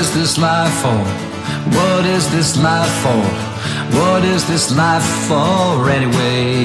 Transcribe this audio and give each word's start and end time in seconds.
is 0.00 0.14
this 0.14 0.38
life 0.38 0.72
for? 0.80 1.04
What 1.76 2.06
is 2.06 2.30
this 2.32 2.56
life 2.56 2.90
for? 3.02 3.22
What 3.98 4.24
is 4.24 4.46
this 4.48 4.74
life 4.74 5.04
for 5.28 5.90
anyway? 5.90 6.64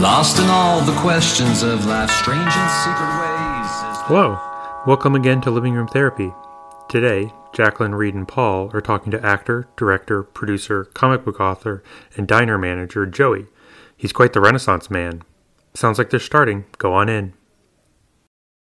Lost 0.00 0.38
in 0.38 0.46
all 0.48 0.82
the 0.82 0.96
questions 1.00 1.64
of 1.64 1.84
life's 1.84 2.14
strange 2.14 2.38
and 2.38 2.70
secret 2.84 3.12
ways. 3.18 3.70
Hello, 4.06 4.38
welcome 4.86 5.16
again 5.16 5.40
to 5.40 5.50
Living 5.50 5.74
Room 5.74 5.88
Therapy. 5.88 6.32
Today, 6.88 7.32
Jacqueline 7.52 7.96
Reed 7.96 8.14
and 8.14 8.28
Paul 8.28 8.70
are 8.72 8.80
talking 8.80 9.10
to 9.10 9.26
actor, 9.26 9.66
director, 9.76 10.22
producer, 10.22 10.84
comic 10.84 11.24
book 11.24 11.40
author, 11.40 11.82
and 12.16 12.28
diner 12.28 12.56
manager 12.56 13.04
Joey. 13.06 13.46
He's 13.96 14.12
quite 14.12 14.32
the 14.32 14.40
Renaissance 14.40 14.88
man. 14.88 15.22
Sounds 15.74 15.98
like 15.98 16.10
they're 16.10 16.20
starting. 16.20 16.66
Go 16.78 16.92
on 16.92 17.08
in. 17.08 17.32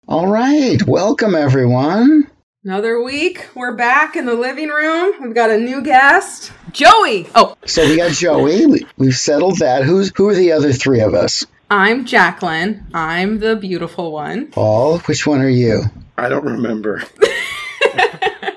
All 0.09 0.29
right, 0.29 0.83
welcome 0.87 1.35
everyone. 1.35 2.24
Another 2.65 3.03
week. 3.03 3.47
We're 3.55 3.75
back 3.77 4.17
in 4.17 4.25
the 4.25 4.33
living 4.35 4.69
room. 4.71 5.13
We've 5.21 5.35
got 5.35 5.51
a 5.51 5.59
new 5.59 5.83
guest, 5.83 6.51
Joey. 6.73 7.29
Oh, 7.35 7.57
So 7.67 7.87
we 7.87 7.97
got 7.99 8.13
Joey. 8.13 8.65
We, 8.65 8.87
we've 8.97 9.17
settled 9.17 9.59
that. 9.59 9.85
Who's 9.85 10.11
who 10.17 10.29
are 10.31 10.35
the 10.35 10.53
other 10.53 10.73
three 10.73 11.01
of 11.01 11.13
us? 11.13 11.45
I'm 11.71 12.07
Jacqueline. 12.07 12.87
I'm 12.95 13.39
the 13.39 13.55
beautiful 13.57 14.13
one. 14.13 14.47
Paul, 14.47 14.99
which 15.01 15.27
one 15.27 15.43
are 15.43 15.49
you? 15.49 15.83
I 16.17 16.29
don't 16.31 16.45
remember. 16.45 17.03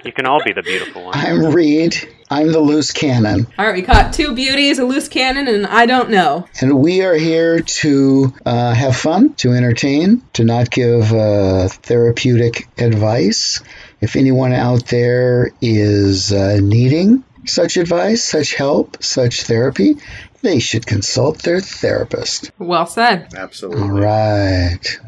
You 0.04 0.14
can 0.14 0.26
all 0.26 0.42
be 0.42 0.54
the 0.54 0.62
beautiful 0.64 1.04
one. 1.04 1.14
I'm 1.18 1.54
Reed. 1.54 1.98
I'm 2.32 2.54
the 2.54 2.62
loose 2.62 2.94
cannon, 2.94 3.46
All 3.60 3.66
right, 3.66 3.76
we 3.76 3.82
caught 3.82 4.14
two 4.14 4.34
beauties, 4.34 4.80
a 4.80 4.86
loose 4.86 5.10
cannon, 5.10 5.50
and 5.50 5.66
I 5.68 5.86
don't 5.86 6.10
know. 6.10 6.48
and 6.62 6.80
we 6.80 7.02
are 7.04 7.14
here 7.16 7.60
to 7.60 8.34
uh, 8.46 8.74
have 8.74 8.96
fun, 8.96 9.34
to 9.36 9.52
entertain, 9.52 10.22
to 10.34 10.46
not 10.46 10.70
give 10.72 11.12
uh, 11.12 11.68
therapeutic 11.68 12.70
advice. 12.78 13.62
If 14.02 14.16
anyone 14.16 14.54
out 14.54 14.88
there 14.88 15.52
is 15.62 16.32
uh, 16.32 16.60
needing 16.62 17.24
such 17.46 17.78
advice, 17.78 18.24
such 18.24 18.54
help, 18.54 19.02
such 19.04 19.44
therapy, 19.44 19.96
they 20.42 20.60
should 20.60 20.86
consult 20.86 21.40
their 21.44 21.60
therapist. 21.62 22.52
Well 22.60 22.86
said. 22.86 23.34
Absolutely. 23.36 23.82
All 23.82 23.90
right. 23.92 25.00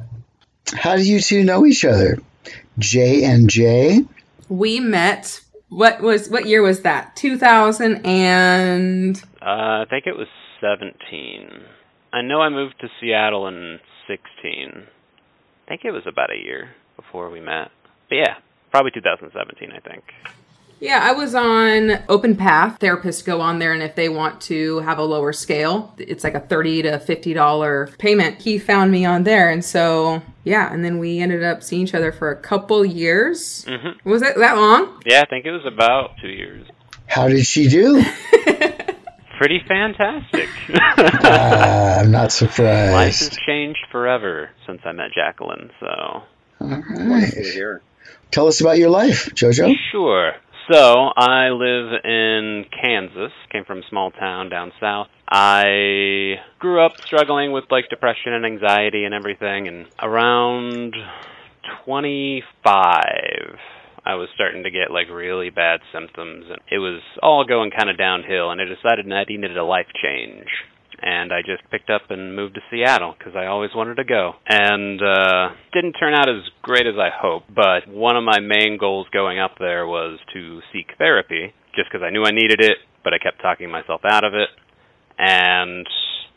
How 0.73 0.95
do 0.95 1.03
you 1.03 1.19
two 1.19 1.43
know 1.43 1.65
each 1.65 1.85
other? 1.85 2.19
J 2.77 3.23
and 3.23 3.49
J. 3.49 4.01
We 4.47 4.79
met. 4.79 5.41
What 5.69 6.01
was 6.01 6.29
what 6.29 6.47
year 6.47 6.61
was 6.63 6.81
that? 6.81 7.15
2000 7.15 8.05
and 8.05 9.21
Uh, 9.41 9.45
I 9.45 9.85
think 9.89 10.07
it 10.07 10.17
was 10.17 10.27
17. 10.61 11.61
I 12.11 12.21
know 12.23 12.41
I 12.41 12.49
moved 12.49 12.75
to 12.81 12.87
Seattle 12.99 13.47
in 13.47 13.79
16. 14.07 14.83
I 14.83 15.67
think 15.67 15.81
it 15.85 15.91
was 15.91 16.03
about 16.07 16.31
a 16.31 16.37
year 16.37 16.69
before 16.95 17.29
we 17.29 17.39
met. 17.39 17.69
But 18.09 18.15
yeah, 18.15 18.35
probably 18.71 18.91
2017, 18.91 19.71
I 19.71 19.79
think. 19.79 20.03
yeah, 20.79 20.99
I 21.03 21.11
was 21.11 21.35
on 21.35 21.99
Open 22.07 22.35
Path. 22.35 22.79
Therapists 22.79 23.23
go 23.25 23.41
on 23.41 23.59
there, 23.59 23.73
and 23.73 23.83
if 23.83 23.95
they 23.95 24.07
want 24.09 24.39
to 24.41 24.79
have 24.79 24.97
a 24.97 25.03
lower 25.03 25.33
scale, 25.33 25.93
it's 25.97 26.23
like 26.23 26.35
a 26.35 26.39
thirty 26.39 26.81
to 26.83 26.99
fifty 26.99 27.33
dollar 27.33 27.89
payment. 27.99 28.41
He 28.41 28.57
found 28.59 28.91
me 28.91 29.03
on 29.05 29.23
there, 29.23 29.49
and 29.49 29.63
so 29.65 30.21
yeah, 30.45 30.71
and 30.73 30.83
then 30.85 30.97
we 30.99 31.19
ended 31.19 31.43
up 31.43 31.63
seeing 31.63 31.83
each 31.83 31.93
other 31.93 32.11
for 32.11 32.31
a 32.31 32.35
couple 32.37 32.85
years. 32.85 33.65
hmm 33.67 33.89
Was 34.09 34.21
it 34.21 34.37
that 34.37 34.55
long? 34.55 35.01
Yeah, 35.05 35.21
I 35.21 35.25
think 35.25 35.45
it 35.45 35.51
was 35.51 35.65
about 35.65 36.11
two 36.21 36.29
years. 36.29 36.65
How 37.07 37.27
did 37.27 37.45
she 37.45 37.67
do? 37.67 38.01
Pretty 39.37 39.61
fantastic. 39.67 40.49
Uh, 40.73 41.99
I'm 42.01 42.11
not 42.11 42.31
surprised. 42.31 42.91
Life 42.93 43.19
has 43.19 43.37
changed 43.47 43.79
forever 43.91 44.49
since 44.67 44.81
I 44.85 44.91
met 44.91 45.11
Jacqueline, 45.15 45.71
so. 45.79 45.87
All 45.87 46.23
Wonderful 46.59 47.43
to 47.43 47.49
hear. 47.51 47.81
Tell 48.31 48.47
us 48.47 48.61
about 48.61 48.77
your 48.77 48.89
life, 48.89 49.29
Jojo. 49.33 49.73
Sure. 49.91 50.33
So 50.71 51.09
I 51.17 51.49
live 51.49 51.93
in 52.03 52.65
Kansas. 52.69 53.31
Came 53.51 53.65
from 53.65 53.79
a 53.79 53.87
small 53.89 54.11
town 54.11 54.49
down 54.49 54.71
south. 54.79 55.07
I 55.27 56.35
grew 56.59 56.85
up 56.85 57.01
struggling 57.03 57.51
with 57.51 57.63
like 57.71 57.89
depression 57.89 58.33
and 58.33 58.45
anxiety 58.45 59.03
and 59.03 59.15
everything. 59.15 59.67
And 59.67 59.87
around 59.99 60.93
25, 61.85 62.83
I 64.05 64.15
was 64.15 64.29
starting 64.35 64.63
to 64.63 64.69
get 64.69 64.91
like 64.91 65.09
really 65.09 65.49
bad 65.49 65.79
symptoms, 65.91 66.45
and 66.49 66.59
it 66.69 66.77
was 66.77 67.01
all 67.23 67.45
going 67.45 67.71
kind 67.71 67.89
of 67.89 67.97
downhill. 67.97 68.51
And 68.51 68.61
I 68.61 68.65
decided 68.65 69.07
that 69.07 69.13
I 69.15 69.25
needed 69.27 69.57
a 69.57 69.63
life 69.63 69.87
change. 70.03 70.47
And 71.01 71.31
I 71.31 71.41
just 71.41 71.69
picked 71.71 71.89
up 71.89 72.09
and 72.09 72.35
moved 72.35 72.55
to 72.55 72.61
Seattle 72.69 73.15
because 73.17 73.35
I 73.35 73.45
always 73.45 73.71
wanted 73.75 73.95
to 73.95 74.03
go. 74.03 74.33
And 74.47 75.01
uh, 75.01 75.49
didn't 75.73 75.93
turn 75.93 76.13
out 76.13 76.29
as 76.29 76.43
great 76.61 76.87
as 76.87 76.95
I 76.97 77.09
hoped. 77.13 77.53
But 77.53 77.87
one 77.87 78.17
of 78.17 78.23
my 78.23 78.39
main 78.39 78.77
goals 78.77 79.07
going 79.11 79.39
up 79.39 79.57
there 79.59 79.87
was 79.87 80.19
to 80.33 80.61
seek 80.73 80.91
therapy, 80.97 81.53
just 81.75 81.89
because 81.91 82.03
I 82.05 82.09
knew 82.09 82.23
I 82.23 82.31
needed 82.31 82.61
it, 82.61 82.77
but 83.03 83.13
I 83.13 83.17
kept 83.17 83.41
talking 83.41 83.71
myself 83.71 84.01
out 84.03 84.23
of 84.23 84.33
it. 84.33 84.49
And 85.17 85.87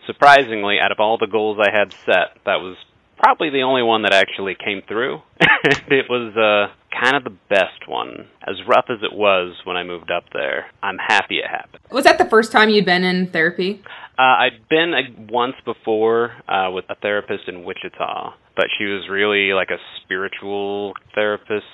surprisingly, 0.07 0.79
out 0.81 0.93
of 0.93 1.01
all 1.01 1.19
the 1.19 1.27
goals 1.27 1.59
I 1.61 1.71
had 1.77 1.93
set, 2.05 2.39
that 2.45 2.61
was 2.61 2.77
probably 3.23 3.51
the 3.51 3.63
only 3.63 3.83
one 3.83 4.03
that 4.03 4.13
actually 4.13 4.57
came 4.57 4.83
through. 4.87 5.21
it 5.41 6.07
was 6.09 6.37
uh, 6.37 6.75
kind 7.01 7.17
of 7.17 7.25
the 7.25 7.37
best 7.49 7.87
one. 7.87 8.27
As 8.47 8.57
rough 8.67 8.87
as 8.91 8.99
it 9.03 9.17
was 9.17 9.55
when 9.65 9.77
I 9.77 9.85
moved 9.85 10.11
up 10.11 10.25
there, 10.33 10.67
I'm 10.83 10.99
happy 10.99 11.39
it 11.39 11.47
happened. 11.49 11.83
Was 11.91 12.05
that 12.05 12.19
the 12.19 12.25
first 12.25 12.51
time 12.53 12.69
you'd 12.69 12.85
been 12.85 13.05
in 13.05 13.29
therapy? 13.29 13.83
Uh, 14.19 14.45
I'd 14.45 14.69
been 14.69 14.93
uh, 14.93 15.27
once 15.31 15.55
before 15.65 16.33
uh, 16.47 16.71
with 16.71 16.85
a 16.91 16.95
therapist 16.97 17.45
in 17.49 17.65
Wichita, 17.65 18.35
but 18.55 18.67
she 18.79 18.85
was 18.85 19.09
really 19.11 19.55
like 19.55 19.71
a 19.71 19.81
spiritual 20.05 20.93
therapist, 21.15 21.65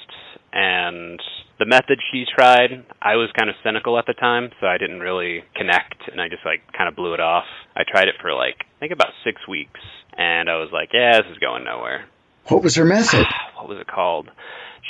and 0.53 1.21
the 1.59 1.67
method 1.67 1.99
she 2.13 2.25
tried, 2.33 2.87
I 3.03 3.17
was 3.17 3.31
kind 3.37 3.51
of 3.51 3.57
cynical 3.65 3.99
at 3.99 4.07
the 4.07 4.15
time, 4.15 4.51
so 4.61 4.69
I 4.69 4.79
didn't 4.79 5.01
really 5.01 5.43
connect, 5.57 6.09
and 6.11 6.21
I 6.21 6.29
just 6.29 6.45
like 6.45 6.61
kind 6.77 6.89
of 6.89 6.95
blew 6.95 7.15
it 7.15 7.21
off. 7.21 7.47
I 7.75 7.83
tried 7.83 8.07
it 8.07 8.15
for 8.23 8.33
like 8.33 8.63
I 8.63 8.79
think 8.79 8.93
about 8.93 9.11
six 9.25 9.43
weeks, 9.49 9.81
and 10.17 10.49
I 10.49 10.57
was 10.57 10.71
like, 10.73 10.91
yeah, 10.95 11.19
this 11.19 11.33
is 11.33 11.39
going 11.39 11.65
nowhere. 11.65 12.07
What 12.47 12.63
was 12.63 12.77
her 12.77 12.85
method? 12.85 13.27
what 13.59 13.69
was 13.69 13.79
it 13.81 13.89
called? 13.89 14.31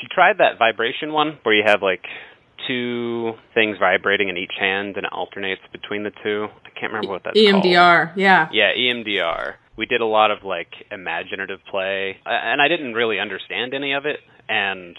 She 0.01 0.07
tried 0.15 0.39
that 0.39 0.59
vibration 0.59 1.13
one 1.13 1.39
where 1.43 1.55
you 1.55 1.65
have 1.67 1.81
like 1.81 2.05
two 2.69 3.33
things 3.55 3.77
vibrating 3.81 4.29
in 4.29 4.37
each 4.37 4.53
hand 4.59 4.97
and 4.97 5.07
it 5.07 5.13
alternates 5.13 5.63
between 5.73 6.05
the 6.05 6.13
two. 6.23 6.47
I 6.65 6.79
can't 6.79 6.93
remember 6.93 7.13
what 7.13 7.23
that's 7.25 7.35
called. 7.35 7.65
EMDR, 7.65 8.13
yeah. 8.17 8.49
Yeah, 8.53 8.73
E 8.77 8.93
EMDR. 8.93 9.55
We 9.77 9.87
did 9.87 10.01
a 10.01 10.07
lot 10.07 10.31
of 10.31 10.45
like 10.45 10.71
imaginative 10.91 11.61
play, 11.71 12.17
and 12.27 12.61
I 12.61 12.69
didn't 12.69 12.95
really 12.95 13.19
understand 13.19 13.75
any 13.75 13.93
of 13.95 14.07
it. 14.07 14.19
And 14.49 14.97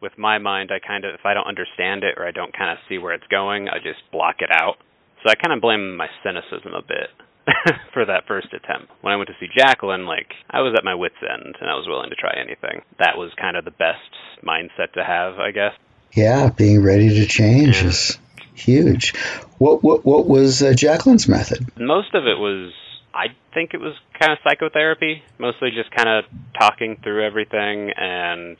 with 0.00 0.16
my 0.16 0.38
mind, 0.38 0.70
I 0.72 0.78
kind 0.84 1.04
of, 1.04 1.14
if 1.14 1.24
I 1.24 1.34
don't 1.34 1.46
understand 1.46 2.04
it 2.04 2.14
or 2.16 2.26
I 2.26 2.30
don't 2.30 2.56
kind 2.56 2.70
of 2.70 2.78
see 2.88 2.98
where 2.98 3.12
it's 3.12 3.26
going, 3.30 3.68
I 3.68 3.76
just 3.76 4.00
block 4.10 4.36
it 4.40 4.50
out. 4.50 4.76
So 5.22 5.30
I 5.30 5.34
kind 5.34 5.52
of 5.52 5.60
blame 5.60 5.96
my 5.96 6.08
cynicism 6.24 6.72
a 6.72 6.80
bit 6.80 7.12
for 7.92 8.06
that 8.06 8.24
first 8.26 8.48
attempt. 8.54 8.90
When 9.02 9.12
I 9.12 9.16
went 9.16 9.28
to 9.28 9.36
see 9.38 9.48
Jacqueline, 9.54 10.06
like 10.06 10.32
I 10.50 10.60
was 10.60 10.74
at 10.76 10.84
my 10.84 10.94
wits' 10.94 11.20
end 11.20 11.56
and 11.60 11.68
I 11.68 11.74
was 11.74 11.86
willing 11.86 12.08
to 12.08 12.16
try 12.16 12.32
anything. 12.40 12.80
That 12.98 13.18
was 13.18 13.30
kind 13.38 13.56
of 13.56 13.64
the 13.64 13.70
best 13.70 14.00
mindset 14.42 14.92
to 14.94 15.04
have, 15.04 15.38
I 15.38 15.50
guess. 15.50 15.72
Yeah, 16.14 16.50
being 16.50 16.82
ready 16.82 17.08
to 17.20 17.26
change 17.26 17.82
Yeah. 17.82 17.88
is 17.88 18.18
huge. 18.54 19.14
What 19.58 19.82
what 19.82 20.04
what 20.04 20.26
was 20.26 20.62
uh, 20.62 20.72
Jacqueline's 20.72 21.28
method? 21.28 21.66
most 21.78 22.14
of 22.14 22.26
it 22.26 22.38
was 22.38 22.72
I 23.12 23.26
think 23.54 23.74
it 23.74 23.80
was 23.80 23.94
kind 24.18 24.32
of 24.32 24.38
psychotherapy, 24.44 25.22
mostly 25.38 25.70
just 25.70 25.90
kind 25.90 26.08
of 26.08 26.24
talking 26.58 26.96
through 27.02 27.24
everything 27.26 27.90
and 27.96 28.56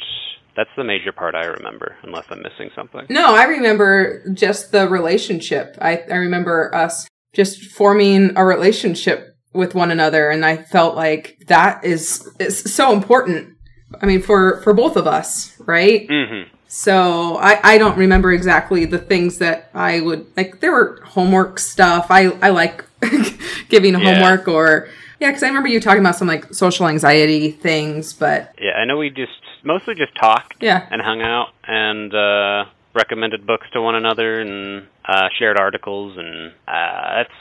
that's 0.57 0.71
the 0.77 0.85
major 0.85 1.13
part 1.13 1.35
I 1.37 1.45
remember 1.47 1.97
unless 2.03 2.25
I'm 2.31 2.43
missing 2.43 2.71
something. 2.75 3.07
No, 3.09 3.35
I 3.35 3.45
remember 3.45 4.23
just 4.35 4.73
the 4.73 4.89
relationship. 4.89 5.77
I, 5.81 5.99
I 6.11 6.17
remember 6.17 6.75
us 6.75 7.09
just 7.33 7.63
forming 7.71 8.37
a 8.37 8.45
relationship 8.45 9.37
with 9.55 9.75
one 9.75 9.91
another 9.93 10.29
and 10.31 10.45
I 10.45 10.57
felt 10.57 10.97
like 10.97 11.39
that 11.47 11.85
is 11.85 12.29
is 12.39 12.75
so 12.75 12.93
important. 12.93 13.57
I 14.03 14.07
mean 14.07 14.23
for 14.23 14.61
for 14.63 14.73
both 14.75 14.97
of 14.97 15.07
us, 15.07 15.57
right? 15.61 16.07
Mhm. 16.09 16.49
So 16.73 17.37
I, 17.39 17.59
I 17.75 17.79
don't 17.79 17.99
remember 17.99 18.31
exactly 18.33 18.85
the 18.85 18.99
things 18.99 19.39
that 19.39 19.71
I 19.75 20.01
would 20.01 20.25
like. 20.37 20.61
There 20.61 20.71
were 20.71 21.01
homework 21.05 21.59
stuff. 21.59 22.07
I 22.11 22.27
I 22.41 22.51
like 22.51 22.85
giving 23.69 23.95
Yeah. 23.95 23.99
homework 24.05 24.47
or 24.47 24.89
yeah, 25.19 25.31
because 25.31 25.43
I 25.43 25.49
remember 25.49 25.69
you 25.69 25.81
talking 25.81 25.99
about 26.01 26.15
some 26.15 26.29
like 26.29 26.55
social 26.55 26.87
anxiety 26.87 27.51
things. 27.51 28.13
But 28.13 28.55
Yeah, 28.61 28.75
I 28.81 28.85
know 28.85 28.99
we 28.99 29.11
just 29.11 29.33
mostly 29.65 29.97
just 29.97 30.15
talked 30.15 30.63
yeah, 30.63 30.87
and 30.93 31.03
hung 31.03 31.21
out 31.23 31.49
and 31.67 32.15
uh 32.15 32.65
recommended 32.95 33.45
books 33.49 33.67
to 33.73 33.83
one 33.83 33.97
another 33.97 34.41
and 34.41 34.87
uh 35.05 35.29
shared 35.41 35.59
articles 35.59 36.17
and 36.19 36.53
uh 36.69 37.17
that's 37.17 37.35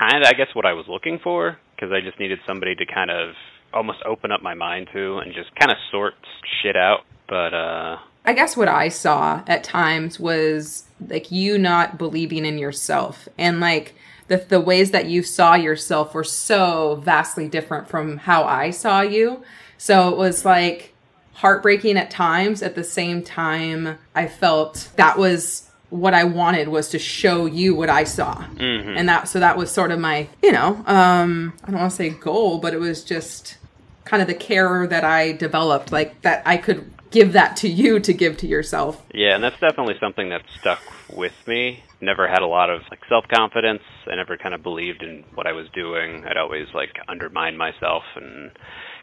kind 0.00 0.22
of 0.24 0.28
I 0.28 0.32
guess 0.32 0.48
what 0.54 0.64
I 0.64 0.72
was 0.72 0.86
looking 0.88 1.18
for 1.22 1.58
because 1.76 1.92
I 1.92 2.00
just 2.00 2.18
needed 2.18 2.38
somebody 2.46 2.74
to 2.76 2.86
kind 2.86 3.10
of 3.10 3.34
almost 3.74 3.98
open 4.06 4.32
up 4.32 4.42
my 4.42 4.54
mind 4.54 4.88
to 4.94 5.18
and 5.18 5.34
just 5.34 5.54
kind 5.56 5.70
of 5.70 5.76
sort 5.90 6.14
shit 6.62 6.76
out. 6.76 7.00
But 7.28 7.52
uh 7.52 7.96
I 8.24 8.32
guess 8.32 8.56
what 8.56 8.68
I 8.68 8.88
saw 8.88 9.42
at 9.46 9.64
times 9.64 10.20
was 10.20 10.84
like 11.08 11.30
you 11.30 11.58
not 11.58 11.98
believing 11.98 12.44
in 12.44 12.58
yourself 12.58 13.28
and 13.38 13.60
like 13.60 13.94
the 14.28 14.36
the 14.36 14.60
ways 14.60 14.90
that 14.92 15.06
you 15.06 15.22
saw 15.22 15.54
yourself 15.54 16.14
were 16.14 16.24
so 16.24 17.00
vastly 17.04 17.48
different 17.48 17.88
from 17.88 18.18
how 18.18 18.44
I 18.44 18.70
saw 18.70 19.00
you. 19.00 19.42
So 19.78 20.10
it 20.10 20.16
was 20.16 20.44
like 20.44 20.92
heartbreaking 21.34 21.96
at 21.96 22.10
times. 22.10 22.62
At 22.62 22.74
the 22.74 22.84
same 22.84 23.22
time, 23.22 23.98
I 24.14 24.28
felt 24.28 24.90
that 24.96 25.18
was 25.18 25.70
what 25.88 26.14
I 26.14 26.24
wanted 26.24 26.68
was 26.68 26.90
to 26.90 26.98
show 26.98 27.46
you 27.46 27.74
what 27.74 27.90
I 27.90 28.04
saw. 28.04 28.36
Mm-hmm. 28.36 28.96
And 28.96 29.08
that, 29.08 29.28
so 29.28 29.40
that 29.40 29.56
was 29.56 29.72
sort 29.72 29.90
of 29.90 29.98
my, 29.98 30.28
you 30.42 30.52
know, 30.52 30.82
um, 30.86 31.52
I 31.64 31.70
don't 31.70 31.80
want 31.80 31.90
to 31.90 31.96
say 31.96 32.10
goal, 32.10 32.58
but 32.58 32.74
it 32.74 32.78
was 32.78 33.02
just 33.02 33.56
kind 34.04 34.20
of 34.20 34.28
the 34.28 34.34
care 34.34 34.86
that 34.86 35.02
I 35.02 35.32
developed, 35.32 35.90
like 35.90 36.20
that 36.22 36.42
I 36.46 36.58
could 36.58 36.90
give 37.10 37.32
that 37.32 37.56
to 37.58 37.68
you 37.68 38.00
to 38.00 38.12
give 38.12 38.36
to 38.38 38.46
yourself. 38.46 39.04
Yeah, 39.12 39.34
and 39.34 39.42
that's 39.44 39.58
definitely 39.60 39.94
something 40.00 40.30
that 40.30 40.42
stuck 40.60 40.80
with 41.14 41.34
me. 41.46 41.82
Never 42.00 42.28
had 42.28 42.42
a 42.42 42.46
lot 42.46 42.70
of 42.70 42.82
like 42.90 43.00
self 43.08 43.24
confidence. 43.28 43.82
I 44.06 44.16
never 44.16 44.36
kind 44.36 44.54
of 44.54 44.62
believed 44.62 45.02
in 45.02 45.24
what 45.34 45.46
I 45.46 45.52
was 45.52 45.66
doing. 45.74 46.24
I'd 46.24 46.36
always 46.36 46.66
like 46.74 46.90
undermine 47.08 47.56
myself 47.56 48.02
and 48.16 48.50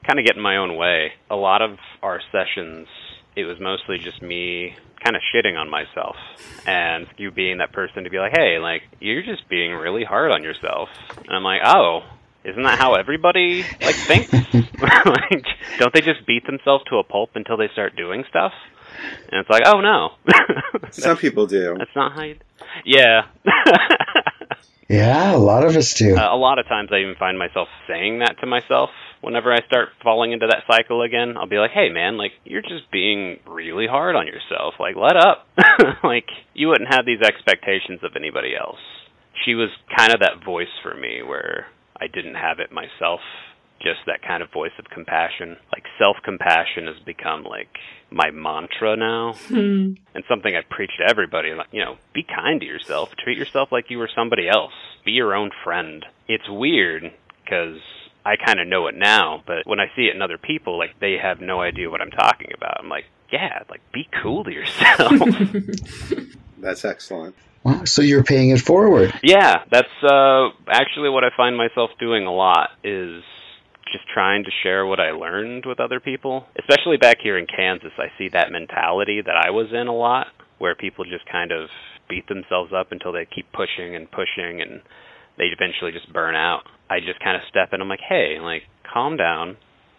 kind 0.06 0.20
of 0.20 0.26
get 0.26 0.36
in 0.36 0.42
my 0.42 0.58
own 0.58 0.76
way. 0.76 1.12
A 1.30 1.36
lot 1.36 1.62
of 1.62 1.78
our 2.02 2.22
sessions, 2.32 2.88
it 3.36 3.46
was 3.46 3.58
mostly 3.60 3.98
just 3.98 4.22
me 4.22 4.76
kind 5.04 5.16
of 5.16 5.22
shitting 5.34 5.56
on 5.56 5.70
myself 5.70 6.16
and 6.66 7.06
you 7.18 7.30
being 7.30 7.60
that 7.60 7.72
person 7.72 8.04
to 8.04 8.10
be 8.10 8.18
like, 8.18 8.34
"Hey, 8.36 8.58
like 8.58 8.82
you're 9.00 9.22
just 9.24 9.48
being 9.48 9.74
really 9.74 10.04
hard 10.04 10.32
on 10.32 10.44
yourself." 10.44 10.90
And 11.18 11.36
I'm 11.36 11.44
like, 11.44 11.62
"Oh, 11.64 12.02
isn't 12.48 12.64
that 12.64 12.80
how 12.80 12.96
everybody 12.96 13.64
like 13.82 13.96
thinks? 13.96 14.32
like, 14.54 15.46
don't 15.80 15.94
they 15.94 16.02
just 16.02 16.26
beat 16.26 16.46
themselves 16.46 16.84
to 16.90 16.98
a 16.98 17.04
pulp 17.04 17.32
until 17.36 17.58
they 17.58 17.68
start 17.74 17.96
doing 17.96 18.24
stuff?" 18.30 18.54
And 19.32 19.42
it's 19.42 19.50
like, 19.50 19.64
"Oh 19.66 19.82
no." 19.82 20.12
Some 20.92 21.18
people 21.18 21.48
do. 21.48 21.76
That's 21.78 21.96
not 21.96 22.14
how 22.14 22.24
you. 22.24 22.38
Yeah. 22.86 23.24
Yeah, 24.90 25.36
a 25.36 25.38
lot 25.38 25.66
of 25.66 25.76
us 25.76 25.94
do. 25.96 26.16
Uh, 26.16 26.34
a 26.34 26.38
lot 26.38 26.60
of 26.60 26.68
times 26.68 26.90
I 26.94 27.00
even 27.00 27.16
find 27.20 27.38
myself 27.38 27.68
saying 27.90 28.20
that 28.20 28.40
to 28.40 28.48
myself 28.48 28.90
whenever 29.20 29.52
I 29.52 29.60
start 29.66 29.90
falling 30.02 30.32
into 30.32 30.48
that 30.48 30.64
cycle 30.66 31.02
again. 31.02 31.36
I'll 31.38 31.48
be 31.48 31.58
like, 31.58 31.72
"Hey 31.72 31.90
man, 31.90 32.18
like 32.18 32.32
you're 32.46 32.62
just 32.62 32.90
being 32.90 33.40
really 33.46 33.88
hard 33.88 34.16
on 34.16 34.28
yourself. 34.28 34.76
Like 34.80 34.96
let 34.96 35.18
up. 35.18 35.46
like 36.04 36.28
you 36.54 36.70
wouldn't 36.70 36.94
have 36.94 37.06
these 37.06 37.22
expectations 37.22 38.00
of 38.04 38.16
anybody 38.16 38.56
else." 38.56 38.80
She 39.46 39.56
was 39.56 39.70
kind 39.96 40.14
of 40.14 40.22
that 40.22 40.44
voice 40.44 40.72
for 40.82 40.96
me 40.96 41.22
where 41.22 41.68
I 42.00 42.08
didn't 42.08 42.36
have 42.36 42.60
it 42.60 42.72
myself. 42.72 43.22
Just 43.80 44.00
that 44.08 44.24
kind 44.24 44.42
of 44.42 44.52
voice 44.52 44.72
of 44.80 44.86
compassion. 44.86 45.58
Like 45.72 45.84
self-compassion 46.00 46.88
has 46.88 46.98
become 47.06 47.44
like 47.44 47.70
my 48.10 48.32
mantra 48.32 48.96
now 48.96 49.34
hmm. 49.34 49.94
and 50.16 50.24
something 50.28 50.56
I 50.56 50.62
preach 50.68 50.92
to 51.00 51.08
everybody. 51.08 51.54
Like, 51.54 51.68
you 51.72 51.84
know, 51.84 51.98
be 52.14 52.24
kind 52.24 52.60
to 52.62 52.66
yourself. 52.66 53.10
Treat 53.24 53.38
yourself 53.38 53.70
like 53.72 53.90
you 53.90 54.00
were 54.00 54.10
somebody 54.14 54.50
else. 54.50 54.74
Be 55.06 55.12
your 55.12 55.36
own 55.36 55.52
friend. 55.64 56.06
It's 56.28 56.50
weird 56.50 57.14
because 57.44 57.80
I 58.26 58.36
kind 58.36 58.60
of 58.60 58.68
know 58.68 58.88
it 58.88 58.96
now, 58.96 59.44
but 59.46 59.66
when 59.66 59.80
I 59.80 59.86
see 59.96 60.04
it 60.04 60.16
in 60.16 60.22
other 60.22 60.38
people, 60.38 60.78
like 60.78 61.00
they 61.00 61.18
have 61.22 61.40
no 61.40 61.62
idea 61.62 61.90
what 61.90 62.02
I'm 62.02 62.12
talking 62.12 62.52
about. 62.56 62.80
I'm 62.80 62.90
like, 62.90 63.06
yeah, 63.32 63.64
like 63.70 63.82
be 63.94 64.08
cool 64.22 64.44
to 64.44 64.52
yourself. 64.52 65.12
That's 66.58 66.86
excellent. 66.86 67.36
Wow, 67.64 67.84
so 67.86 68.02
you're 68.02 68.24
paying 68.24 68.52
it 68.52 68.62
forward. 68.62 69.14
yeah, 69.24 69.64
that's 69.70 69.88
uh, 70.04 70.50
actually 70.70 71.10
what 71.10 71.24
I 71.24 71.30
find 71.36 71.58
myself 71.58 71.90
doing 72.00 72.26
a 72.26 72.32
lot 72.34 72.70
is 72.84 73.24
just 73.92 74.08
trying 74.14 74.44
to 74.44 74.52
share 74.64 74.86
what 74.86 75.00
I 75.00 75.12
learned 75.12 75.66
with 75.66 75.80
other 75.80 76.00
people. 76.00 76.46
Especially 76.60 76.98
back 76.98 77.18
here 77.22 77.38
in 77.38 77.46
Kansas, 77.46 77.92
I 77.98 78.08
see 78.18 78.30
that 78.30 78.52
mentality 78.52 79.22
that 79.26 79.36
I 79.36 79.50
was 79.52 79.68
in 79.72 79.88
a 79.88 79.96
lot, 79.96 80.28
where 80.60 80.76
people 80.76 81.06
just 81.06 81.26
kind 81.30 81.52
of 81.52 81.70
beat 82.10 82.28
themselves 82.28 82.72
up 82.74 82.92
until 82.92 83.12
they 83.12 83.26
keep 83.26 83.52
pushing 83.52 83.96
and 83.96 84.10
pushing 84.10 84.62
and 84.62 84.82
they 85.38 85.46
eventually 85.46 85.92
just 85.92 86.12
burn 86.12 86.36
out. 86.36 86.64
I 86.90 87.00
just 87.00 87.20
kind 87.20 87.36
of 87.36 87.44
step 87.50 87.70
in. 87.70 87.76
And 87.76 87.84
I'm 87.84 87.90
like, 87.90 88.00
hey, 88.08 88.40
like, 88.42 88.64
calm 88.92 89.18
down. 89.18 89.58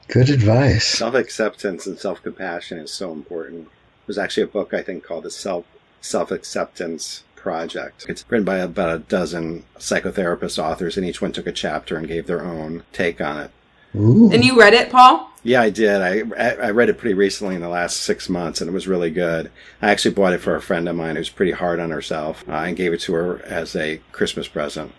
Good 0.09 0.31
advice. 0.31 0.87
Self 0.87 1.15
acceptance 1.15 1.87
and 1.87 1.99
self 1.99 2.23
compassion 2.23 2.79
is 2.79 2.93
so 2.93 3.13
important. 3.13 3.69
There's 4.07 4.19
actually 4.19 4.45
a 4.45 4.49
book 4.49 4.73
I 4.73 4.83
think 4.83 5.05
called 5.05 5.25
the 5.25 5.31
Self 5.31 5.67
Self 6.01 6.31
Acceptance 6.31 7.25
Project. 7.37 8.07
It's 8.09 8.25
written 8.29 8.45
by 8.45 8.59
about 8.59 8.95
a 8.95 8.99
dozen 8.99 9.65
psychotherapist 9.79 10.63
authors, 10.63 10.97
and 10.97 11.07
each 11.07 11.23
one 11.23 11.33
took 11.33 11.47
a 11.47 11.53
chapter 11.53 11.97
and 11.97 12.09
gave 12.09 12.27
their 12.27 12.45
own 12.45 12.83
take 12.93 13.21
on 13.21 13.39
it. 13.39 13.51
Ooh. 13.95 14.31
And 14.31 14.45
you 14.45 14.59
read 14.59 14.75
it, 14.75 14.91
Paul? 14.91 15.31
Yeah, 15.43 15.63
I 15.63 15.71
did. 15.71 16.03
I 16.03 16.67
I 16.67 16.71
read 16.71 16.89
it 16.89 16.99
pretty 16.99 17.15
recently 17.15 17.55
in 17.55 17.63
the 17.63 17.69
last 17.69 17.99
six 17.99 18.29
months, 18.29 18.61
and 18.61 18.69
it 18.69 18.75
was 18.75 18.89
really 18.89 19.11
good. 19.11 19.51
I 19.81 19.91
actually 19.91 20.15
bought 20.15 20.35
it 20.35 20.41
for 20.41 20.55
a 20.55 20.61
friend 20.61 20.89
of 20.89 20.97
mine 20.97 21.17
who's 21.17 21.31
pretty 21.31 21.53
hard 21.53 21.81
on 21.81 21.91
herself, 21.91 22.45
uh, 22.49 22.53
and 22.53 22.77
gave 22.77 22.93
it 22.93 23.01
to 23.03 23.15
her 23.15 23.43
as 23.45 23.75
a 23.75 24.01
Christmas 24.13 24.49
present. 24.49 24.93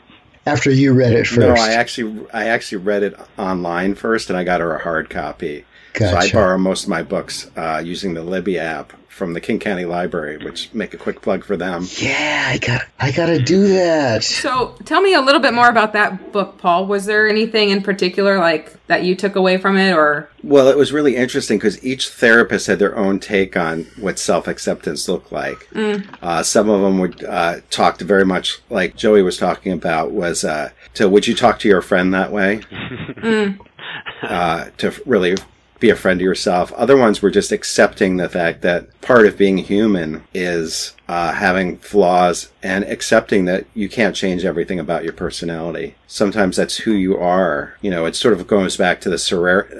After 0.46 0.72
you 0.72 0.94
read 0.94 1.14
it 1.14 1.28
first. 1.28 1.40
No, 1.40 1.54
I 1.54 1.74
actually 1.74 2.26
I 2.34 2.48
actually 2.48 2.80
read 2.80 3.04
it 3.04 3.20
online 3.38 3.94
first, 3.96 4.30
and 4.30 4.40
I 4.40 4.44
got 4.44 4.62
her 4.62 4.76
a 4.76 4.82
hard 4.82 5.10
copy. 5.10 5.66
So 5.96 6.16
I 6.16 6.30
borrow 6.32 6.58
most 6.58 6.84
of 6.84 6.90
my 6.90 7.04
books 7.04 7.50
uh, 7.56 7.82
using 7.84 8.14
the 8.14 8.24
Libby 8.24 8.58
app 8.60 8.94
from 9.08 9.34
the 9.34 9.42
King 9.42 9.60
County 9.60 9.84
Library, 9.84 10.38
which 10.38 10.74
make 10.74 10.94
a 10.94 10.98
quick 10.98 11.22
plug 11.22 11.44
for 11.44 11.58
them. 11.58 11.86
yeah, 11.98 12.46
I 12.48 12.58
got 12.58 12.84
I 13.00 13.12
got 13.12 13.26
to 13.26 13.38
do 13.38 13.68
that. 13.68 14.24
So 14.24 14.76
tell 14.86 15.02
me 15.02 15.14
a 15.14 15.20
little 15.20 15.42
bit 15.42 15.54
more 15.54 15.68
about 15.68 15.92
that 15.92 16.32
book, 16.32 16.58
Paul. 16.58 16.86
Was 16.88 17.06
there 17.06 17.28
anything 17.28 17.70
in 17.70 17.84
particular 17.84 18.38
like 18.38 18.72
that 18.88 19.04
you 19.04 19.16
took 19.16 19.36
away 19.36 19.58
from 19.58 19.76
it 19.76 19.92
or 19.94 20.30
Well, 20.42 20.70
it 20.70 20.78
was 20.78 20.94
really 20.94 21.18
interesting 21.18 21.58
because 21.58 21.84
each 21.84 22.08
therapist 22.10 22.68
had 22.68 22.80
their 22.80 22.96
own 22.96 23.20
take 23.20 23.58
on 23.58 23.88
what 23.98 24.20
self 24.20 24.48
acceptance 24.48 25.10
looked 25.10 25.34
like. 25.34 25.68
Uh, 26.22 26.42
some 26.42 26.70
of 26.70 26.82
them 26.82 27.00
would 27.00 27.22
uh, 27.26 27.58
talked 27.70 28.00
very 28.02 28.26
much 28.26 28.60
like 28.70 28.96
Joey 28.96 29.22
was 29.22 29.38
talking 29.38 29.74
about 29.74 30.12
was 30.12 30.46
uh, 30.46 30.70
to 30.94 31.10
would 31.10 31.28
you 31.28 31.36
talk 31.36 31.60
to 31.60 31.68
your 31.68 31.82
friend 31.82 32.14
that 32.14 32.32
way? 32.32 32.62
uh, 34.24 34.70
to 34.78 34.94
really 35.06 35.36
be 35.80 35.90
a 35.90 35.96
friend 35.96 36.20
to 36.20 36.24
yourself. 36.26 36.72
Other 36.74 36.98
ones 36.98 37.22
were 37.22 37.32
just 37.32 37.52
accepting 37.52 38.18
the 38.18 38.30
fact 38.30 38.62
that 38.62 39.00
part 39.02 39.26
of 39.26 39.38
being 39.38 39.58
human 39.58 40.24
is 40.34 40.94
uh, 41.08 41.34
having 41.34 41.78
flaws 41.78 42.52
and 42.62 42.84
accepting 42.84 43.46
that 43.46 43.66
you 43.74 43.90
can't 43.90 44.16
change 44.16 44.46
everything 44.46 44.80
about 44.80 45.04
your 45.04 45.14
personality. 45.14 45.96
Sometimes 46.06 46.56
that's 46.58 46.78
who 46.78 46.92
you 46.92 47.18
are. 47.18 47.76
You 47.82 47.90
know, 47.90 48.06
it 48.06 48.16
sort 48.16 48.34
of 48.34 48.46
goes 48.46 48.78
back 48.78 49.02
to 49.02 49.10
the 49.10 49.16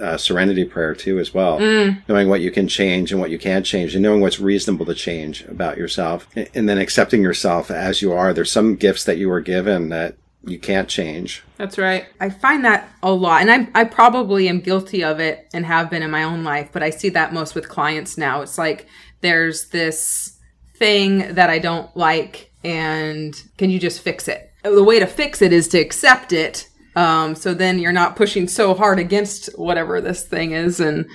uh, 0.02 0.18
serenity 0.18 0.66
prayer 0.66 0.96
too, 0.96 1.20
as 1.20 1.34
well. 1.34 1.60
Knowing 2.08 2.30
what 2.30 2.42
you 2.42 2.52
can 2.52 2.68
change 2.68 3.12
and 3.12 3.20
what 3.20 3.30
you 3.30 3.38
can't 3.38 3.66
change, 3.66 3.94
and 3.94 4.02
knowing 4.02 4.22
what's 4.22 4.40
reasonable 4.40 4.86
to 4.88 4.96
change 4.96 5.44
about 5.46 5.78
yourself, 5.78 6.28
and 6.36 6.68
then 6.68 6.78
accepting 6.78 7.22
yourself 7.22 7.70
as 7.70 8.02
you 8.02 8.14
are. 8.14 8.34
There's 8.34 8.52
some 8.52 8.76
gifts 8.76 9.04
that 9.04 9.18
you 9.18 9.30
were 9.30 9.42
given 9.42 9.90
that 9.90 10.16
you 10.44 10.60
can't 10.60 10.88
change. 10.88 11.44
That's 11.58 11.78
right. 11.78 12.06
I 12.20 12.30
find 12.30 12.64
that 12.66 12.90
a 13.04 13.12
lot, 13.12 13.42
and 13.42 13.52
I 13.52 13.82
I 13.82 13.84
probably 13.84 14.48
am 14.48 14.62
guilty 14.62 15.04
of 15.04 15.20
it 15.20 15.48
and 15.54 15.66
have 15.66 15.90
been 15.90 16.04
in 16.04 16.12
my 16.12 16.24
own 16.24 16.44
life, 16.44 16.70
but 16.72 16.84
I 16.84 16.90
see 16.90 17.10
that 17.10 17.34
most 17.34 17.56
with 17.56 17.70
clients 17.70 18.18
now. 18.18 18.42
It's 18.42 18.58
like 18.58 18.88
there's 19.22 19.70
this 19.70 20.40
thing 20.78 21.36
that 21.36 21.50
I 21.50 21.60
don't 21.60 21.96
like, 21.96 22.52
and 22.64 23.36
can 23.58 23.70
you 23.70 23.80
just 23.80 24.02
fix 24.02 24.28
it? 24.28 24.52
The 24.64 24.84
way 24.84 25.00
to 25.00 25.08
fix 25.08 25.42
it 25.42 25.54
is 25.54 25.68
to 25.70 25.80
accept 25.80 26.34
it. 26.34 26.68
Um, 26.96 27.36
so 27.36 27.54
then 27.54 27.80
you're 27.80 27.92
not 27.92 28.16
pushing 28.16 28.48
so 28.48 28.74
hard 28.74 29.00
against 29.00 29.58
whatever 29.58 30.02
this 30.02 30.24
thing 30.24 30.52
is, 30.52 30.80
and 30.80 31.06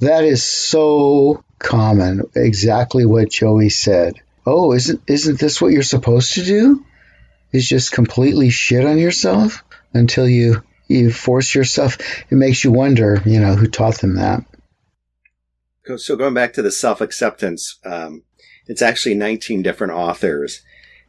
That 0.00 0.24
is 0.24 0.42
so 0.44 1.42
common. 1.58 2.22
Exactly 2.34 3.06
what 3.06 3.30
Joey 3.30 3.70
said. 3.70 4.20
Oh, 4.46 4.72
isn't 4.72 5.00
isn't 5.06 5.40
this 5.40 5.60
what 5.60 5.72
you're 5.72 5.82
supposed 5.82 6.34
to 6.34 6.44
do? 6.44 6.84
Is 7.52 7.68
just 7.68 7.92
completely 7.92 8.50
shit 8.50 8.84
on 8.84 8.98
yourself 8.98 9.64
until 9.94 10.28
you 10.28 10.62
you 10.88 11.12
force 11.12 11.54
yourself. 11.54 11.98
It 12.30 12.34
makes 12.34 12.64
you 12.64 12.72
wonder, 12.72 13.22
you 13.24 13.40
know, 13.40 13.54
who 13.54 13.66
taught 13.66 14.00
them 14.00 14.16
that. 14.16 14.44
So 15.96 16.16
going 16.16 16.34
back 16.34 16.52
to 16.54 16.62
the 16.62 16.72
self 16.72 17.00
acceptance, 17.00 17.78
um, 17.84 18.22
it's 18.66 18.82
actually 18.82 19.14
19 19.14 19.62
different 19.62 19.92
authors, 19.92 20.62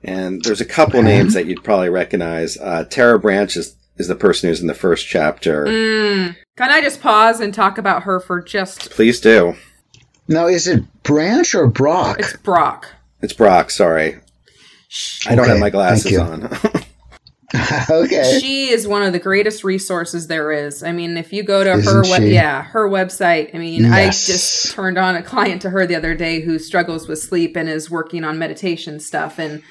and 0.04 0.44
there's 0.44 0.62
a 0.62 0.66
couple 0.66 1.02
names 1.02 1.34
that 1.34 1.48
you'd 1.48 1.64
probably 1.64 1.90
recognize. 1.90 2.58
Uh, 2.58 2.84
Tara 2.84 3.18
Branch 3.18 3.56
is, 3.58 3.76
is 3.98 4.08
the 4.08 4.16
person 4.16 4.50
who's 4.50 4.62
in 4.62 4.68
the 4.68 4.76
first 4.76 5.08
chapter. 5.08 5.66
can 5.66 6.70
I 6.70 6.82
just 6.82 7.02
pause 7.02 7.40
and 7.40 7.54
talk 7.54 7.80
about 7.80 8.04
her 8.04 8.20
for 8.20 8.40
just? 8.40 8.92
Please 8.92 9.20
do. 9.20 9.56
Now, 10.28 10.46
is 10.46 10.68
it 10.68 10.84
Branch 11.02 11.56
or 11.56 11.68
Brach? 11.68 12.20
It's 12.20 12.34
Brach. 12.34 12.86
It's 13.22 13.34
Brach. 13.34 13.72
Sorry, 13.72 14.20
I 15.26 15.36
don't 15.36 15.46
Okay, 15.46 15.50
have 15.50 15.60
my 15.60 15.70
glasses 15.70 16.06
thank 16.06 16.12
you. 16.12 16.22
on. 16.22 16.50
okay. 17.90 18.42
She 18.42 18.70
is 18.70 18.88
one 18.88 19.04
of 19.04 19.14
the 19.14 19.20
greatest 19.20 19.64
resources 19.64 20.28
there 20.28 20.52
is. 20.52 20.84
I 20.84 20.92
mean, 20.92 21.18
if 21.18 21.34
you 21.34 21.44
go 21.44 21.64
to 21.64 21.78
Isn't 21.78 21.86
her 21.86 22.06
web, 22.06 22.22
she? 22.22 22.32
yeah, 22.32 22.64
her 22.64 22.90
website. 22.90 23.54
I 23.56 23.60
mean, 23.60 23.86
I 23.86 24.20
just 24.26 24.72
turned 24.72 24.98
on 24.98 25.16
a 25.16 25.24
client 25.24 25.62
to 25.64 25.70
her 25.72 25.86
the 25.88 25.96
other 25.96 26.16
day 26.16 26.42
who 26.42 26.60
struggles 26.60 27.08
with 27.08 27.20
sleep 27.20 27.56
and 27.56 27.70
is 27.70 27.90
working 27.92 28.24
on 28.24 28.40
meditation 28.40 29.00
stuff 29.00 29.40
and 29.40 29.64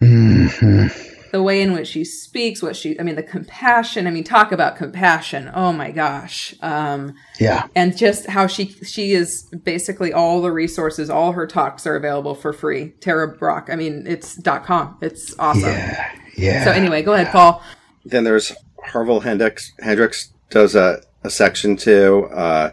hmm 0.00 0.86
the 1.32 1.42
way 1.42 1.60
in 1.62 1.72
which 1.72 1.88
she 1.88 2.04
speaks, 2.04 2.62
what 2.62 2.74
she, 2.76 2.98
I 2.98 3.02
mean, 3.02 3.14
the 3.16 3.22
compassion. 3.22 4.06
I 4.06 4.10
mean, 4.10 4.24
talk 4.24 4.52
about 4.52 4.76
compassion. 4.76 5.50
Oh 5.54 5.72
my 5.72 5.90
gosh. 5.90 6.54
Um, 6.60 7.14
Yeah. 7.38 7.66
and 7.74 7.96
just 7.96 8.26
how 8.26 8.46
she 8.46 8.66
she 8.84 9.12
is 9.12 9.42
basically 9.64 10.12
all 10.12 10.42
the 10.42 10.50
resources, 10.52 11.08
all 11.10 11.32
her 11.32 11.46
talks 11.46 11.86
are 11.86 11.96
available 11.96 12.34
for 12.34 12.52
free. 12.52 12.90
Tara 13.00 13.28
Brach. 13.28 13.68
I 13.70 13.76
mean, 13.76 14.04
it's 14.06 14.36
dot 14.36 14.64
com. 14.64 14.96
It's 15.00 15.34
awesome. 15.38 15.62
Yeah. 15.70 16.12
Yeah. 16.36 16.64
So 16.64 16.70
anyway, 16.72 17.02
go 17.02 17.12
ahead, 17.14 17.28
Paul. 17.28 17.62
then 18.04 18.24
there's 18.24 18.52
Harville 18.84 19.20
Hendrix. 19.20 19.72
Hendrix 19.80 20.32
does 20.50 20.74
a, 20.74 21.02
a 21.22 21.30
section 21.30 21.76
too. 21.76 22.28
Uh, 22.32 22.70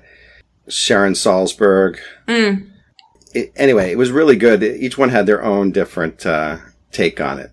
Sharon 0.70 1.14
Salzberg. 1.14 1.98
Mm. 2.28 2.72
It, 3.34 3.52
anyway, 3.56 3.92
it 3.92 3.98
was 3.98 4.12
really 4.12 4.36
good. 4.36 4.64
Each 4.64 4.98
one 4.98 5.10
had 5.10 5.26
their 5.26 5.44
own 5.44 5.72
different 5.72 6.26
uh, 6.26 6.58
take 6.92 7.20
on 7.22 7.40
it. 7.40 7.52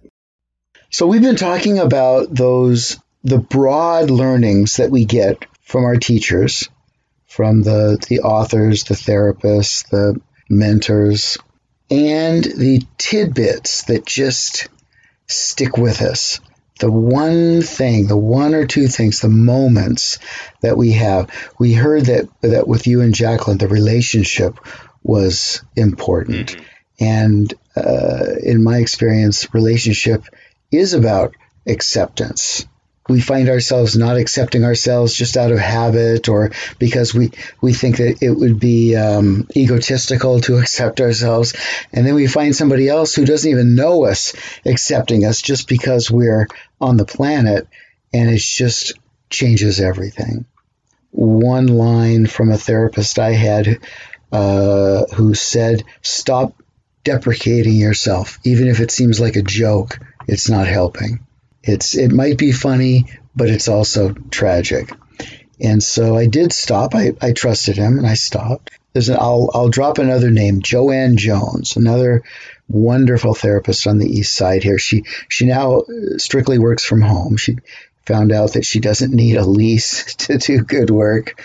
So 0.95 1.09
we've 1.09 1.21
been 1.21 1.35
talking 1.35 1.81
about 1.81 2.33
those 2.33 3.01
the 3.25 3.39
broad 3.39 4.11
learnings 4.11 4.77
that 4.77 4.93
we 4.93 5.05
get 5.05 5.45
from 5.63 5.83
our 5.83 5.97
teachers, 5.97 6.69
from 7.27 7.63
the 7.63 7.99
the 8.09 8.21
authors, 8.21 8.85
the 8.85 8.95
therapists, 8.95 9.89
the 9.89 10.21
mentors, 10.49 11.37
and 11.91 12.45
the 12.45 12.83
tidbits 12.97 13.83
that 13.87 14.07
just 14.07 14.69
stick 15.27 15.77
with 15.77 16.01
us. 16.01 16.39
The 16.79 16.93
one 16.93 17.63
thing, 17.63 18.07
the 18.07 18.17
one 18.17 18.55
or 18.55 18.65
two 18.65 18.87
things, 18.87 19.19
the 19.19 19.29
moments 19.29 20.21
that 20.63 20.77
we 20.77 20.93
have. 20.93 21.29
We 21.59 21.73
heard 21.73 22.05
that 22.05 22.29
that 22.43 22.69
with 22.69 22.87
you 22.87 23.01
and 23.01 23.13
Jacqueline, 23.13 23.59
the 23.59 23.67
relationship 23.67 24.61
was 25.03 25.61
important. 25.75 26.57
Mhm. 26.57 26.65
And 27.01 27.55
uh, 27.75 28.27
in 28.41 28.63
my 28.63 28.79
experience, 28.79 29.53
relationship 29.53 30.23
is 30.76 30.95
about 30.95 31.35
acceptance. 31.66 32.66
We 33.09 33.21
find 33.21 33.50
ourselves 33.50 33.97
not 33.97 34.16
accepting 34.16 34.64
ourselves 34.64 35.14
just 35.14 35.37
out 35.37 35.52
of 35.52 35.59
habit 35.59 36.28
or 36.28 36.52
because 36.78 37.12
we, 37.12 37.33
we 37.61 37.75
think 37.75 37.99
that 37.99 38.23
it 38.23 38.31
would 38.31 38.59
be 38.59 38.97
um, 38.97 39.47
egotistical 39.54 40.40
to 40.43 40.57
accept 40.61 41.00
ourselves. 41.00 41.54
And 41.93 42.07
then 42.07 42.14
we 42.14 42.26
find 42.26 42.57
somebody 42.57 42.88
else 42.88 43.14
who 43.14 43.26
doesn't 43.26 43.50
even 43.50 43.75
know 43.75 44.04
us 44.04 44.35
accepting 44.64 45.26
us 45.26 45.43
just 45.43 45.69
because 45.69 46.11
we're 46.11 46.49
on 46.81 46.97
the 46.97 47.04
planet. 47.04 47.69
And 48.14 48.31
it 48.31 48.40
just 48.40 48.95
changes 49.28 49.81
everything. 49.81 50.47
One 51.11 51.66
line 51.66 52.26
from 52.26 52.50
a 52.50 52.59
therapist 52.59 53.19
I 53.19 53.33
had 53.33 53.81
uh, 54.33 55.04
who 55.14 55.35
said, 55.35 55.85
Stop 56.02 56.54
deprecating 57.04 57.75
yourself, 57.75 58.38
even 58.45 58.66
if 58.66 58.81
it 58.81 58.90
seems 58.90 59.21
like 59.21 59.37
a 59.37 59.43
joke. 59.43 59.99
It's 60.26 60.49
not 60.49 60.66
helping. 60.66 61.26
It's 61.62 61.97
it 61.97 62.12
might 62.12 62.38
be 62.38 62.52
funny, 62.52 63.07
but 63.35 63.50
it's 63.50 63.69
also 63.69 64.12
tragic. 64.12 64.90
And 65.61 65.83
so 65.83 66.16
I 66.16 66.26
did 66.26 66.52
stop. 66.52 66.95
I, 66.95 67.12
I 67.21 67.33
trusted 67.33 67.76
him, 67.76 67.99
and 67.99 68.07
I 68.07 68.14
stopped. 68.14 68.71
There's 68.93 69.09
an, 69.09 69.16
I'll 69.19 69.50
I'll 69.54 69.69
drop 69.69 69.99
another 69.99 70.31
name, 70.31 70.62
Joanne 70.62 71.16
Jones, 71.16 71.76
another 71.76 72.23
wonderful 72.69 73.35
therapist 73.35 73.87
on 73.87 73.99
the 73.99 74.09
east 74.09 74.35
side 74.35 74.62
here. 74.62 74.78
She 74.78 75.04
she 75.28 75.47
now 75.47 75.83
strictly 76.16 76.59
works 76.59 76.85
from 76.85 77.02
home. 77.02 77.37
She 77.37 77.59
found 78.07 78.33
out 78.33 78.54
that 78.54 78.64
she 78.64 78.81
doesn't 78.81 79.14
need 79.14 79.37
a 79.37 79.45
lease 79.45 80.14
to 80.26 80.38
do 80.38 80.62
good 80.62 80.90
work, 80.90 81.43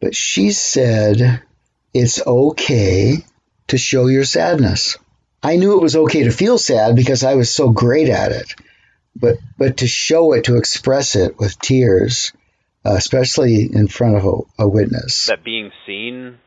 but 0.00 0.14
she 0.14 0.50
said 0.50 1.42
it's 1.94 2.26
okay 2.26 3.24
to 3.68 3.78
show 3.78 4.06
your 4.06 4.24
sadness. 4.24 4.98
I 5.46 5.56
knew 5.56 5.76
it 5.78 5.82
was 5.82 5.96
okay 5.96 6.24
to 6.24 6.30
feel 6.30 6.58
sad 6.58 6.96
because 6.96 7.22
I 7.22 7.34
was 7.34 7.54
so 7.54 7.70
great 7.70 8.08
at 8.08 8.32
it, 8.32 8.54
but 9.14 9.36
but 9.56 9.76
to 9.78 9.86
show 9.86 10.32
it, 10.32 10.44
to 10.44 10.56
express 10.56 11.14
it 11.14 11.38
with 11.38 11.58
tears, 11.60 12.32
uh, 12.84 12.94
especially 12.94 13.68
in 13.72 13.86
front 13.86 14.16
of 14.16 14.24
a, 14.24 14.64
a 14.64 14.68
witness. 14.68 15.26
That 15.26 15.44
being 15.44 15.70
seen 15.86 16.38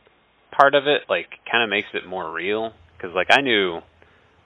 part 0.51 0.75
of 0.75 0.87
it, 0.87 1.03
like, 1.09 1.29
kind 1.49 1.63
of 1.63 1.69
makes 1.69 1.87
it 1.93 2.05
more 2.05 2.29
real. 2.29 2.73
Because, 2.97 3.15
like, 3.15 3.27
I 3.31 3.39
knew 3.41 3.79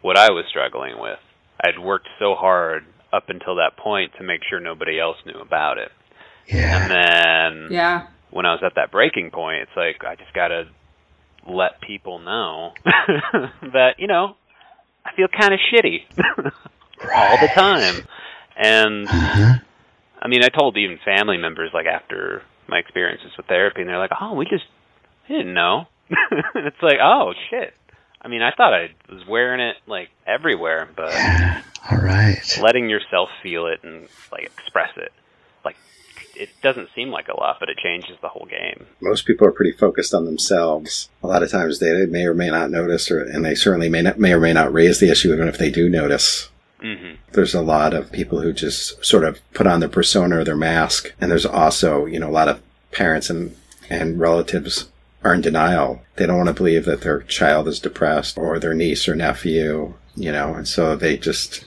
what 0.02 0.18
I 0.18 0.30
was 0.30 0.46
struggling 0.48 1.00
with. 1.00 1.18
I'd 1.60 1.80
worked 1.80 2.08
so 2.20 2.36
hard 2.36 2.86
up 3.12 3.30
until 3.30 3.56
that 3.56 3.78
point 3.78 4.12
to 4.20 4.24
make 4.24 4.42
sure 4.48 4.60
nobody 4.60 5.00
else 5.00 5.18
knew 5.26 5.40
about 5.40 5.80
it. 5.80 5.92
Yeah, 6.48 6.78
And 6.78 6.92
then 6.92 7.72
Yeah. 7.72 8.08
when 8.30 8.46
I 8.46 8.54
was 8.54 8.62
at 8.64 8.76
that 8.76 8.92
breaking 8.92 9.32
point, 9.32 9.62
it's 9.64 9.76
like 9.76 10.04
I 10.04 10.16
just 10.16 10.34
gotta 10.34 10.66
let 11.48 11.82
people 11.82 12.20
know 12.20 12.74
that 12.86 13.96
you 13.98 14.08
know 14.08 14.36
I 15.06 15.16
feel 15.16 15.28
kind 15.28 15.54
of 15.54 15.60
shitty 15.72 16.04
all 17.16 17.38
the 17.38 17.48
time, 17.50 18.04
and 18.58 19.10
Uh-huh. 19.10 19.54
I 20.22 20.28
mean 20.28 20.44
I 20.44 20.50
told 20.50 20.78
even 20.78 21.00
family 21.04 21.38
members 21.38 21.72
like 21.74 21.86
after 21.86 22.42
my 22.68 22.78
experiences 22.80 23.32
with 23.38 23.46
therapy, 23.48 23.82
and 23.82 23.90
they're 23.90 23.98
like, 24.00 24.12
"Oh, 24.20 24.34
we 24.34 24.46
just 24.46 24.64
we 25.30 25.36
didn't 25.38 25.54
know." 25.54 25.88
it's 26.56 26.82
like, 26.82 26.98
"Oh 27.02 27.34
shit." 27.50 27.74
I 28.22 28.30
mean, 28.30 28.42
I 28.42 28.52
thought 28.56 28.74
I 28.74 28.88
was 29.12 29.24
wearing 29.28 29.60
it 29.60 29.76
like 29.86 30.08
everywhere, 30.26 30.88
but 30.96 31.14
All 31.92 31.98
right. 31.98 32.40
letting 32.62 32.90
yourself 32.90 33.28
feel 33.42 33.68
it 33.68 33.80
and 33.84 34.08
like 34.32 34.44
express 34.44 34.92
it, 34.96 35.12
like 35.66 35.76
it 36.36 36.50
doesn't 36.62 36.90
seem 36.96 37.10
like 37.10 37.28
a 37.28 37.40
lot, 37.40 37.58
but 37.60 37.70
it 37.70 37.78
changes 37.78 38.18
the 38.22 38.30
whole 38.30 38.48
game. 38.50 38.86
Most 39.02 39.26
people 39.26 39.48
are 39.48 39.52
pretty 39.52 39.72
focused 39.72 40.14
on 40.14 40.26
themselves. 40.26 41.10
A 41.22 41.28
lot 41.28 41.44
of 41.44 41.52
times 41.52 41.80
they 41.80 42.06
may 42.06 42.26
or 42.26 42.34
may 42.34 42.50
not 42.50 42.72
notice, 42.72 43.10
or 43.12 43.22
and 43.22 43.46
they 43.46 43.56
certainly 43.56 43.90
may 43.90 44.02
not, 44.02 44.20
may 44.20 44.34
or 44.34 44.40
may 44.40 44.54
not 44.54 44.74
raise 44.74 45.00
the 45.00 45.10
issue, 45.12 45.34
even 45.34 45.48
if 45.48 45.58
they 45.58 45.70
do 45.70 45.90
notice. 45.90 46.50
hmm 46.82 47.14
There's 47.32 47.54
a 47.54 47.62
lot 47.62 47.94
of 47.94 48.12
people 48.12 48.42
who 48.42 48.54
just 48.54 49.04
sort 49.04 49.24
of 49.24 49.40
put 49.54 49.68
on 49.68 49.80
their 49.80 49.90
persona 49.90 50.40
or 50.40 50.44
their 50.44 50.56
mask, 50.56 51.14
and 51.20 51.30
there's 51.30 51.46
also 51.46 52.06
you 52.06 52.20
know 52.20 52.30
a 52.30 52.32
lot 52.32 52.50
of 52.50 52.62
parents 52.92 53.30
and 53.30 53.56
and 53.90 54.20
relatives 54.20 54.90
are 55.24 55.34
in 55.34 55.42
denial. 55.42 56.02
They 56.16 56.26
don't 56.26 56.38
want 56.38 56.48
to 56.48 56.54
believe 56.54 56.86
that 56.86 57.02
their 57.02 57.22
child 57.22 57.68
is 57.68 57.80
depressed 57.80 58.38
or 58.38 58.60
their 58.60 58.74
niece 58.74 59.08
or 59.08 59.16
nephew, 59.16 59.94
you 60.16 60.32
know, 60.32 60.54
and 60.54 60.68
so 60.68 60.96
they 60.96 61.18
just 61.18 61.66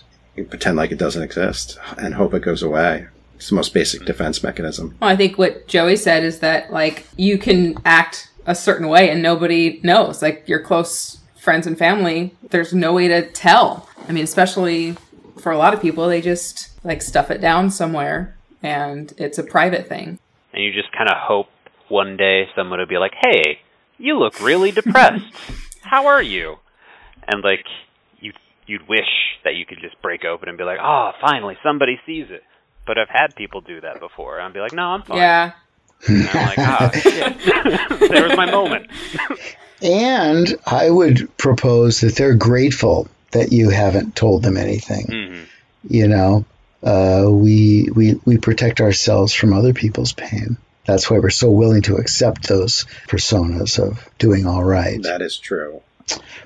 pretend 0.50 0.76
like 0.76 0.92
it 0.92 0.98
doesn't 0.98 1.22
exist 1.22 1.78
and 1.96 2.14
hope 2.14 2.34
it 2.34 2.42
goes 2.42 2.62
away. 2.62 3.06
It's 3.36 3.50
the 3.50 3.54
most 3.54 3.74
basic 3.74 4.04
defense 4.04 4.42
mechanism. 4.42 4.96
Well, 5.00 5.10
I 5.10 5.16
think 5.16 5.38
what 5.38 5.68
Joey 5.68 5.96
said 5.96 6.24
is 6.24 6.40
that 6.40 6.72
like 6.72 7.06
you 7.16 7.38
can 7.38 7.76
act 7.84 8.30
a 8.46 8.54
certain 8.54 8.88
way 8.88 9.10
and 9.10 9.22
nobody 9.22 9.80
knows. 9.82 10.22
Like 10.22 10.48
your 10.48 10.60
close 10.60 11.18
friends 11.36 11.66
and 11.66 11.78
family, 11.78 12.34
there's 12.50 12.72
no 12.72 12.92
way 12.94 13.08
to 13.08 13.30
tell. 13.30 13.88
I 14.08 14.12
mean, 14.12 14.24
especially 14.24 14.96
for 15.38 15.52
a 15.52 15.58
lot 15.58 15.74
of 15.74 15.82
people, 15.82 16.08
they 16.08 16.20
just 16.20 16.70
like 16.84 17.02
stuff 17.02 17.30
it 17.30 17.40
down 17.40 17.70
somewhere 17.70 18.36
and 18.62 19.12
it's 19.18 19.38
a 19.38 19.44
private 19.44 19.86
thing. 19.86 20.18
And 20.52 20.64
you 20.64 20.72
just 20.72 20.90
kind 20.92 21.10
of 21.10 21.16
hope 21.18 21.48
one 21.88 22.16
day 22.16 22.48
someone 22.56 22.78
will 22.78 22.86
be 22.86 22.98
like, 22.98 23.12
"Hey, 23.20 23.60
you 23.98 24.18
look 24.18 24.40
really 24.40 24.70
depressed. 24.70 25.32
How 25.82 26.06
are 26.06 26.22
you?" 26.22 26.56
And 27.28 27.44
like 27.44 27.64
you 28.18 28.32
you'd 28.66 28.88
wish 28.88 29.36
that 29.44 29.56
you 29.56 29.66
could 29.66 29.78
just 29.80 30.00
break 30.00 30.24
open 30.24 30.48
and 30.48 30.56
be 30.56 30.64
like, 30.64 30.78
"Oh, 30.80 31.12
finally 31.20 31.58
somebody 31.62 32.00
sees 32.06 32.26
it." 32.30 32.42
But 32.86 32.98
I've 32.98 33.08
had 33.08 33.34
people 33.34 33.60
do 33.60 33.80
that 33.80 34.00
before. 34.00 34.40
I'd 34.40 34.52
be 34.52 34.60
like, 34.60 34.72
"No, 34.72 34.86
I'm 34.88 35.02
fine." 35.02 35.18
Yeah. 35.18 35.52
And 36.06 36.28
I'm 36.28 36.46
like, 36.46 36.58
"Ah, 36.58 36.90
shit." 36.94 38.00
there 38.10 38.28
was 38.28 38.36
my 38.36 38.50
moment. 38.50 38.90
And 39.82 40.56
I 40.66 40.88
would 40.88 41.36
propose 41.36 42.00
that 42.00 42.16
they're 42.16 42.34
grateful 42.34 43.08
that 43.32 43.52
you 43.52 43.70
haven't 43.70 44.16
told 44.16 44.42
them 44.42 44.56
anything. 44.56 45.06
hmm 45.06 45.42
You 45.88 46.08
know, 46.08 46.44
uh, 46.82 47.26
we 47.28 47.88
we 47.94 48.20
we 48.24 48.38
protect 48.38 48.80
ourselves 48.80 49.34
from 49.34 49.52
other 49.52 49.74
people's 49.74 50.12
pain. 50.12 50.56
That's 50.86 51.10
why 51.10 51.18
we're 51.18 51.30
so 51.30 51.50
willing 51.50 51.82
to 51.82 51.96
accept 51.96 52.46
those 52.48 52.84
personas 53.08 53.78
of 53.78 54.08
doing 54.18 54.46
all 54.46 54.62
right. 54.62 55.02
That 55.02 55.20
is 55.20 55.36
true. 55.36 55.82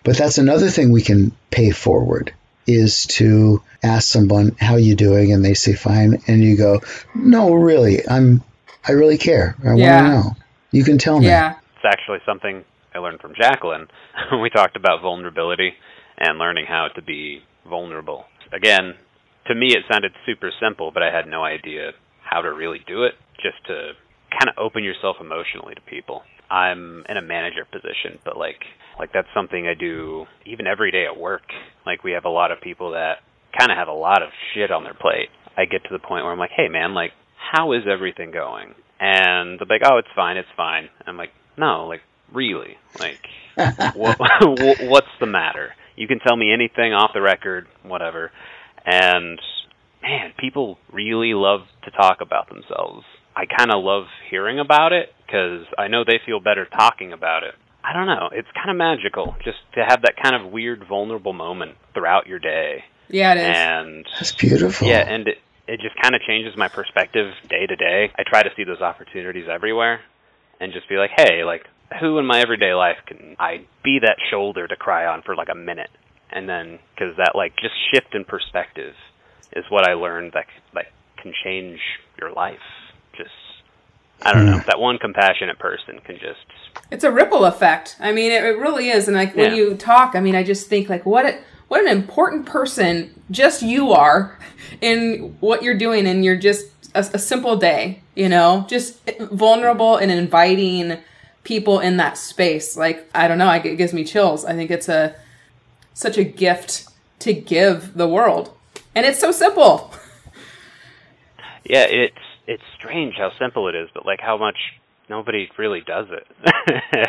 But 0.02 0.16
that's 0.16 0.38
another 0.38 0.70
thing 0.70 0.90
we 0.90 1.02
can 1.02 1.32
pay 1.50 1.70
forward 1.70 2.32
is 2.66 3.06
to 3.06 3.62
ask 3.82 4.08
someone 4.08 4.54
how 4.60 4.76
you 4.76 4.94
doing 4.94 5.32
and 5.32 5.44
they 5.44 5.54
say 5.54 5.72
fine 5.74 6.18
and 6.26 6.42
you 6.42 6.56
go, 6.56 6.80
"No, 7.14 7.54
really. 7.54 8.06
I'm 8.08 8.42
I 8.86 8.92
really 8.92 9.18
care. 9.18 9.56
I 9.64 9.74
Yeah. 9.74 9.94
want 9.94 10.06
to 10.06 10.12
know. 10.12 10.36
You 10.70 10.84
can 10.84 10.98
tell 10.98 11.18
me." 11.20 11.26
Yeah. 11.26 11.56
It's 11.76 11.84
actually 11.84 12.18
something 12.26 12.64
I 12.94 12.98
learned 12.98 13.20
from 13.20 13.34
Jacqueline 13.34 13.88
when 14.30 14.40
we 14.42 14.50
talked 14.50 14.76
about 14.76 15.00
vulnerability 15.02 15.74
and 16.18 16.38
learning 16.38 16.66
how 16.68 16.88
to 16.94 17.02
be 17.02 17.42
vulnerable. 17.68 18.26
Again, 18.52 18.94
to 19.46 19.54
me 19.54 19.68
it 19.74 19.84
sounded 19.90 20.12
super 20.26 20.50
simple, 20.60 20.90
but 20.92 21.02
I 21.02 21.10
had 21.10 21.26
no 21.26 21.42
idea 21.42 21.92
how 22.22 22.42
to 22.42 22.52
really 22.52 22.80
do 22.86 23.04
it, 23.04 23.14
just 23.42 23.64
to 23.66 23.92
kind 24.30 24.48
of 24.48 24.54
open 24.58 24.84
yourself 24.84 25.16
emotionally 25.20 25.74
to 25.74 25.80
people. 25.82 26.22
I'm 26.50 27.04
in 27.08 27.16
a 27.16 27.22
manager 27.22 27.64
position, 27.70 28.18
but 28.24 28.36
like 28.36 28.60
like 29.00 29.14
that's 29.14 29.28
something 29.34 29.66
I 29.66 29.72
do 29.72 30.26
even 30.44 30.66
every 30.66 30.92
day 30.92 31.06
at 31.06 31.18
work. 31.18 31.42
Like 31.86 32.04
we 32.04 32.12
have 32.12 32.26
a 32.26 32.30
lot 32.30 32.52
of 32.52 32.60
people 32.60 32.90
that 32.92 33.14
kind 33.58 33.72
of 33.72 33.78
have 33.78 33.88
a 33.88 33.92
lot 33.92 34.22
of 34.22 34.28
shit 34.52 34.70
on 34.70 34.84
their 34.84 34.94
plate. 34.94 35.30
I 35.56 35.64
get 35.64 35.82
to 35.84 35.88
the 35.90 35.98
point 35.98 36.24
where 36.24 36.32
I'm 36.32 36.38
like, 36.38 36.50
"Hey 36.54 36.68
man, 36.68 36.92
like 36.92 37.12
how 37.34 37.72
is 37.72 37.82
everything 37.90 38.30
going?" 38.30 38.74
And 39.00 39.58
they're 39.58 39.66
like, 39.66 39.80
"Oh, 39.90 39.96
it's 39.96 40.12
fine, 40.14 40.36
it's 40.36 40.48
fine." 40.54 40.90
I'm 41.06 41.16
like, 41.16 41.30
"No, 41.56 41.86
like 41.86 42.02
really? 42.30 42.76
Like 42.98 43.24
what, 43.96 44.18
what's 44.82 45.14
the 45.18 45.26
matter? 45.26 45.70
You 45.96 46.06
can 46.06 46.18
tell 46.20 46.36
me 46.36 46.52
anything 46.52 46.92
off 46.92 47.12
the 47.14 47.22
record, 47.22 47.68
whatever." 47.82 48.30
And 48.84 49.40
man, 50.02 50.34
people 50.38 50.76
really 50.92 51.32
love 51.32 51.60
to 51.84 51.90
talk 51.90 52.18
about 52.20 52.50
themselves. 52.50 53.06
I 53.34 53.44
kind 53.46 53.70
of 53.72 53.82
love 53.82 54.04
hearing 54.30 54.60
about 54.60 54.92
it 54.92 55.08
because 55.24 55.64
I 55.78 55.88
know 55.88 56.04
they 56.04 56.20
feel 56.26 56.40
better 56.40 56.66
talking 56.66 57.14
about 57.14 57.44
it. 57.44 57.54
I 57.82 57.92
don't 57.92 58.06
know. 58.06 58.28
It's 58.32 58.48
kind 58.54 58.70
of 58.70 58.76
magical 58.76 59.36
just 59.44 59.58
to 59.74 59.84
have 59.84 60.02
that 60.02 60.14
kind 60.22 60.34
of 60.36 60.52
weird, 60.52 60.84
vulnerable 60.86 61.32
moment 61.32 61.76
throughout 61.94 62.26
your 62.26 62.38
day. 62.38 62.84
Yeah, 63.08 63.32
it 63.32 63.38
is. 63.38 63.56
And 63.56 64.06
That's 64.18 64.32
beautiful. 64.32 64.86
yeah, 64.86 64.98
and 65.06 65.26
it, 65.26 65.38
it 65.66 65.80
just 65.80 65.96
kind 66.00 66.14
of 66.14 66.20
changes 66.22 66.56
my 66.56 66.68
perspective 66.68 67.32
day 67.48 67.66
to 67.66 67.76
day. 67.76 68.12
I 68.16 68.22
try 68.24 68.42
to 68.42 68.50
see 68.56 68.64
those 68.64 68.80
opportunities 68.80 69.46
everywhere 69.50 70.00
and 70.60 70.72
just 70.72 70.88
be 70.88 70.96
like, 70.96 71.10
hey, 71.16 71.42
like, 71.44 71.66
who 72.00 72.18
in 72.18 72.26
my 72.26 72.40
everyday 72.40 72.72
life 72.74 72.98
can 73.06 73.34
I 73.38 73.64
be 73.82 73.98
that 74.02 74.16
shoulder 74.30 74.68
to 74.68 74.76
cry 74.76 75.06
on 75.06 75.22
for 75.22 75.34
like 75.34 75.48
a 75.50 75.56
minute, 75.56 75.90
and 76.30 76.48
then 76.48 76.78
because 76.94 77.16
that 77.16 77.32
like 77.34 77.54
just 77.56 77.74
shift 77.92 78.14
in 78.14 78.24
perspective 78.24 78.94
is 79.56 79.64
what 79.70 79.88
I 79.88 79.94
learned 79.94 80.32
that 80.34 80.46
that 80.74 80.86
can 81.20 81.32
change 81.42 81.80
your 82.20 82.32
life. 82.32 82.60
Just 83.16 83.30
I 84.22 84.32
don't 84.32 84.46
know 84.46 84.58
hmm. 84.58 84.66
that 84.66 84.78
one 84.78 84.98
compassionate 84.98 85.58
person 85.58 85.98
can 86.04 86.16
just 86.16 86.40
It's 86.90 87.04
a 87.04 87.10
ripple 87.10 87.44
effect. 87.44 87.96
I 88.00 88.12
mean, 88.12 88.32
it, 88.32 88.44
it 88.44 88.58
really 88.58 88.90
is. 88.90 89.08
And 89.08 89.16
like 89.16 89.34
when 89.34 89.52
Yeah. 89.52 89.56
you 89.56 89.74
talk, 89.74 90.14
I 90.14 90.20
mean, 90.20 90.34
I 90.34 90.42
just 90.42 90.68
think 90.68 90.88
like 90.88 91.06
what 91.06 91.24
it, 91.24 91.40
what 91.68 91.80
an 91.80 91.88
important 91.88 92.46
person 92.46 93.14
just 93.30 93.62
you 93.62 93.92
are 93.92 94.38
in 94.80 95.36
what 95.40 95.62
you're 95.62 95.78
doing, 95.78 96.06
and 96.06 96.24
you're 96.24 96.36
just 96.36 96.66
a, 96.94 97.00
a 97.14 97.18
simple 97.18 97.56
day. 97.56 98.00
You 98.14 98.28
know, 98.28 98.66
just 98.68 98.98
vulnerable 99.20 99.96
and 99.96 100.10
inviting 100.10 100.98
people 101.44 101.80
in 101.80 101.96
that 101.96 102.18
space. 102.18 102.76
Like 102.76 103.08
I 103.14 103.28
don't 103.28 103.38
know, 103.38 103.46
I, 103.46 103.58
it 103.58 103.76
gives 103.76 103.92
me 103.92 104.04
chills. 104.04 104.44
I 104.44 104.54
think 104.54 104.70
it's 104.70 104.88
a 104.88 105.14
such 105.94 106.18
a 106.18 106.24
gift 106.24 106.86
to 107.20 107.32
give 107.32 107.94
the 107.94 108.08
world, 108.08 108.52
and 108.94 109.06
it's 109.06 109.18
so 109.20 109.30
simple. 109.30 109.94
yeah 111.64 111.84
it's 111.84 112.16
it's 112.50 112.62
strange 112.76 113.14
how 113.16 113.30
simple 113.38 113.68
it 113.68 113.76
is, 113.76 113.88
but 113.94 114.04
like 114.04 114.18
how 114.20 114.36
much 114.36 114.56
nobody 115.08 115.48
really 115.56 115.82
does 115.86 116.06
it. 116.10 116.26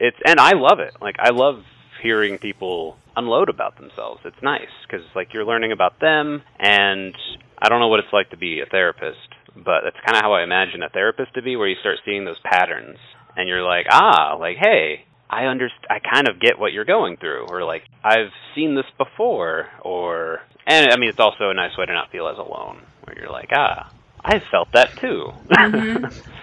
it's 0.00 0.16
and 0.24 0.40
I 0.40 0.52
love 0.54 0.80
it. 0.80 0.94
Like 1.02 1.16
I 1.18 1.30
love 1.30 1.62
hearing 2.02 2.38
people 2.38 2.96
unload 3.14 3.50
about 3.50 3.78
themselves. 3.78 4.22
It's 4.24 4.42
nice 4.42 4.72
because 4.88 5.04
like 5.14 5.34
you're 5.34 5.44
learning 5.44 5.72
about 5.72 6.00
them, 6.00 6.42
and 6.58 7.14
I 7.58 7.68
don't 7.68 7.80
know 7.80 7.88
what 7.88 8.00
it's 8.00 8.12
like 8.12 8.30
to 8.30 8.38
be 8.38 8.60
a 8.60 8.66
therapist, 8.66 9.28
but 9.54 9.82
that's 9.84 10.00
kind 10.06 10.16
of 10.16 10.22
how 10.22 10.32
I 10.32 10.44
imagine 10.44 10.82
a 10.82 10.88
therapist 10.88 11.34
to 11.34 11.42
be, 11.42 11.56
where 11.56 11.68
you 11.68 11.76
start 11.80 11.98
seeing 12.06 12.24
those 12.24 12.40
patterns, 12.42 12.96
and 13.36 13.48
you're 13.48 13.62
like, 13.62 13.86
ah, 13.90 14.36
like 14.40 14.56
hey. 14.58 15.04
I 15.32 15.42
underst- 15.42 15.86
I 15.88 16.00
kind 16.00 16.26
of 16.28 16.40
get 16.40 16.58
what 16.58 16.72
you're 16.72 16.84
going 16.84 17.16
through, 17.16 17.46
or 17.50 17.62
like 17.62 17.84
I've 18.02 18.32
seen 18.56 18.74
this 18.74 18.90
before, 18.98 19.68
or 19.80 20.40
and 20.66 20.90
I 20.90 20.96
mean 20.98 21.08
it's 21.08 21.20
also 21.20 21.50
a 21.50 21.54
nice 21.54 21.78
way 21.78 21.86
to 21.86 21.92
not 21.92 22.10
feel 22.10 22.26
as 22.26 22.36
alone, 22.36 22.82
where 23.04 23.16
you're 23.16 23.30
like, 23.30 23.50
ah, 23.54 23.92
I 24.24 24.38
felt 24.38 24.72
that 24.72 24.96
too. 24.96 25.32
Mm-hmm. 25.48 26.06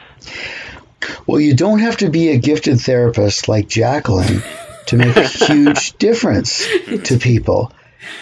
Well, 1.25 1.39
you 1.39 1.53
don't 1.55 1.79
have 1.79 1.97
to 1.97 2.09
be 2.09 2.29
a 2.29 2.37
gifted 2.37 2.81
therapist 2.81 3.47
like 3.47 3.67
Jacqueline 3.67 4.41
to 4.87 4.97
make 4.97 5.15
a 5.15 5.23
huge 5.27 5.97
difference 5.97 6.67
to 7.03 7.17
people. 7.19 7.71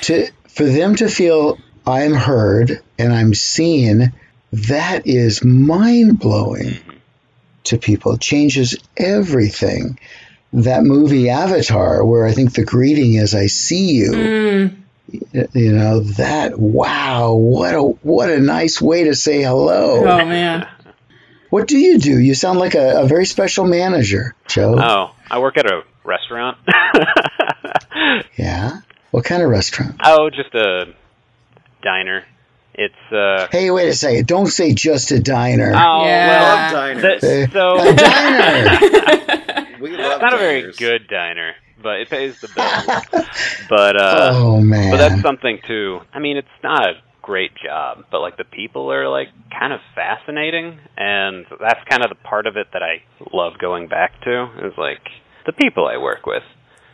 To 0.01 0.27
for 0.49 0.65
them 0.65 0.95
to 0.95 1.07
feel 1.07 1.57
I'm 1.85 2.13
heard 2.13 2.81
and 2.97 3.13
I'm 3.13 3.33
seen, 3.33 4.13
that 4.51 5.07
is 5.07 5.43
mind 5.43 6.19
blowing 6.19 6.77
to 7.65 7.77
people. 7.77 8.13
It 8.13 8.21
changes 8.21 8.75
everything. 8.97 9.99
That 10.53 10.83
movie 10.83 11.29
Avatar, 11.29 12.05
where 12.05 12.25
I 12.25 12.31
think 12.31 12.53
the 12.53 12.63
greeting 12.65 13.15
is 13.15 13.35
"I 13.35 13.47
see 13.47 13.91
you." 13.91 14.11
Mm. 14.11 14.75
You 15.09 15.71
know 15.71 15.99
that. 16.01 16.57
Wow, 16.57 17.33
what 17.33 17.75
a 17.75 17.81
what 17.81 18.29
a 18.29 18.39
nice 18.39 18.81
way 18.81 19.03
to 19.05 19.15
say 19.15 19.41
hello. 19.43 20.03
Oh 20.05 20.25
man. 20.25 20.67
What 21.51 21.67
do 21.67 21.77
you 21.77 21.99
do? 21.99 22.19
You 22.19 22.33
sound 22.33 22.59
like 22.59 22.75
a, 22.75 23.01
a 23.01 23.07
very 23.07 23.25
special 23.25 23.65
manager, 23.65 24.35
Joe. 24.47 24.75
oh, 24.79 25.15
I 25.29 25.39
work 25.39 25.57
at 25.57 25.65
a 25.65 25.83
restaurant. 26.03 26.57
Yeah. 28.37 28.79
What 29.11 29.23
kind 29.25 29.41
of 29.41 29.49
restaurant? 29.49 29.95
oh, 30.03 30.29
just 30.29 30.53
a 30.53 30.93
diner. 31.81 32.23
It's 32.73 32.93
uh 33.11 33.47
Hey, 33.51 33.71
wait 33.71 33.87
a 33.89 33.93
second. 33.93 34.27
Don't 34.27 34.47
say 34.47 34.73
just 34.73 35.11
a 35.11 35.19
diner. 35.19 35.71
oh 35.73 36.03
Yeah. 36.05 36.27
well, 36.29 36.55
Love 36.57 36.71
diners. 37.01 37.21
the, 37.21 37.49
so 37.51 37.79
a 37.79 37.93
diner. 37.95 39.77
we 39.81 39.91
love 39.91 40.11
it's 40.13 40.21
not 40.21 40.33
a 40.33 40.37
very 40.37 40.71
good 40.73 41.07
diner, 41.07 41.53
but 41.85 42.01
it 42.01 42.09
pays 42.09 42.33
the 42.41 42.47
bill. 42.55 43.23
but 43.69 43.95
uh 43.95 44.31
oh 44.33 44.59
man. 44.59 44.89
But 44.89 44.97
that's 44.97 45.21
something 45.21 45.59
too. 45.67 45.99
I 46.11 46.19
mean, 46.19 46.35
it's 46.35 46.47
not 46.63 46.81
a 46.81 46.93
great 47.21 47.51
job, 47.63 48.05
but 48.11 48.21
like 48.21 48.37
the 48.37 48.43
people 48.43 48.91
are 48.91 49.07
like 49.07 49.27
kind 49.57 49.71
of 49.71 49.79
fascinating, 49.93 50.79
and 50.97 51.45
that's 51.61 51.79
kind 51.87 52.03
of 52.03 52.09
the 52.09 52.15
part 52.15 52.47
of 52.47 52.57
it 52.57 52.67
that 52.73 52.81
I 52.81 53.03
love 53.31 53.53
going 53.59 53.87
back 53.87 54.19
to 54.23 54.49
is 54.65 54.73
like 54.77 55.05
the 55.45 55.53
people 55.53 55.87
I 55.87 55.97
work 55.97 56.25
with. 56.25 56.43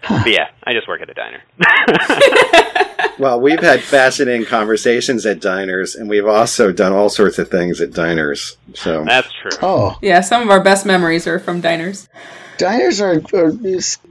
But 0.07 0.27
yeah, 0.27 0.49
I 0.63 0.73
just 0.73 0.87
work 0.87 1.01
at 1.01 1.09
a 1.09 1.13
diner. 1.13 1.41
Well, 3.19 3.39
we've 3.39 3.59
had 3.59 3.81
fascinating 3.81 4.47
conversations 4.47 5.27
at 5.27 5.39
diners, 5.39 5.95
and 5.95 6.09
we've 6.09 6.25
also 6.25 6.71
done 6.71 6.91
all 6.91 7.09
sorts 7.09 7.37
of 7.37 7.49
things 7.49 7.79
at 7.79 7.91
diners. 7.91 8.57
So 8.73 9.03
that's 9.03 9.31
true. 9.31 9.51
oh, 9.61 9.95
Yeah, 10.01 10.21
some 10.21 10.41
of 10.41 10.49
our 10.49 10.63
best 10.63 10.87
memories 10.87 11.27
are 11.27 11.37
from 11.37 11.61
diners. 11.61 12.09
diners 12.57 12.99
are, 12.99 13.21
are 13.35 13.51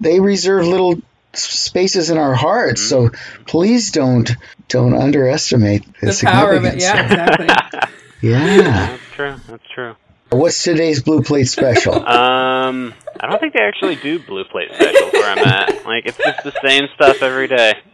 they 0.01 0.21
reserve 0.21 0.65
little 0.67 1.01
spaces 1.33 2.11
in 2.11 2.19
our 2.19 2.35
hearts. 2.35 2.83
Mm-hmm. 2.93 3.15
So 3.17 3.43
please 3.47 3.91
don't 3.91 4.31
don't 4.69 4.95
underestimate 4.95 5.85
the, 6.01 6.07
The 6.07 6.21
power 6.23 6.53
of 6.55 6.65
it. 6.65 6.81
Yeah, 6.81 7.03
exactly. 7.03 7.89
Yeah. 8.23 8.61
That's 8.63 9.03
true. 9.15 9.37
That's 9.49 9.67
true. 9.75 9.97
What's 10.31 10.63
today's 10.63 11.03
blue 11.03 11.23
plate 11.23 11.49
special? 11.49 11.95
Um, 12.21 12.95
I 13.19 13.27
don't 13.27 13.41
think 13.41 13.53
they 13.55 13.63
actually 13.65 13.97
do 13.97 14.21
blue 14.21 14.45
plate 14.45 14.69
specials 14.73 15.13
where 15.13 15.31
I'm 15.31 15.39
at. 15.39 15.85
Like 15.85 16.07
it's 16.07 16.17
just 16.17 16.45
the 16.45 16.53
same 16.65 16.89
stuff 16.95 17.23
every 17.23 17.49
day. 17.49 17.75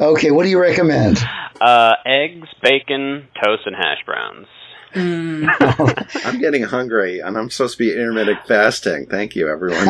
Okay, 0.00 0.32
what 0.32 0.42
do 0.42 0.48
you 0.50 0.60
recommend? 0.60 1.18
uh, 1.60 1.92
eggs, 2.04 2.48
bacon, 2.60 3.28
toast, 3.42 3.62
and 3.64 3.76
hash 3.76 4.04
browns. 4.04 4.48
I'm 6.24 6.40
getting 6.40 6.64
hungry, 6.64 7.20
and 7.20 7.38
I'm 7.38 7.48
supposed 7.48 7.78
to 7.78 7.84
be 7.84 7.92
intermittent 7.92 8.44
fasting. 8.46 9.06
Thank 9.06 9.36
you, 9.36 9.48
everyone. 9.48 9.86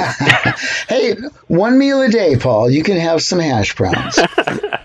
Hey, 0.89 1.15
one 1.49 1.79
meal 1.79 2.03
a 2.03 2.09
day, 2.11 2.37
Paul. 2.37 2.71
You 2.71 2.83
can 2.83 2.99
have 2.99 3.23
some 3.23 3.39
hash 3.39 3.75
browns. 3.75 4.19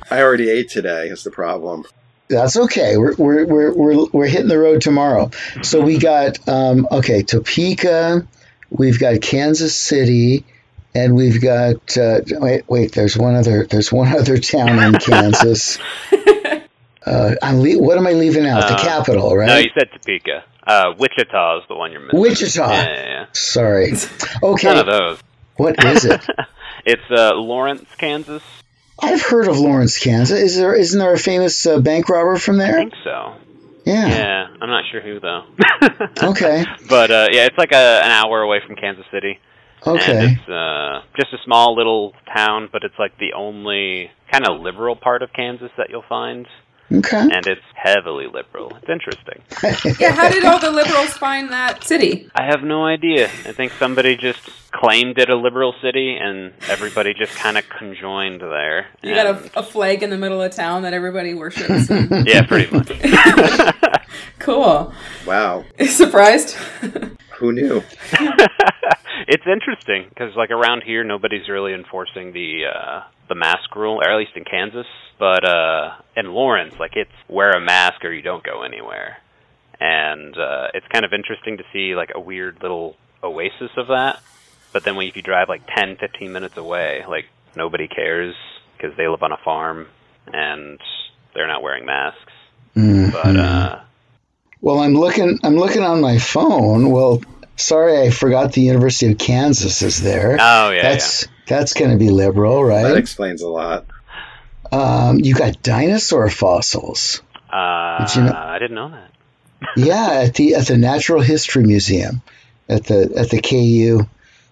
I 0.10 0.22
already 0.22 0.50
ate 0.50 0.70
today. 0.70 1.08
Is 1.10 1.24
the 1.26 1.32
problem? 1.32 1.84
That's 2.30 2.56
okay. 2.58 2.96
We're 2.98 3.16
we're 3.16 3.46
we're 3.46 3.74
we're, 3.74 4.06
we're 4.14 4.28
hitting 4.28 4.48
the 4.48 4.60
road 4.60 4.82
tomorrow. 4.82 5.32
So 5.64 5.82
we 5.82 5.98
got 5.98 6.48
um, 6.48 6.88
okay 6.92 7.24
Topeka, 7.24 8.28
we've 8.70 9.00
got 9.00 9.20
Kansas 9.22 9.76
City, 9.76 10.46
and 10.94 11.16
we've 11.16 11.42
got 11.42 11.98
uh, 11.98 12.22
wait 12.30 12.70
wait. 12.70 12.92
There's 12.92 13.18
one 13.18 13.34
other 13.36 13.66
there's 13.66 13.92
one 13.92 14.16
other 14.16 14.38
town 14.38 14.78
in 14.78 14.94
Kansas. 15.00 15.80
Uh, 17.06 17.34
I'm 17.42 17.62
le- 17.62 17.82
what 17.82 17.98
am 17.98 18.06
I 18.06 18.12
leaving 18.12 18.46
out? 18.46 18.68
the 18.68 18.76
Uh, 18.76 18.84
capital, 18.84 19.30
No, 19.32 19.36
right? 19.36 19.64
you 19.66 19.72
said 19.74 19.90
Topeka. 19.92 20.44
Uh, 20.68 20.94
Wichita 21.00 21.58
is 21.60 21.64
the 21.68 21.76
one 21.76 21.92
you're 21.92 22.02
missing. 22.02 22.20
Wichita. 22.20 22.72
Yeah, 22.72 22.84
yeah, 22.84 23.06
yeah. 23.08 23.26
Sorry. 23.32 23.92
None 24.44 24.54
Okay, 24.54 24.80
of 24.80 24.86
those. 24.86 25.20
what 25.56 25.84
is 25.84 26.06
it? 26.06 26.22
It's 26.86 27.02
uh, 27.12 27.34
Lawrence, 27.36 27.86
Kansas. 27.98 28.42
I've 29.02 29.22
heard 29.22 29.48
of 29.48 29.60
Lawrence, 29.60 29.98
Kansas. 29.98 30.38
Is 30.40 30.58
there 30.58 30.76
isn't 30.76 31.00
there 31.00 31.14
a 31.14 31.18
famous 31.20 31.66
uh, 31.66 31.80
bank 31.80 32.10
robber 32.10 32.38
from 32.38 32.58
there? 32.58 32.76
I 32.76 32.80
think 32.80 32.94
so. 33.04 33.36
Yeah. 33.86 34.08
Yeah, 34.08 34.48
I'm 34.62 34.70
not 34.70 34.84
sure 34.92 35.02
who 35.02 35.20
though. 35.20 35.46
Okay. 36.30 36.66
But 36.90 37.12
uh, 37.12 37.28
yeah, 37.32 37.46
it's 37.46 37.58
like 37.58 37.72
a, 37.72 38.02
an 38.04 38.12
hour 38.12 38.42
away 38.42 38.60
from 38.66 38.76
Kansas 38.76 39.06
City. 39.12 39.40
Okay. 39.86 40.26
And 40.26 40.38
it's 40.38 40.50
uh, 40.50 41.02
just 41.16 41.34
a 41.34 41.38
small 41.46 41.76
little 41.76 42.14
town, 42.36 42.70
but 42.72 42.84
it's 42.84 42.98
like 43.00 43.18
the 43.18 43.34
only 43.34 44.12
kind 44.32 44.48
of 44.48 44.60
liberal 44.62 44.96
part 44.96 45.24
of 45.24 45.32
Kansas 45.34 45.72
that 45.78 45.90
you'll 45.90 46.04
find. 46.08 46.46
Okay. 46.92 47.18
And 47.18 47.46
it's 47.46 47.62
heavily 47.76 48.26
liberal. 48.28 48.76
It's 48.82 48.90
interesting. 48.90 49.42
yeah, 50.00 50.12
how 50.14 50.30
did 50.30 50.44
all 50.46 50.60
the 50.60 50.72
liberals 50.72 51.12
find 51.18 51.50
that 51.52 51.84
city? 51.84 52.30
I 52.36 52.46
have 52.46 52.64
no 52.64 52.86
idea. 52.86 53.26
I 53.46 53.52
think 53.54 53.72
somebody 53.74 54.16
just 54.18 54.40
claimed 54.72 55.18
it 55.18 55.30
a 55.30 55.36
liberal 55.36 55.74
city, 55.82 56.16
and 56.20 56.54
everybody 56.68 57.14
just 57.14 57.36
kind 57.36 57.58
of 57.58 57.68
conjoined 57.70 58.42
there. 58.42 58.88
You 59.04 59.14
got 59.16 59.26
a, 59.28 59.60
a 59.60 59.64
flag 59.64 60.04
in 60.04 60.10
the 60.10 60.18
middle 60.18 60.42
of 60.42 60.52
town 60.52 60.82
that 60.84 60.94
everybody 60.94 61.34
worships. 61.34 61.90
and- 61.90 62.28
yeah, 62.28 62.42
pretty 62.46 62.76
much. 62.76 62.90
cool. 64.40 64.94
Wow. 65.26 65.66
Surprised? 65.88 66.54
Who 67.40 67.52
knew? 67.54 67.82
it's 69.28 69.46
interesting 69.48 70.06
because 70.10 70.36
like 70.36 70.52
around 70.52 70.84
here 70.84 71.04
nobody's 71.04 71.48
really 71.50 71.74
enforcing 71.74 72.34
the 72.34 72.64
uh 72.74 73.02
the 73.28 73.36
mask 73.36 73.76
rule 73.76 73.98
or 74.02 74.10
at 74.10 74.18
least 74.18 74.32
in 74.36 74.44
Kansas 74.44 74.88
but 75.20 75.44
uh 75.48 75.92
in 76.16 76.34
Lawrence 76.34 76.74
like 76.80 76.92
it's 76.96 77.12
wear 77.28 77.52
a 77.52 77.60
mask 77.62 78.04
or 78.04 78.12
you 78.12 78.22
don't 78.22 78.44
go 78.44 78.64
anywhere 78.64 79.18
and 79.80 80.38
uh 80.38 80.68
it's 80.74 80.88
kind 80.88 81.06
of 81.06 81.14
interesting 81.14 81.58
to 81.58 81.64
see 81.72 81.96
like 81.96 82.12
a 82.16 82.20
weird 82.20 82.58
little 82.62 82.96
oasis 83.24 83.72
of 83.78 83.88
that 83.88 84.20
but 84.74 84.84
then 84.84 84.96
when 84.96 85.08
if 85.08 85.16
you 85.16 85.22
drive 85.22 85.48
like 85.50 85.62
10 85.76 85.98
15 85.98 86.32
minutes 86.32 86.58
away 86.58 87.04
like 87.08 87.26
nobody 87.56 87.88
cares 87.88 88.36
because 88.78 88.96
they 88.98 89.08
live 89.08 89.22
on 89.24 89.32
a 89.32 89.38
farm 89.44 89.88
and 90.34 90.80
they're 91.36 91.48
not 91.48 91.62
wearing 91.62 91.86
masks 91.86 92.34
Mhm. 92.76 93.12
but 93.12 93.36
uh 93.36 93.80
Well, 94.62 94.80
I'm 94.80 94.94
looking. 94.94 95.40
I'm 95.44 95.56
looking 95.56 95.84
on 95.84 96.02
my 96.02 96.18
phone. 96.18 96.92
Well, 96.92 97.22
sorry, 97.56 98.02
I 98.02 98.10
forgot 98.10 98.54
the 98.54 98.62
University 98.62 99.12
of 99.12 99.18
Kansas 99.18 99.82
is 99.82 100.02
there. 100.02 100.38
oh 100.40 100.72
yeah 100.72 100.82
that's 100.82 101.28
that's 101.48 101.74
going 101.74 101.92
to 101.92 101.98
be 101.98 102.10
liberal, 102.10 102.64
right? 102.64 102.84
That 102.84 102.98
explains 102.98 103.42
a 103.42 103.48
lot. 103.50 103.86
Um, 104.72 105.20
you 105.20 105.34
got 105.34 105.64
dinosaur 105.64 106.30
fossils. 106.30 107.22
uh 107.50 108.06
Did 108.06 108.16
you 108.16 108.24
know- 108.24 108.34
I 108.36 108.60
didn't 108.60 108.76
know 108.76 108.90
that 108.90 109.12
Yeah, 109.76 110.22
at 110.26 110.36
the 110.36 110.56
at 110.56 110.68
the 110.68 110.78
Natural 110.78 111.22
History 111.22 111.64
Museum, 111.64 112.22
at 112.68 112.86
the 112.86 113.12
at 113.18 113.30
the 113.30 113.42
KU. 113.42 114.08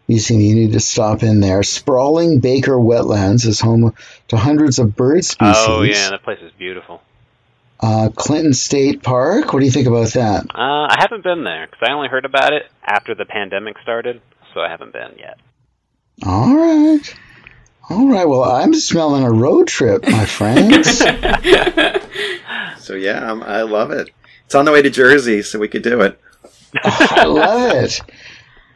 You 0.10 0.20
see, 0.20 0.36
you 0.38 0.56
need 0.56 0.72
to 0.72 0.80
stop 0.80 1.22
in 1.22 1.42
there. 1.42 1.62
Sprawling 1.64 2.40
Baker 2.40 2.76
Wetlands 2.78 3.46
is 3.46 3.60
home 3.60 3.94
to 4.30 4.38
hundreds 4.38 4.80
of 4.80 4.96
bird 4.96 5.26
species. 5.26 5.56
Oh 5.68 5.82
yeah, 5.82 6.12
that 6.12 6.24
place 6.24 6.40
is 6.42 6.52
beautiful. 6.54 7.02
Uh, 7.80 8.10
Clinton 8.16 8.54
State 8.54 9.04
Park. 9.04 9.54
What 9.54 9.60
do 9.60 9.66
you 9.66 9.72
think 9.72 9.88
about 9.88 10.10
that? 10.14 10.46
Uh, 10.54 10.88
I 10.90 10.96
haven't 11.00 11.24
been 11.24 11.44
there 11.44 11.68
because 11.68 11.88
I 11.88 11.94
only 11.94 12.08
heard 12.08 12.26
about 12.26 12.54
it 12.54 12.64
after 12.84 13.14
the 13.16 13.26
pandemic 13.26 13.76
started, 13.84 14.22
so 14.54 14.62
I 14.62 14.70
haven't 14.70 14.94
been 14.94 15.14
yet. 15.20 15.38
All 16.26 16.56
right. 16.56 17.16
All 17.90 18.10
right. 18.10 18.28
Well, 18.28 18.44
I'm 18.44 18.74
smelling 18.74 19.24
a 19.24 19.32
road 19.32 19.68
trip, 19.68 20.04
my 20.08 20.26
friends. 20.38 21.04
So 22.80 22.94
yeah, 22.94 23.30
um, 23.32 23.44
I 23.44 23.64
love 23.64 23.92
it. 23.92 24.10
It's 24.46 24.56
on 24.56 24.64
the 24.64 24.72
way 24.72 24.82
to 24.82 24.90
Jersey, 24.90 25.42
so 25.42 25.60
we 25.60 25.68
could 25.68 25.82
do 25.84 26.00
it. 26.02 26.18
I 26.74 27.26
love 27.26 27.84
it. 27.84 28.00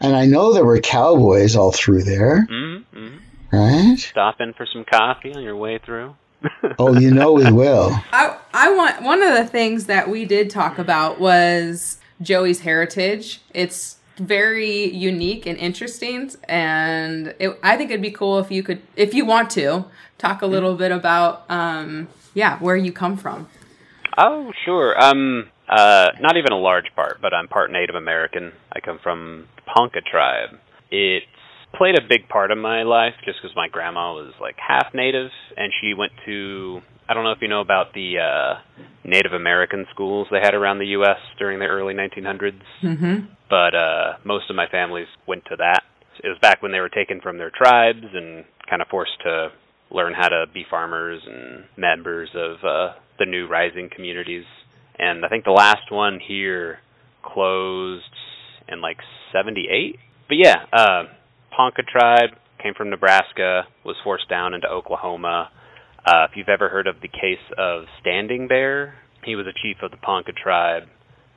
And 0.02 0.14
I 0.14 0.26
know 0.26 0.52
there 0.54 0.66
were 0.66 0.80
cowboys 0.82 1.56
all 1.56 1.72
through 1.72 2.04
there, 2.04 2.46
Mm-hmm. 2.52 3.18
right? 3.54 3.98
Stop 3.98 4.42
in 4.42 4.52
for 4.54 4.66
some 4.66 4.84
coffee 4.84 5.34
on 5.34 5.42
your 5.44 5.56
way 5.56 5.78
through. 5.78 6.16
Oh, 6.80 6.98
you 6.98 7.12
know 7.12 7.34
we 7.34 7.52
will. 7.52 7.92
I 8.12 8.38
I 8.54 8.74
want 8.74 9.02
one 9.02 9.22
of 9.22 9.36
the 9.36 9.46
things 9.46 9.86
that 9.86 10.10
we 10.10 10.26
did 10.26 10.50
talk 10.50 10.80
about 10.80 11.20
was 11.20 12.00
Joey's 12.22 12.62
heritage. 12.62 13.42
It's 13.54 13.98
very 14.18 14.86
unique 14.92 15.46
and 15.46 15.58
interesting, 15.58 16.32
and 16.48 17.34
it, 17.40 17.60
I 17.64 17.78
think 17.78 17.92
it'd 17.92 18.02
be 18.02 18.12
cool 18.12 18.40
if 18.40 18.52
you 18.52 18.64
could, 18.64 18.82
if 18.96 19.14
you 19.14 19.26
want 19.26 19.50
to, 19.52 19.86
talk 20.18 20.42
a 20.42 20.46
little 20.46 20.76
bit 20.76 20.92
about, 20.92 21.46
um, 21.50 22.08
yeah, 22.34 22.60
where 22.60 22.76
you 22.76 22.92
come 22.92 23.18
from. 23.18 23.48
Oh, 24.18 24.52
sure. 24.66 25.02
Um, 25.02 25.50
uh, 25.68 26.10
not 26.20 26.38
even 26.38 26.52
a 26.52 26.58
large 26.58 26.94
part, 26.96 27.20
but 27.22 27.34
I'm 27.34 27.48
part 27.48 27.72
Native 27.72 27.96
American. 27.96 28.52
I 28.72 28.80
come 28.80 29.00
from 29.00 29.48
the 29.56 29.62
Ponca 29.64 30.02
tribe. 30.02 30.60
It's 30.92 31.26
played 31.74 31.96
a 31.98 32.02
big 32.08 32.28
part 32.30 32.52
of 32.52 32.58
my 32.58 32.84
life 32.84 33.14
just 33.26 33.40
because 33.42 33.56
my 33.56 33.68
grandma 33.68 34.14
was 34.14 34.34
like 34.40 34.56
half 34.58 34.94
Native, 34.94 35.30
and 35.58 35.72
she 35.82 35.94
went 35.94 36.12
to. 36.26 36.82
I 37.10 37.14
don't 37.14 37.24
know 37.24 37.32
if 37.32 37.40
you 37.42 37.50
know 37.50 37.62
about 37.62 37.94
the 37.94 38.20
uh, 38.20 38.84
Native 39.04 39.34
American 39.34 39.86
schools 39.94 40.28
they 40.32 40.40
had 40.42 40.54
around 40.54 40.80
the 40.80 40.88
U.S. 40.98 41.18
during 41.40 41.60
the 41.60 41.66
early 41.66 41.94
1900s, 41.94 42.62
Mm-hmm. 42.84 43.26
but 43.50 43.76
uh, 43.76 44.14
most 44.24 44.50
of 44.50 44.56
my 44.56 44.68
families 44.72 45.08
went 45.28 45.44
to 45.46 45.58
that. 45.58 45.82
It 46.24 46.30
was 46.30 46.38
back 46.42 46.62
when 46.62 46.72
they 46.72 46.80
were 46.80 46.90
taken 46.90 47.20
from 47.20 47.38
their 47.38 47.50
tribes 47.52 48.06
and 48.14 48.46
kind 48.70 48.82
of 48.82 48.88
forced 48.90 49.20
to 49.26 49.50
learn 49.90 50.14
how 50.14 50.30
to 50.30 50.46
be 50.54 50.64
farmers 50.70 51.22
and 51.26 51.66
members 51.76 52.30
of 52.36 52.64
uh, 52.64 52.94
the 53.20 53.26
new 53.26 53.48
rising 53.48 53.90
communities. 53.94 54.46
And 54.98 55.26
I 55.26 55.30
think 55.30 55.44
the 55.44 55.52
last 55.52 55.92
one 55.92 56.20
here 56.26 56.80
closed 57.24 58.04
in 58.70 58.82
like 58.82 58.98
78. 59.34 59.98
But 60.30 60.38
yeah, 60.38 60.56
uh, 60.72 61.04
Ponca 61.56 61.84
tribe 61.84 62.32
came 62.62 62.74
from 62.74 62.90
Nebraska, 62.90 63.64
was 63.84 63.96
forced 64.04 64.30
down 64.30 64.54
into 64.54 64.68
Oklahoma. 64.68 65.50
Uh, 66.06 66.26
if 66.30 66.36
you've 66.36 66.50
ever 66.50 66.70
heard 66.70 66.88
of 66.88 67.02
the 67.02 67.08
case 67.08 67.44
of 67.58 67.86
Standing 68.00 68.48
Bear, 68.48 68.96
he 69.24 69.36
was 69.36 69.46
a 69.46 69.54
chief 69.54 69.78
of 69.84 69.92
the 69.92 69.98
Ponca 69.98 70.32
tribe 70.32 70.84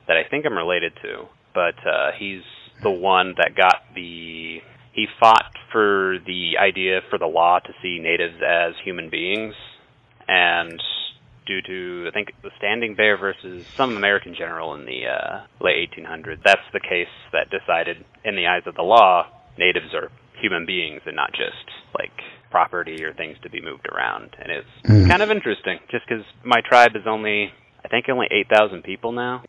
that 0.07 0.17
I 0.17 0.27
think 0.29 0.45
I'm 0.45 0.57
related 0.57 0.93
to, 1.03 1.25
but 1.53 1.75
uh, 1.87 2.11
he's 2.17 2.41
the 2.81 2.91
one 2.91 3.35
that 3.37 3.55
got 3.55 3.81
the. 3.93 4.61
He 4.93 5.07
fought 5.19 5.51
for 5.71 6.17
the 6.25 6.53
idea 6.57 7.01
for 7.09 7.19
the 7.19 7.25
law 7.25 7.59
to 7.59 7.73
see 7.81 7.99
natives 7.99 8.35
as 8.41 8.73
human 8.83 9.09
beings, 9.09 9.53
and 10.27 10.81
due 11.45 11.61
to 11.61 12.07
I 12.07 12.11
think 12.11 12.31
the 12.41 12.51
Standing 12.57 12.95
Bear 12.95 13.17
versus 13.17 13.65
some 13.75 13.97
American 13.97 14.35
general 14.35 14.73
in 14.75 14.85
the 14.85 15.07
uh, 15.07 15.45
late 15.61 15.89
1800s, 15.91 16.39
that's 16.43 16.61
the 16.73 16.79
case 16.79 17.11
that 17.33 17.49
decided, 17.49 18.05
in 18.23 18.35
the 18.35 18.47
eyes 18.47 18.63
of 18.65 18.75
the 18.75 18.81
law, 18.81 19.27
natives 19.57 19.93
are 19.93 20.09
human 20.41 20.65
beings 20.65 21.01
and 21.05 21.15
not 21.15 21.31
just 21.31 21.65
like 21.97 22.11
property 22.51 23.03
or 23.03 23.13
things 23.13 23.37
to 23.43 23.49
be 23.49 23.61
moved 23.61 23.87
around. 23.87 24.35
And 24.39 24.51
it's 24.51 24.67
Mm. 24.85 25.09
kind 25.09 25.21
of 25.21 25.31
interesting, 25.31 25.79
just 25.89 26.05
because 26.07 26.23
my 26.43 26.61
tribe 26.61 26.95
is 26.95 27.07
only, 27.07 27.51
I 27.83 27.87
think, 27.87 28.07
only 28.09 28.27
8,000 28.31 28.83
people 28.83 29.11
now. 29.11 29.43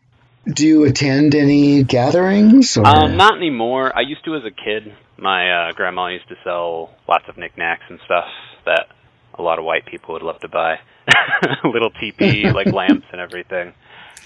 Do 0.45 0.65
you 0.65 0.85
attend 0.85 1.35
any 1.35 1.83
gatherings? 1.83 2.77
Or? 2.77 2.87
Um, 2.87 3.17
not 3.17 3.35
anymore. 3.37 3.91
I 3.95 4.01
used 4.01 4.23
to 4.25 4.35
as 4.35 4.43
a 4.45 4.51
kid. 4.51 4.93
My 5.17 5.69
uh, 5.69 5.71
grandma 5.73 6.07
used 6.07 6.29
to 6.29 6.35
sell 6.43 6.91
lots 7.07 7.25
of 7.27 7.37
knickknacks 7.37 7.83
and 7.89 7.99
stuff 8.05 8.25
that 8.65 8.87
a 9.37 9.41
lot 9.41 9.59
of 9.59 9.65
white 9.65 9.85
people 9.85 10.13
would 10.13 10.23
love 10.23 10.39
to 10.41 10.47
buy. 10.47 10.79
Little 11.63 11.91
teepee, 11.99 12.51
like 12.53 12.67
lamps 12.73 13.07
and 13.11 13.19
everything. 13.19 13.73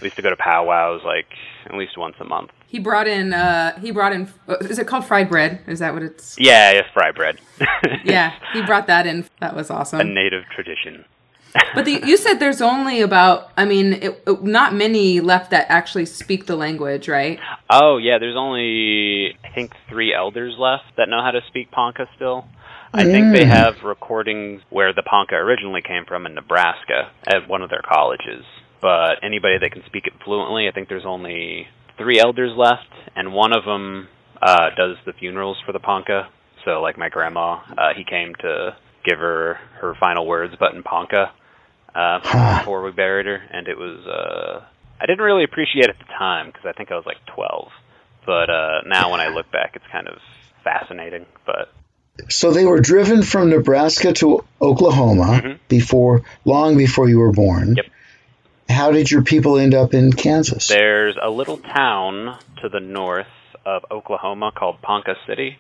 We 0.02 0.08
used 0.08 0.16
to 0.18 0.22
go 0.22 0.30
to 0.30 0.36
powwows 0.36 1.02
like 1.06 1.28
at 1.66 1.76
least 1.76 1.98
once 1.98 2.16
a 2.20 2.24
month. 2.26 2.52
He 2.68 2.80
brought 2.80 3.08
in, 3.08 3.34
uh, 3.34 3.80
he 3.80 3.92
brought 3.92 4.14
in, 4.14 4.32
uh, 4.48 4.56
is 4.62 4.80
it 4.80 4.88
called 4.88 5.06
fried 5.06 5.30
bread? 5.30 5.62
Is 5.68 5.80
that 5.80 5.94
what 5.94 6.04
it's? 6.04 6.38
Yeah, 6.40 6.72
it's 6.72 6.88
fried 6.94 7.16
bread. 7.16 7.40
Yeah, 8.04 8.34
he 8.54 8.62
brought 8.64 8.88
that 8.88 9.06
in. 9.06 9.26
That 9.40 9.56
was 9.56 9.70
awesome. 9.70 10.00
a 10.00 10.04
native 10.04 10.44
tradition. 10.56 11.06
But 11.76 11.84
the, 11.86 12.02
you 12.06 12.16
said 12.16 12.36
there's 12.36 12.62
only 12.62 13.02
about, 13.02 13.52
I 13.58 13.66
mean, 13.66 13.94
it, 13.94 14.24
it- 14.26 14.44
not 14.44 14.74
many 14.74 15.20
left 15.20 15.52
that 15.52 15.66
actually 15.70 16.06
speak 16.06 16.46
the 16.46 16.56
language, 16.56 17.08
right? 17.10 17.40
Oh 17.70 17.98
yeah, 17.98 18.18
there's 18.20 18.38
only 18.38 19.36
I 19.44 19.50
think 19.54 19.74
three 19.90 20.14
elders 20.14 20.56
left 20.58 20.86
that 20.98 21.10
know 21.10 21.22
how 21.22 21.32
to 21.32 21.42
speak 21.48 21.70
Ponca 21.72 22.08
still. 22.16 22.46
I 22.94 23.04
think 23.06 23.34
they 23.34 23.46
have 23.46 23.84
recordings 23.84 24.62
where 24.70 24.94
the 24.94 25.02
Ponca 25.04 25.36
originally 25.36 25.82
came 25.82 26.04
from 26.06 26.26
in 26.26 26.34
Nebraska 26.36 27.12
at 27.28 27.48
one 27.48 27.62
of 27.62 27.70
their 27.70 27.82
colleges. 27.82 28.44
But 28.82 29.24
anybody 29.24 29.58
that 29.60 29.72
can 29.72 29.84
speak 29.86 30.08
it 30.08 30.14
fluently, 30.26 30.68
I 30.68 30.72
think 30.72 30.90
there's 30.90 31.06
only 31.06 31.68
three 31.98 32.20
elders 32.20 32.52
left, 32.58 32.90
and 33.16 33.34
one 33.34 33.54
of 33.54 33.64
them 33.66 34.08
uh, 34.42 34.70
does 34.76 34.98
the 35.06 35.14
funerals 35.14 35.58
for 35.66 35.72
the 35.72 35.80
Ponca. 35.80 36.30
So 36.66 36.82
like 36.82 36.98
my 36.98 37.10
grandma, 37.10 37.60
uh, 37.78 37.94
he 37.96 38.04
came 38.04 38.34
to 38.42 38.76
give 39.06 39.20
her 39.20 39.56
her 39.80 39.96
final 40.00 40.26
words, 40.28 40.54
but 40.60 40.74
in 40.74 40.84
Ponca 40.84 41.32
uh, 41.94 42.20
before 42.60 42.82
we 42.84 42.92
buried 42.92 43.26
her, 43.28 43.36
and 43.52 43.68
it 43.68 43.78
was 43.78 44.06
uh, 44.08 44.66
I 45.00 45.06
didn't 45.06 45.24
really 45.24 45.44
appreciate 45.44 45.86
it 45.86 45.90
at 45.90 46.00
the 46.00 46.14
time 46.18 46.48
because 46.48 46.66
I 46.66 46.74
think 46.74 46.92
I 46.92 46.96
was 46.96 47.06
like 47.06 47.18
12. 47.36 47.70
But 48.26 48.50
uh, 48.50 48.82
now 48.86 49.12
when 49.12 49.20
I 49.20 49.30
look 49.30 49.52
back, 49.52 49.72
it's 49.76 49.86
kind 49.92 50.08
of 50.08 50.18
fascinating. 50.64 51.26
But 51.46 51.72
So 52.30 52.52
they 52.52 52.66
were 52.66 52.80
driven 52.80 53.24
from 53.24 53.50
Nebraska 53.50 54.14
to 54.14 54.44
Oklahoma 54.62 55.42
Mhm. 55.44 55.60
before, 55.68 56.22
long 56.46 56.78
before 56.78 57.10
you 57.10 57.18
were 57.20 57.32
born. 57.32 57.76
Yep. 57.78 57.86
How 58.72 58.92
did 58.92 59.12
your 59.12 59.24
people 59.24 59.58
end 59.58 59.74
up 59.74 59.94
in 59.94 60.12
Kansas? 60.14 60.68
there's 60.68 61.16
a 61.22 61.30
little 61.30 61.58
town 61.58 62.38
to 62.62 62.70
the 62.70 62.80
north 62.80 63.28
of 63.66 63.84
Oklahoma 63.92 64.52
called 64.56 64.82
Ponca 64.82 65.16
City. 65.28 65.58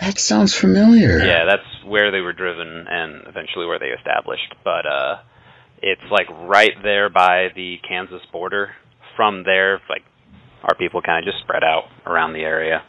That 0.00 0.18
sounds 0.18 0.54
familiar. 0.54 1.18
Yeah, 1.18 1.44
that's 1.46 1.84
where 1.84 2.10
they 2.10 2.20
were 2.20 2.34
driven 2.34 2.86
and 2.88 3.26
eventually 3.26 3.66
where 3.66 3.78
they 3.78 3.86
established. 3.86 4.54
But 4.62 4.86
uh, 4.86 5.16
it's 5.82 6.02
like 6.10 6.28
right 6.30 6.74
there 6.82 7.08
by 7.08 7.48
the 7.54 7.76
Kansas 7.88 8.22
border. 8.30 8.74
From 9.16 9.42
there, 9.44 9.80
like 9.88 10.04
our 10.62 10.74
people 10.76 11.02
kind 11.02 11.18
of 11.18 11.32
just 11.32 11.42
spread 11.42 11.64
out 11.64 11.84
around 12.06 12.34
the 12.34 12.40
area. 12.40 12.84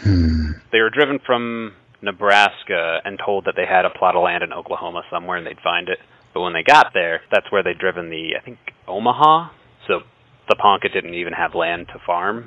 Hmm. 0.00 0.52
They 0.72 0.80
were 0.80 0.90
driven 0.90 1.20
from 1.24 1.74
Nebraska 2.02 3.00
and 3.04 3.18
told 3.24 3.44
that 3.44 3.54
they 3.56 3.66
had 3.66 3.84
a 3.84 3.90
plot 3.90 4.16
of 4.16 4.22
land 4.22 4.42
in 4.42 4.52
Oklahoma 4.52 5.02
somewhere 5.10 5.36
and 5.36 5.46
they'd 5.46 5.60
find 5.60 5.88
it. 5.88 5.98
But 6.38 6.42
when 6.44 6.52
they 6.52 6.62
got 6.62 6.92
there, 6.94 7.20
that's 7.32 7.50
where 7.50 7.64
they'd 7.64 7.78
driven 7.80 8.10
the, 8.10 8.36
I 8.40 8.44
think, 8.44 8.58
Omaha. 8.86 9.48
So 9.88 10.02
the 10.48 10.54
Ponca 10.54 10.88
didn't 10.88 11.14
even 11.14 11.32
have 11.32 11.56
land 11.56 11.88
to 11.88 11.98
farm. 12.06 12.46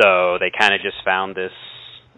So 0.00 0.38
they 0.38 0.52
kind 0.56 0.72
of 0.72 0.80
just 0.80 0.94
found 1.04 1.34
this 1.34 1.50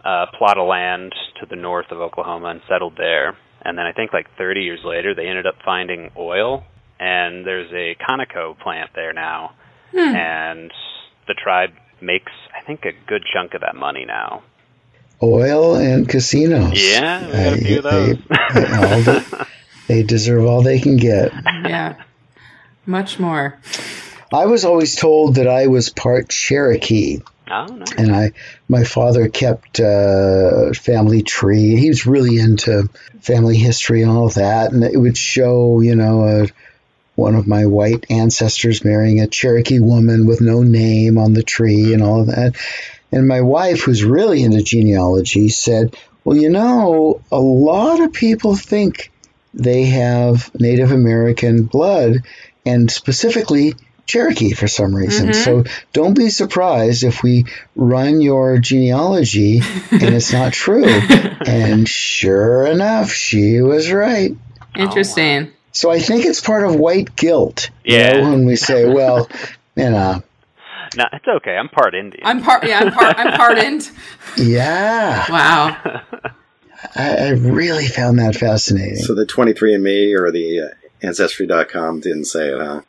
uh, 0.04 0.26
plot 0.36 0.58
of 0.58 0.68
land 0.68 1.14
to 1.40 1.46
the 1.48 1.56
north 1.56 1.86
of 1.90 1.98
Oklahoma 2.02 2.48
and 2.48 2.60
settled 2.68 2.98
there. 2.98 3.38
And 3.64 3.78
then 3.78 3.86
I 3.86 3.92
think 3.92 4.12
like 4.12 4.26
30 4.36 4.60
years 4.60 4.80
later, 4.84 5.14
they 5.14 5.26
ended 5.26 5.46
up 5.46 5.54
finding 5.64 6.10
oil. 6.14 6.62
And 7.00 7.46
there's 7.46 7.72
a 7.72 7.96
Conoco 8.04 8.58
plant 8.58 8.90
there 8.94 9.14
now. 9.14 9.52
And 9.96 10.70
the 11.26 11.32
tribe 11.42 11.70
makes, 12.02 12.32
I 12.54 12.62
think, 12.66 12.80
a 12.84 12.92
good 13.08 13.22
chunk 13.32 13.54
of 13.54 13.62
that 13.62 13.76
money 13.76 14.04
now. 14.06 14.42
Oil 15.22 15.76
and 15.76 16.06
casinos. 16.06 16.72
Yeah, 16.74 17.26
we 17.26 17.32
got 17.32 17.52
a 17.54 17.56
few 17.64 17.78
of 17.78 17.84
They- 17.84 17.90
those. 17.90 18.16
they- 18.52 18.76
all 18.76 19.00
the- 19.00 19.46
they 19.86 20.02
deserve 20.02 20.44
all 20.46 20.62
they 20.62 20.80
can 20.80 20.96
get. 20.96 21.32
Yeah. 21.64 21.96
Much 22.86 23.18
more. 23.18 23.58
I 24.32 24.46
was 24.46 24.64
always 24.64 24.96
told 24.96 25.36
that 25.36 25.48
I 25.48 25.68
was 25.68 25.90
part 25.90 26.28
Cherokee. 26.28 27.20
oh, 27.50 27.66
no. 27.66 27.84
and 27.96 28.14
I 28.14 28.32
my 28.68 28.84
father 28.84 29.28
kept 29.28 29.80
uh, 29.80 30.72
family 30.72 31.22
tree. 31.22 31.76
He 31.76 31.88
was 31.88 32.06
really 32.06 32.38
into 32.38 32.88
family 33.20 33.56
history 33.56 34.02
and 34.02 34.10
all 34.10 34.28
that, 34.30 34.72
and 34.72 34.82
it 34.84 34.96
would 34.98 35.16
show, 35.16 35.80
you 35.80 35.94
know, 35.94 36.24
uh, 36.24 36.46
one 37.14 37.34
of 37.36 37.46
my 37.46 37.66
white 37.66 38.06
ancestors 38.10 38.84
marrying 38.84 39.20
a 39.20 39.26
Cherokee 39.28 39.78
woman 39.78 40.26
with 40.26 40.40
no 40.40 40.62
name 40.62 41.16
on 41.16 41.32
the 41.32 41.42
tree 41.42 41.94
and 41.94 42.02
all 42.02 42.22
of 42.22 42.26
that. 42.26 42.56
And 43.12 43.28
my 43.28 43.42
wife, 43.42 43.82
who's 43.82 44.04
really 44.04 44.42
into 44.42 44.62
genealogy, 44.62 45.48
said, 45.48 45.96
"Well, 46.24 46.36
you 46.36 46.50
know, 46.50 47.20
a 47.30 47.40
lot 47.40 48.00
of 48.00 48.12
people 48.12 48.56
think 48.56 49.12
they 49.54 49.84
have 49.86 50.50
Native 50.54 50.92
American 50.92 51.64
blood, 51.64 52.22
and 52.66 52.90
specifically." 52.90 53.74
Cherokee 54.06 54.52
for 54.52 54.68
some 54.68 54.94
reason. 54.94 55.30
Mm-hmm. 55.30 55.64
So 55.64 55.64
don't 55.94 56.12
be 56.12 56.28
surprised 56.28 57.04
if 57.04 57.22
we 57.22 57.46
run 57.74 58.20
your 58.20 58.58
genealogy 58.58 59.62
and 59.90 60.02
it's 60.02 60.30
not 60.30 60.52
true. 60.52 60.84
and 61.46 61.88
sure 61.88 62.66
enough, 62.66 63.10
she 63.12 63.62
was 63.62 63.90
right. 63.90 64.36
Oh, 64.76 64.82
Interesting. 64.82 65.52
So 65.72 65.90
I 65.90 66.00
think 66.00 66.26
it's 66.26 66.42
part 66.42 66.66
of 66.66 66.74
white 66.76 67.16
guilt. 67.16 67.70
you 67.82 67.96
Yeah. 67.96 68.20
know, 68.20 68.30
when 68.32 68.44
we 68.44 68.56
say, 68.56 68.84
well, 68.86 69.26
you 69.74 69.88
know, 69.88 70.22
No, 70.98 71.04
it's 71.10 71.26
okay. 71.26 71.56
I'm 71.56 71.70
part 71.70 71.94
Indian. 71.94 72.26
I'm 72.26 72.42
part. 72.42 72.64
Yeah, 72.68 72.80
I'm 72.80 72.92
part. 72.92 73.18
I'm 73.18 73.32
pardoned. 73.38 73.90
yeah, 74.36 75.24
Wow. 75.32 76.02
I, 76.94 77.16
I 77.16 77.28
really 77.30 77.86
found 77.86 78.18
that 78.18 78.36
fascinating. 78.36 78.96
So 78.96 79.14
the 79.14 79.26
23andMe 79.26 80.18
or 80.18 80.30
the 80.30 80.60
uh, 80.60 80.68
Ancestry.com 81.02 82.00
didn't 82.00 82.24
say 82.26 82.48
it, 82.48 82.58
huh? 82.58 82.82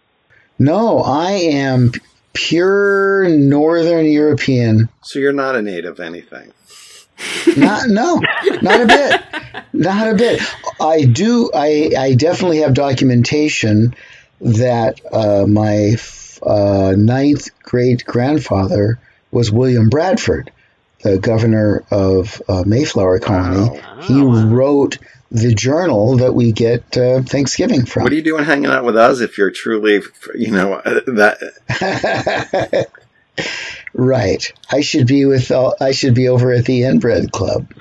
no, 0.58 1.00
I 1.00 1.32
am 1.32 1.92
pure 2.34 3.28
Northern 3.30 4.06
European. 4.06 4.90
So 5.02 5.20
you're 5.20 5.34
not 5.34 5.56
a 5.56 5.62
native 5.62 6.00
anything. 6.00 6.52
Not 7.56 7.88
no, 7.88 8.20
not 8.62 8.82
a 8.82 8.86
bit, 8.86 9.22
not 9.72 10.10
a 10.10 10.16
bit. 10.16 10.42
I 10.82 11.06
do. 11.06 11.50
I 11.54 11.92
I 11.98 12.14
definitely 12.16 12.58
have 12.60 12.74
documentation 12.74 13.96
that 14.42 15.00
uh, 15.14 15.46
my 15.48 15.92
f- 15.94 16.40
uh, 16.44 16.94
ninth 16.98 17.58
great 17.64 18.04
grandfather 18.06 19.00
was 19.32 19.50
William 19.50 19.88
Bradford, 19.90 20.52
the 21.06 21.20
governor 21.20 21.84
of 21.92 22.42
uh, 22.50 22.64
Mayflower 22.66 23.20
Colony. 23.20 23.80
He 24.02 24.20
wrote 24.22 24.98
the 25.30 25.54
journal 25.54 26.18
that 26.18 26.34
we 26.34 26.52
get 26.52 26.98
uh, 26.98 27.22
Thanksgiving 27.22 27.86
from. 27.86 28.04
What 28.04 28.12
are 28.12 28.16
you 28.16 28.24
doing 28.24 28.44
hanging 28.44 28.72
out 28.72 28.84
with 28.84 28.98
us 28.98 29.20
if 29.20 29.38
you're 29.38 29.52
truly, 29.52 30.02
you 30.34 30.52
know, 30.52 30.74
uh, 30.74 31.02
that 31.06 32.88
Right. 33.94 34.52
I 34.72 34.82
should 34.82 35.06
be 35.06 35.26
with. 35.26 35.52
Uh, 35.52 35.74
I 35.80 35.92
should 35.92 36.16
be 36.16 36.28
over 36.28 36.52
at 36.52 36.66
the 36.66 36.84
Inbred 36.84 37.32
Club. 37.32 37.72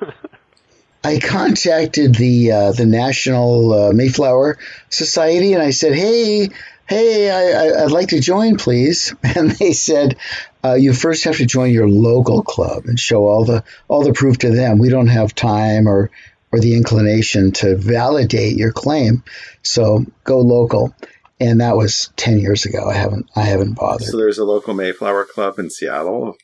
I 1.04 1.18
contacted 1.18 2.14
the 2.14 2.52
uh, 2.52 2.72
the 2.72 2.86
National 2.86 3.72
uh, 3.72 3.92
Mayflower 3.92 4.58
Society 4.90 5.54
and 5.54 5.62
I 5.62 5.70
said, 5.70 5.94
"Hey, 5.94 6.50
hey, 6.90 7.30
I, 7.30 7.42
I, 7.80 7.84
I'd 7.84 7.90
like 7.90 8.08
to 8.08 8.20
join, 8.20 8.56
please." 8.56 9.14
And 9.36 9.50
they 9.52 9.72
said, 9.72 10.16
uh, 10.62 10.74
"You 10.74 10.92
first 10.92 11.24
have 11.24 11.36
to 11.38 11.46
join 11.46 11.72
your 11.72 11.88
local 11.88 12.42
club 12.42 12.84
and 12.86 13.00
show 13.00 13.26
all 13.26 13.44
the 13.46 13.64
all 13.88 14.02
the 14.02 14.12
proof 14.12 14.38
to 14.38 14.50
them. 14.50 14.78
We 14.78 14.90
don't 14.90 15.06
have 15.06 15.34
time 15.34 15.88
or 15.88 16.10
or 16.52 16.58
the 16.58 16.74
inclination 16.74 17.52
to 17.52 17.76
validate 17.76 18.56
your 18.58 18.72
claim, 18.72 19.22
so 19.62 20.04
go 20.24 20.40
local." 20.40 20.94
And 21.42 21.62
that 21.62 21.76
was 21.76 22.12
ten 22.16 22.38
years 22.38 22.66
ago. 22.66 22.84
I 22.86 22.94
haven't 22.94 23.30
I 23.34 23.42
haven't 23.42 23.74
bothered. 23.74 24.08
so 24.08 24.18
there's 24.18 24.36
a 24.38 24.44
local 24.44 24.74
Mayflower 24.74 25.24
Club 25.24 25.58
in 25.58 25.70
Seattle. 25.70 26.36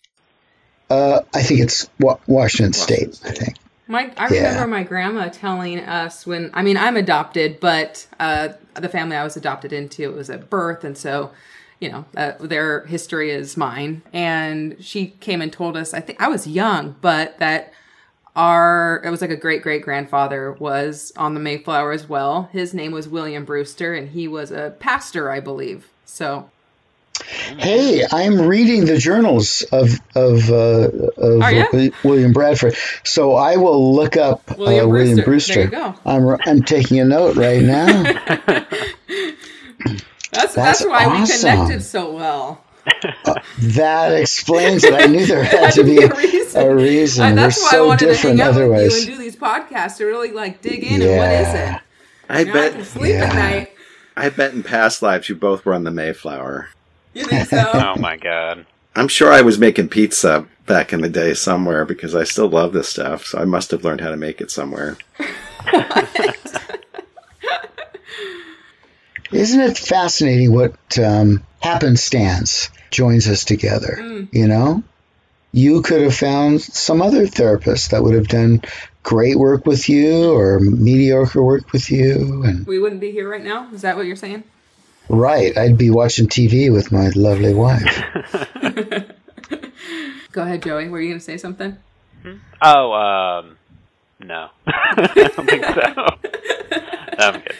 Uh, 0.88 1.20
I 1.34 1.42
think 1.42 1.60
it's 1.60 1.90
wa- 2.00 2.18
Washington 2.26 2.72
State. 2.72 3.08
Washington 3.08 3.28
I 3.28 3.44
think. 3.44 3.56
My, 3.88 4.10
I 4.16 4.28
Yeah. 4.28 4.38
remember 4.48 4.66
my 4.66 4.82
grandma 4.82 5.28
telling 5.28 5.78
us 5.80 6.26
when 6.26 6.50
I 6.54 6.62
mean 6.62 6.76
I'm 6.76 6.96
adopted, 6.96 7.60
but 7.60 8.06
uh, 8.18 8.48
the 8.74 8.88
family 8.88 9.16
I 9.16 9.24
was 9.24 9.36
adopted 9.36 9.72
into 9.72 10.02
it 10.02 10.14
was 10.14 10.28
at 10.28 10.50
birth, 10.50 10.82
and 10.84 10.98
so 10.98 11.30
you 11.78 11.90
know 11.90 12.04
uh, 12.16 12.32
their 12.40 12.84
history 12.86 13.30
is 13.30 13.56
mine. 13.56 14.02
And 14.12 14.76
she 14.80 15.08
came 15.20 15.40
and 15.40 15.52
told 15.52 15.76
us 15.76 15.94
I 15.94 16.00
think 16.00 16.20
I 16.20 16.28
was 16.28 16.46
young, 16.46 16.96
but 17.00 17.38
that 17.38 17.72
our 18.34 19.00
it 19.04 19.10
was 19.10 19.20
like 19.20 19.30
a 19.30 19.36
great 19.36 19.62
great 19.62 19.82
grandfather 19.82 20.52
was 20.52 21.12
on 21.16 21.34
the 21.34 21.40
Mayflower 21.40 21.92
as 21.92 22.08
well. 22.08 22.48
His 22.52 22.74
name 22.74 22.92
was 22.92 23.08
William 23.08 23.44
Brewster, 23.44 23.94
and 23.94 24.10
he 24.10 24.26
was 24.26 24.50
a 24.50 24.74
pastor, 24.80 25.30
I 25.30 25.40
believe. 25.40 25.88
So 26.04 26.50
Hey, 27.58 28.04
I'm 28.12 28.40
reading 28.40 28.84
the 28.84 28.98
journals 28.98 29.62
of 29.72 29.90
of, 30.14 30.50
uh, 30.50 30.88
of 31.16 31.42
Are 31.42 31.52
ya? 31.52 31.64
Wi- 31.66 31.92
William 32.04 32.32
Bradford, 32.32 32.76
so 33.04 33.34
I 33.34 33.56
will 33.56 33.94
look 33.94 34.16
up 34.16 34.56
William 34.58 34.86
uh, 34.86 34.88
William 34.88 35.16
Brewster. 35.16 35.24
Brewster. 35.24 35.54
There 35.54 35.64
you 35.64 35.70
go. 35.70 35.94
I'm 36.04 36.38
I'm 36.46 36.62
taking 36.62 37.00
a 37.00 37.04
note 37.04 37.36
right 37.36 37.62
now. 37.62 38.02
that's 40.32 40.54
that's, 40.54 40.54
That's 40.54 40.84
why 40.86 41.06
we 41.20 41.26
connected 41.26 41.82
so 41.82 42.12
well. 42.14 42.62
that 43.58 44.12
explains 44.12 44.84
it. 44.84 44.94
I 44.94 45.06
knew 45.06 45.26
there 45.26 45.42
had 45.44 45.58
Had 45.58 45.74
to 45.74 45.82
be 45.84 46.02
a, 46.02 46.08
reason. 46.08 46.62
a 46.62 46.74
reason. 46.74 47.24
And 47.26 47.36
We're 47.36 47.42
that's 47.42 47.60
why 47.60 47.68
I 47.68 47.70
so 47.72 47.86
wanted 47.88 47.98
to 48.00 48.06
different 48.12 48.38
hang 48.38 48.48
out 48.48 48.54
with 48.70 48.92
you 48.92 48.98
and 48.98 49.06
do 49.06 49.18
these 49.18 49.36
podcasts 49.36 49.96
to 49.96 50.04
really 50.06 50.30
like 50.30 50.62
dig 50.62 50.84
in 50.84 51.02
and 51.02 51.16
what 51.18 51.32
is 51.32 51.54
it? 51.54 51.80
I 52.28 52.40
You 52.40 52.44
know, 52.46 52.52
I 52.52 52.68
can 52.70 52.76
bet. 52.78 52.86
sleep 52.86 53.14
at 53.16 53.34
night. 53.34 53.70
I 54.16 54.28
bet 54.30 54.54
in 54.54 54.62
past 54.62 55.02
lives 55.02 55.28
you 55.28 55.34
both 55.34 55.64
were 55.66 55.74
on 55.74 55.84
the 55.84 55.90
Mayflower. 55.90 56.68
You 57.16 57.24
think 57.24 57.48
so? 57.48 57.70
oh 57.74 57.96
my 57.96 58.18
god. 58.18 58.66
I'm 58.94 59.08
sure 59.08 59.32
I 59.32 59.40
was 59.40 59.58
making 59.58 59.88
pizza 59.88 60.46
back 60.66 60.92
in 60.92 61.00
the 61.00 61.08
day 61.08 61.32
somewhere 61.32 61.86
because 61.86 62.14
I 62.14 62.24
still 62.24 62.48
love 62.48 62.74
this 62.74 62.90
stuff. 62.90 63.24
So 63.24 63.38
I 63.38 63.46
must 63.46 63.70
have 63.70 63.84
learned 63.84 64.02
how 64.02 64.10
to 64.10 64.18
make 64.18 64.42
it 64.42 64.50
somewhere. 64.50 64.98
Isn't 69.32 69.60
it 69.60 69.78
fascinating 69.78 70.52
what 70.52 70.76
um, 70.98 71.42
happenstance 71.60 72.68
joins 72.90 73.28
us 73.28 73.44
together? 73.44 73.96
Mm. 73.98 74.28
You 74.32 74.46
know, 74.46 74.82
you 75.52 75.80
could 75.80 76.02
have 76.02 76.14
found 76.14 76.60
some 76.60 77.00
other 77.00 77.26
therapist 77.26 77.92
that 77.92 78.02
would 78.02 78.14
have 78.14 78.28
done 78.28 78.60
great 79.02 79.38
work 79.38 79.64
with 79.64 79.88
you 79.88 80.32
or 80.32 80.60
mediocre 80.60 81.42
work 81.42 81.72
with 81.72 81.90
you, 81.90 82.42
and 82.44 82.66
we 82.66 82.78
wouldn't 82.78 83.00
be 83.00 83.10
here 83.10 83.28
right 83.28 83.42
now. 83.42 83.72
Is 83.72 83.82
that 83.82 83.96
what 83.96 84.06
you're 84.06 84.16
saying? 84.16 84.44
Right, 85.08 85.56
I'd 85.56 85.78
be 85.78 85.90
watching 85.90 86.26
TV 86.26 86.72
with 86.72 86.92
my 86.92 87.10
lovely 87.14 87.54
wife. 87.54 88.02
Go 90.32 90.42
ahead, 90.42 90.62
Joey. 90.62 90.88
Were 90.88 91.00
you 91.00 91.08
going 91.08 91.18
to 91.18 91.24
say 91.24 91.38
something? 91.38 91.76
Oh, 92.60 92.92
um, 92.92 93.56
no. 94.20 94.48
I 94.66 95.30
don't 95.34 95.48
think 95.48 95.64
so. 95.64 96.06
I'm 97.18 97.40
good. 97.40 97.56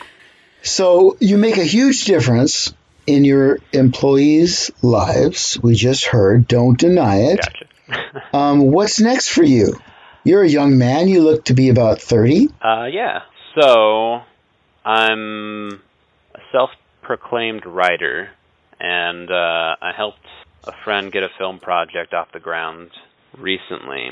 So 0.62 1.16
you 1.20 1.38
make 1.38 1.58
a 1.58 1.64
huge 1.64 2.04
difference 2.04 2.74
in 3.06 3.24
your 3.24 3.60
employees' 3.72 4.70
lives. 4.82 5.58
We 5.62 5.74
just 5.74 6.06
heard. 6.06 6.48
Don't 6.48 6.78
deny 6.78 7.18
it. 7.18 7.40
Gotcha. 7.40 7.66
Um, 8.36 8.72
what's 8.72 9.00
next 9.00 9.28
for 9.28 9.44
you? 9.44 9.80
You're 10.24 10.42
a 10.42 10.48
young 10.48 10.76
man. 10.76 11.06
You 11.08 11.22
look 11.22 11.44
to 11.44 11.54
be 11.54 11.68
about 11.68 12.00
thirty. 12.02 12.48
Uh, 12.60 12.86
yeah. 12.90 13.22
So, 13.60 14.22
I'm 14.84 15.80
a 16.34 16.40
self-proclaimed 17.10 17.64
writer, 17.66 18.30
and 18.80 19.30
uh, 19.30 19.76
I 19.80 19.92
helped 19.96 20.26
a 20.64 20.72
friend 20.84 21.12
get 21.12 21.22
a 21.22 21.28
film 21.38 21.58
project 21.60 22.12
off 22.14 22.32
the 22.32 22.40
ground 22.40 22.90
recently, 23.38 24.10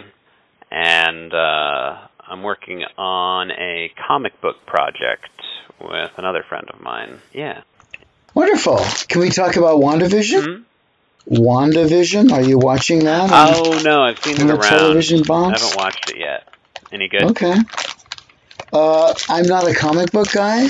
and 0.70 1.32
uh, 1.34 1.98
I'm 2.26 2.42
working 2.42 2.84
on 2.96 3.50
a 3.50 3.90
comic 4.06 4.40
book 4.40 4.56
project 4.66 5.28
with 5.80 6.10
another 6.16 6.44
friend 6.48 6.66
of 6.72 6.80
mine. 6.80 7.18
Yeah. 7.32 7.62
Wonderful. 8.34 8.78
Can 9.08 9.20
we 9.20 9.30
talk 9.30 9.56
about 9.56 9.80
WandaVision? 9.80 10.42
Mhm. 10.44 10.64
WandaVision. 11.30 12.32
Are 12.32 12.42
you 12.42 12.58
watching 12.58 13.04
that? 13.04 13.30
on- 13.32 13.54
Oh 13.54 13.80
no, 13.82 14.02
I've 14.02 14.18
seen 14.18 14.34
it 14.34 14.38
the 14.38 14.54
around. 14.54 14.60
television 14.62 15.22
I 15.30 15.50
haven't 15.50 15.76
watched 15.76 16.10
it 16.10 16.18
yet. 16.18 16.48
Any 16.92 17.08
good? 17.08 17.22
Okay. 17.24 17.54
Uh, 18.72 19.14
I'm 19.28 19.46
not 19.46 19.66
a 19.68 19.74
comic 19.74 20.10
book 20.10 20.30
guy. 20.32 20.68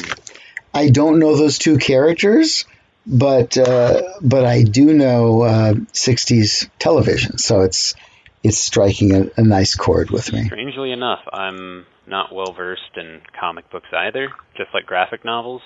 I 0.75 0.89
don't 0.91 1.19
know 1.19 1.37
those 1.37 1.59
two 1.59 1.79
characters, 1.79 2.65
but 3.07 3.57
uh, 3.57 4.03
but 4.21 4.45
I 4.45 4.63
do 4.63 4.93
know 4.93 5.43
uh, 5.43 5.75
'60s 5.93 6.69
television, 6.79 7.39
so 7.39 7.63
it's 7.63 7.95
it's 8.43 8.59
striking 8.59 9.15
a, 9.15 9.31
a 9.37 9.43
nice 9.43 9.75
chord 9.75 10.11
with 10.11 10.33
me. 10.33 10.45
Strangely 10.47 10.93
enough, 10.93 11.21
I'm 11.33 11.87
not 12.07 12.35
well 12.35 12.53
versed 12.53 12.97
in 12.97 13.21
comic 13.39 13.71
books 13.71 13.89
either, 13.93 14.31
just 14.57 14.71
like 14.75 14.87
graphic 14.87 15.25
novels. 15.25 15.63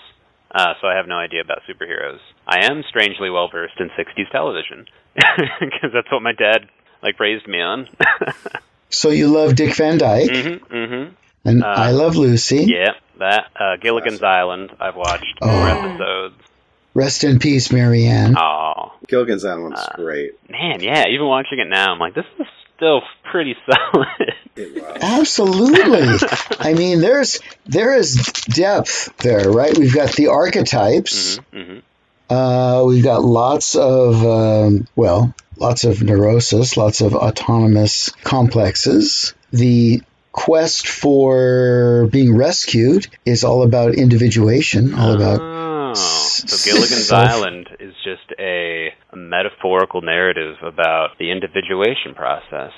Uh, 0.51 0.75
so 0.81 0.87
I 0.87 0.97
have 0.97 1.07
no 1.07 1.17
idea 1.17 1.43
about 1.43 1.59
superheroes. 1.69 2.21
I 2.47 2.65
am 2.65 2.83
strangely 2.89 3.29
well 3.29 3.49
versed 3.49 3.79
in 3.81 3.91
60s 3.91 4.31
television 4.33 4.87
because 5.15 5.91
that's 5.93 6.11
what 6.11 6.23
my 6.23 6.33
dad 6.33 6.69
like 7.03 7.21
raised 7.21 7.47
me 7.47 7.61
on. 7.61 7.87
So 8.91 9.11
you 9.11 9.29
love 9.29 9.55
Dick 9.55 9.75
Van 9.77 9.99
Dyke, 9.99 10.31
mhm, 10.31 10.61
mhm. 10.61 11.11
and 11.45 11.63
Uh, 11.63 11.67
I 11.67 11.91
love 11.91 12.17
Lucy. 12.17 12.65
Yeah, 12.69 12.93
that 13.19 13.47
uh, 13.59 13.77
Gilligan's 13.81 14.23
Island. 14.23 14.71
I've 14.81 14.97
watched 14.97 15.25
Oh. 15.43 15.49
four 15.49 15.69
episodes. 15.69 16.35
Rest 16.95 17.23
in 17.25 17.39
peace, 17.39 17.71
Mary 17.71 18.07
Ann. 18.07 18.37
Oh 18.37 18.93
Gilligan's 19.07 19.45
Island's 19.45 19.81
Uh, 19.81 19.93
great. 19.97 20.33
man, 20.51 20.81
yeah. 20.81 21.05
Even 21.09 21.27
watching 21.27 21.59
it 21.61 21.69
now, 21.69 21.93
I'm 21.93 21.99
like, 21.99 22.15
this 22.15 22.25
is 22.41 22.47
still 22.77 23.03
pretty 23.31 23.55
solid. 23.71 24.35
Absolutely. 25.01 26.29
I 26.59 26.75
mean, 26.75 27.01
there's 27.01 27.41
there 27.67 27.95
is 27.97 28.15
depth 28.49 29.17
there, 29.19 29.51
right? 29.51 29.77
We've 29.77 29.95
got 29.95 30.13
the 30.13 30.29
archetypes. 30.29 31.39
hmm 31.53 31.79
Uh, 32.31 32.85
we've 32.87 33.05
got 33.05 33.23
lots 33.23 33.75
of 33.77 34.25
um, 34.25 34.87
well, 34.97 35.35
lots 35.57 35.85
of 35.85 36.03
neurosis, 36.03 36.77
lots 36.77 37.01
of 37.01 37.15
autonomous 37.15 38.11
complexes. 38.25 39.35
The 39.53 40.03
quest 40.39 40.87
for 40.87 42.07
being 42.13 42.37
rescued 42.37 43.09
is 43.27 43.43
all 43.43 43.65
about 43.65 43.97
individuation, 43.97 44.95
all 44.95 45.13
about 45.13 45.41
Oh. 45.89 45.95
So 45.95 46.71
Gilligan's 46.71 47.11
Island 47.11 47.69
is 47.81 47.95
just 48.05 48.39
a, 48.39 48.89
a 49.11 49.17
metaphorical 49.17 50.03
narrative 50.03 50.57
about 50.63 51.19
the 51.19 51.31
individuation 51.31 52.15
process. 52.15 52.73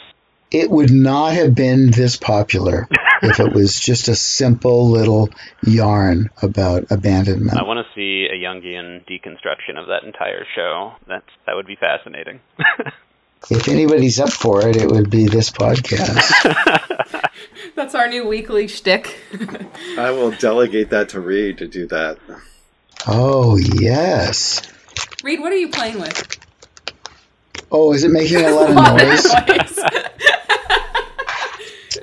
It 0.51 0.71
would 0.71 0.91
not 0.91 1.35
have 1.35 1.55
been 1.55 1.91
this 1.91 2.17
popular 2.17 2.89
if 3.23 3.41
it 3.41 3.53
was 3.53 3.79
just 3.79 4.09
a 4.09 4.15
simple 4.15 4.91
little 4.91 5.29
yarn 5.63 6.31
about 6.41 6.85
abandonment. 6.91 7.59
I 7.59 7.65
want 7.65 7.85
to 7.85 7.95
see 7.95 8.29
a 8.31 8.37
Jungian 8.37 9.05
deconstruction 9.07 9.77
of 9.77 9.89
that 9.89 10.05
entire 10.05 10.47
show. 10.55 10.93
That's 11.07 11.29
that 11.47 11.57
would 11.57 11.67
be 11.67 11.77
fascinating. 11.77 12.41
If 13.49 13.69
anybody's 13.69 14.21
up 14.21 14.31
for 14.31 14.67
it, 14.69 14.77
it 14.77 14.91
would 14.91 15.11
be 15.11 15.27
this 15.27 15.51
podcast. 15.51 16.21
That's 17.75 17.95
our 17.95 18.09
new 18.09 18.27
weekly 18.27 18.69
shtick. 18.69 19.17
I 19.97 20.11
will 20.11 20.31
delegate 20.33 20.91
that 20.91 21.09
to 21.11 21.21
Reed 21.21 21.59
to 21.59 21.67
do 21.67 21.87
that. 21.87 22.19
Oh, 23.07 23.57
yes. 23.57 24.63
Reed, 25.23 25.41
what 25.41 25.53
are 25.53 25.57
you 25.57 25.69
playing 25.71 26.01
with? 26.01 26.39
Oh, 27.73 27.93
is 27.93 28.05
it 28.05 28.11
making 28.11 28.45
a 28.45 28.51
lot 28.51 28.69
of 28.71 28.77
noise? 28.99 29.27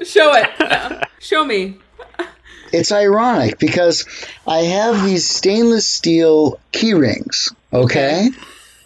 Show 0.09 0.33
it. 0.33 0.49
No. 0.59 1.01
Show 1.19 1.45
me. 1.45 1.77
It's 2.73 2.91
ironic 2.91 3.59
because 3.59 4.05
I 4.45 4.59
have 4.59 5.03
these 5.05 5.27
stainless 5.27 5.87
steel 5.87 6.59
key 6.71 6.93
rings. 6.93 7.53
Okay. 7.71 8.29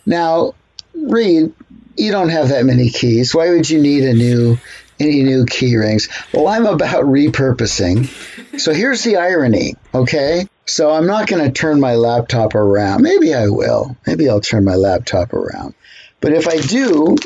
Now, 0.06 0.54
Reed, 0.94 1.54
you 1.97 2.12
don't 2.12 2.30
have 2.30 2.49
that 2.49 2.65
many 2.65 2.89
keys. 2.89 3.34
Why 3.36 3.49
would 3.49 3.69
you 3.69 3.82
need 3.82 4.04
a 4.04 4.13
new 4.13 4.58
any 4.99 5.23
new 5.23 5.45
key 5.45 5.75
rings? 5.75 6.10
Well, 6.34 6.47
I'm 6.47 6.65
about 6.65 7.06
repurposing. 7.06 8.60
So 8.60 8.73
here's 8.73 9.04
the 9.04 9.17
irony. 9.17 9.75
Okay. 9.93 10.47
So 10.65 10.91
I'm 10.91 11.08
not 11.08 11.27
going 11.27 11.43
to 11.43 11.51
turn 11.51 11.80
my 11.80 11.95
laptop 11.95 12.56
around. 12.56 13.01
Maybe 13.01 13.34
I 13.34 13.47
will. 13.47 13.97
Maybe 14.06 14.30
I'll 14.30 14.41
turn 14.41 14.63
my 14.63 14.75
laptop 14.75 15.34
around. 15.34 15.73
But 16.21 16.34
if 16.34 16.47
I 16.47 16.58
do, 16.58 17.17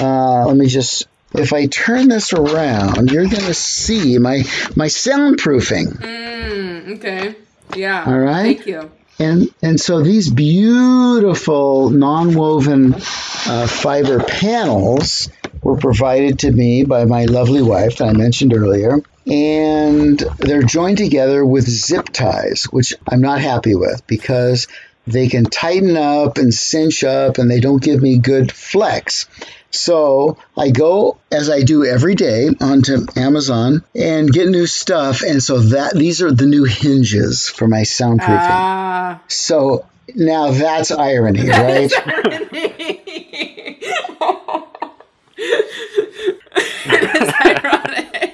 uh, 0.00 0.46
let 0.46 0.56
me 0.56 0.66
just. 0.66 1.06
If 1.32 1.52
I 1.52 1.66
turn 1.66 2.08
this 2.08 2.32
around, 2.32 3.10
you're 3.10 3.26
going 3.26 3.44
to 3.46 3.54
see 3.54 4.18
my 4.18 4.44
my 4.76 4.86
soundproofing. 4.86 5.98
Mm, 5.98 6.96
okay. 6.96 7.34
Yeah. 7.74 8.04
All 8.06 8.18
right. 8.18 8.56
Thank 8.56 8.66
you. 8.66 8.90
And 9.18 9.48
and 9.62 9.80
so 9.80 10.02
these 10.02 10.30
beautiful 10.30 11.90
non-woven 11.90 12.94
uh, 12.94 13.66
fiber 13.68 14.20
panels 14.20 15.28
were 15.62 15.76
provided 15.76 16.40
to 16.40 16.50
me 16.50 16.84
by 16.84 17.04
my 17.04 17.24
lovely 17.26 17.62
wife 17.62 17.98
that 17.98 18.08
I 18.08 18.12
mentioned 18.12 18.52
earlier, 18.52 18.98
and 19.26 20.18
they're 20.38 20.62
joined 20.62 20.98
together 20.98 21.44
with 21.44 21.68
zip 21.68 22.10
ties, 22.10 22.64
which 22.64 22.94
I'm 23.08 23.20
not 23.20 23.40
happy 23.40 23.74
with 23.74 24.06
because 24.06 24.66
they 25.06 25.28
can 25.28 25.44
tighten 25.44 25.96
up 25.96 26.38
and 26.38 26.52
cinch 26.52 27.04
up, 27.04 27.38
and 27.38 27.50
they 27.50 27.60
don't 27.60 27.82
give 27.82 28.02
me 28.02 28.18
good 28.18 28.50
flex. 28.50 29.26
So 29.74 30.38
I 30.56 30.70
go 30.70 31.18
as 31.32 31.50
I 31.50 31.62
do 31.62 31.84
every 31.84 32.14
day 32.14 32.48
onto 32.60 33.06
Amazon 33.16 33.82
and 33.94 34.30
get 34.30 34.48
new 34.48 34.66
stuff, 34.66 35.22
and 35.22 35.42
so 35.42 35.58
that 35.58 35.94
these 35.94 36.22
are 36.22 36.30
the 36.30 36.46
new 36.46 36.62
hinges 36.62 37.48
for 37.48 37.66
my 37.66 37.80
soundproofing. 37.80 38.20
Ah. 38.20 39.20
So 39.26 39.84
now 40.14 40.52
that's 40.52 40.92
irony, 40.92 41.48
right? 41.48 41.90
it 41.92 43.82
is 47.22 47.34
ironic. 47.44 48.30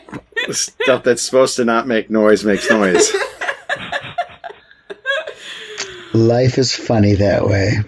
Stuff 0.50 1.04
that's 1.04 1.22
supposed 1.22 1.56
to 1.56 1.64
not 1.64 1.86
make 1.86 2.10
noise 2.10 2.44
makes 2.44 2.68
noise. 2.68 3.12
Life 6.12 6.58
is 6.58 6.74
funny 6.74 7.14
that 7.14 7.46
way. 7.46 7.78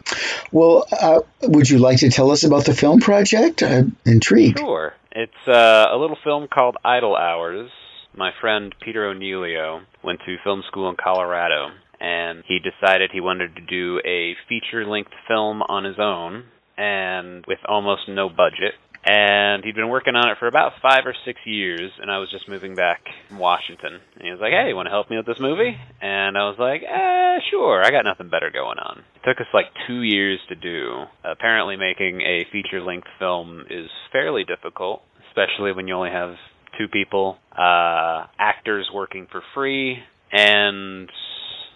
Well, 0.53 0.87
uh, 0.93 1.21
would 1.43 1.69
you 1.69 1.79
like 1.79 1.99
to 2.01 2.11
tell 2.11 2.31
us 2.31 2.45
about 2.45 2.67
the 2.67 2.75
film 2.75 3.01
project? 3.01 3.63
I'm 3.63 3.97
intrigued. 4.05 4.59
Sure. 4.59 4.93
It's 5.11 5.49
uh, 5.49 5.89
a 5.91 5.97
little 5.97 6.19
film 6.23 6.47
called 6.53 6.77
Idle 6.85 7.17
Hours. 7.17 7.71
My 8.15 8.31
friend 8.41 8.75
Peter 8.85 9.07
O'Neill 9.07 9.81
went 10.05 10.21
to 10.27 10.37
film 10.45 10.63
school 10.69 10.91
in 10.91 10.97
Colorado, 11.03 11.71
and 11.99 12.45
he 12.47 12.59
decided 12.59 13.11
he 13.11 13.21
wanted 13.21 13.57
to 13.57 13.63
do 13.63 14.01
a 14.05 14.35
feature-length 14.49 15.13
film 15.27 15.63
on 15.63 15.85
his 15.85 15.97
own, 15.99 16.45
and 16.77 17.45
with 17.49 17.59
almost 17.67 18.03
no 18.09 18.29
budget. 18.29 18.75
And 19.05 19.65
he'd 19.65 19.75
been 19.75 19.89
working 19.89 20.15
on 20.15 20.31
it 20.31 20.39
for 20.39 20.47
about 20.47 20.73
five 20.81 21.03
or 21.07 21.15
six 21.25 21.41
years, 21.45 21.91
and 22.01 22.09
I 22.09 22.19
was 22.19 22.31
just 22.31 22.49
moving 22.49 22.77
back 22.77 23.01
from 23.29 23.39
Washington. 23.39 23.99
And 24.15 24.23
he 24.23 24.31
was 24.31 24.39
like, 24.41 24.53
"Hey, 24.53 24.69
you 24.69 24.77
want 24.77 24.87
to 24.87 24.91
help 24.91 25.11
me 25.11 25.17
with 25.17 25.27
this 25.27 25.41
movie?" 25.41 25.77
And 26.01 26.39
I 26.39 26.45
was 26.47 26.57
like, 26.59 26.83
"Eh, 26.85 27.41
sure. 27.51 27.83
I 27.85 27.91
got 27.91 28.05
nothing 28.05 28.29
better 28.29 28.51
going 28.51 28.79
on." 28.79 29.03
It 29.17 29.27
took 29.27 29.41
us 29.41 29.53
like 29.53 29.67
two 29.89 30.03
years 30.03 30.39
to 30.51 30.55
do. 30.55 31.07
Apparently, 31.25 31.77
making 31.77 32.21
a 32.21 32.45
feature-length 32.53 33.09
film 33.19 33.67
is 33.69 33.91
fairly 34.13 34.45
difficult, 34.45 35.03
especially 35.29 35.73
when 35.73 35.89
you 35.89 35.95
only 35.95 36.11
have 36.11 36.37
two 36.79 36.87
people, 36.87 37.39
uh, 37.51 38.27
actors 38.39 38.89
working 38.95 39.27
for 39.27 39.43
free, 39.53 39.99
and 40.31 41.11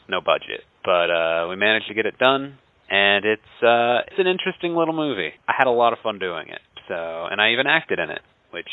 no 0.09 0.21
budget. 0.21 0.63
But 0.85 1.11
uh, 1.11 1.47
we 1.49 1.57
managed 1.57 1.89
to 1.89 1.95
get 1.95 2.07
it 2.07 2.19
done, 2.19 2.59
and 2.89 3.25
it's 3.25 3.63
uh, 3.63 4.07
it's 4.07 4.19
an 4.19 4.29
interesting 4.29 4.77
little 4.77 4.95
movie. 4.95 5.33
I 5.49 5.55
had 5.59 5.67
a 5.67 5.71
lot 5.73 5.93
of 5.93 5.99
fun 6.05 6.21
doing 6.21 6.49
it. 6.49 6.61
So, 6.89 7.27
and 7.31 7.41
I 7.41 7.53
even 7.53 7.67
acted 7.67 7.99
in 7.99 8.11
it, 8.11 8.23
which 8.51 8.69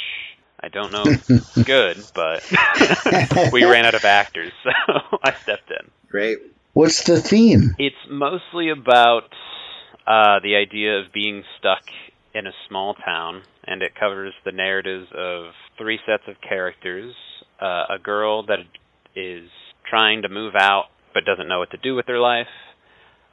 I 0.59 0.69
don't 0.69 0.91
know 0.91 1.03
if 1.05 1.29
it's 1.29 1.63
good, 1.63 1.97
but 2.13 3.51
we 3.51 3.63
ran 3.63 3.85
out 3.85 3.95
of 3.95 4.05
actors, 4.05 4.51
so 4.63 4.69
I 5.23 5.33
stepped 5.33 5.69
in. 5.71 5.89
Great. 6.09 6.39
What's 6.73 7.03
the 7.03 7.19
theme? 7.19 7.75
It's 7.77 7.95
mostly 8.09 8.69
about 8.69 9.29
uh, 10.07 10.39
the 10.41 10.55
idea 10.55 10.99
of 10.99 11.13
being 11.13 11.43
stuck 11.59 11.83
in 12.33 12.47
a 12.47 12.51
small 12.67 12.95
town, 12.95 13.43
and 13.65 13.81
it 13.81 13.93
covers 13.99 14.33
the 14.43 14.51
narratives 14.51 15.07
of 15.15 15.51
three 15.77 15.99
sets 16.05 16.23
of 16.27 16.35
characters: 16.41 17.13
uh, 17.61 17.85
a 17.89 17.99
girl 18.01 18.43
that 18.47 18.59
is 19.15 19.49
trying 19.89 20.23
to 20.23 20.29
move 20.29 20.55
out 20.59 20.85
but 21.13 21.25
doesn't 21.25 21.47
know 21.47 21.59
what 21.59 21.71
to 21.71 21.77
do 21.77 21.95
with 21.95 22.07
her 22.07 22.19
life, 22.19 22.47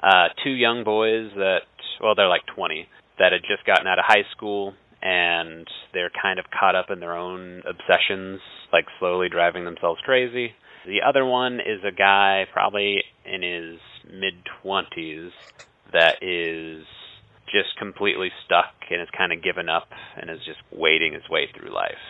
uh, 0.02 0.28
two 0.44 0.50
young 0.50 0.84
boys 0.84 1.30
that, 1.36 1.60
well, 2.00 2.14
they're 2.14 2.28
like 2.28 2.46
20, 2.54 2.86
that 3.20 3.32
had 3.32 3.42
just 3.46 3.64
gotten 3.66 3.86
out 3.86 3.98
of 3.98 4.04
high 4.08 4.24
school 4.34 4.74
and 5.02 5.68
they're 5.92 6.10
kind 6.10 6.38
of 6.38 6.46
caught 6.50 6.74
up 6.74 6.86
in 6.90 7.00
their 7.00 7.16
own 7.16 7.62
obsessions, 7.68 8.40
like 8.72 8.86
slowly 8.98 9.28
driving 9.28 9.64
themselves 9.64 10.00
crazy. 10.04 10.52
The 10.86 11.00
other 11.06 11.24
one 11.24 11.60
is 11.60 11.84
a 11.86 11.94
guy 11.94 12.44
probably 12.52 13.04
in 13.24 13.42
his 13.42 13.78
mid 14.10 14.34
20s 14.64 15.30
that 15.92 16.22
is 16.22 16.84
just 17.46 17.76
completely 17.78 18.30
stuck 18.46 18.72
and 18.90 19.00
has 19.00 19.08
kind 19.16 19.32
of 19.32 19.42
given 19.42 19.68
up 19.68 19.88
and 20.16 20.30
is 20.30 20.38
just 20.46 20.60
wading 20.72 21.12
his 21.12 21.28
way 21.28 21.48
through 21.54 21.74
life. 21.74 22.00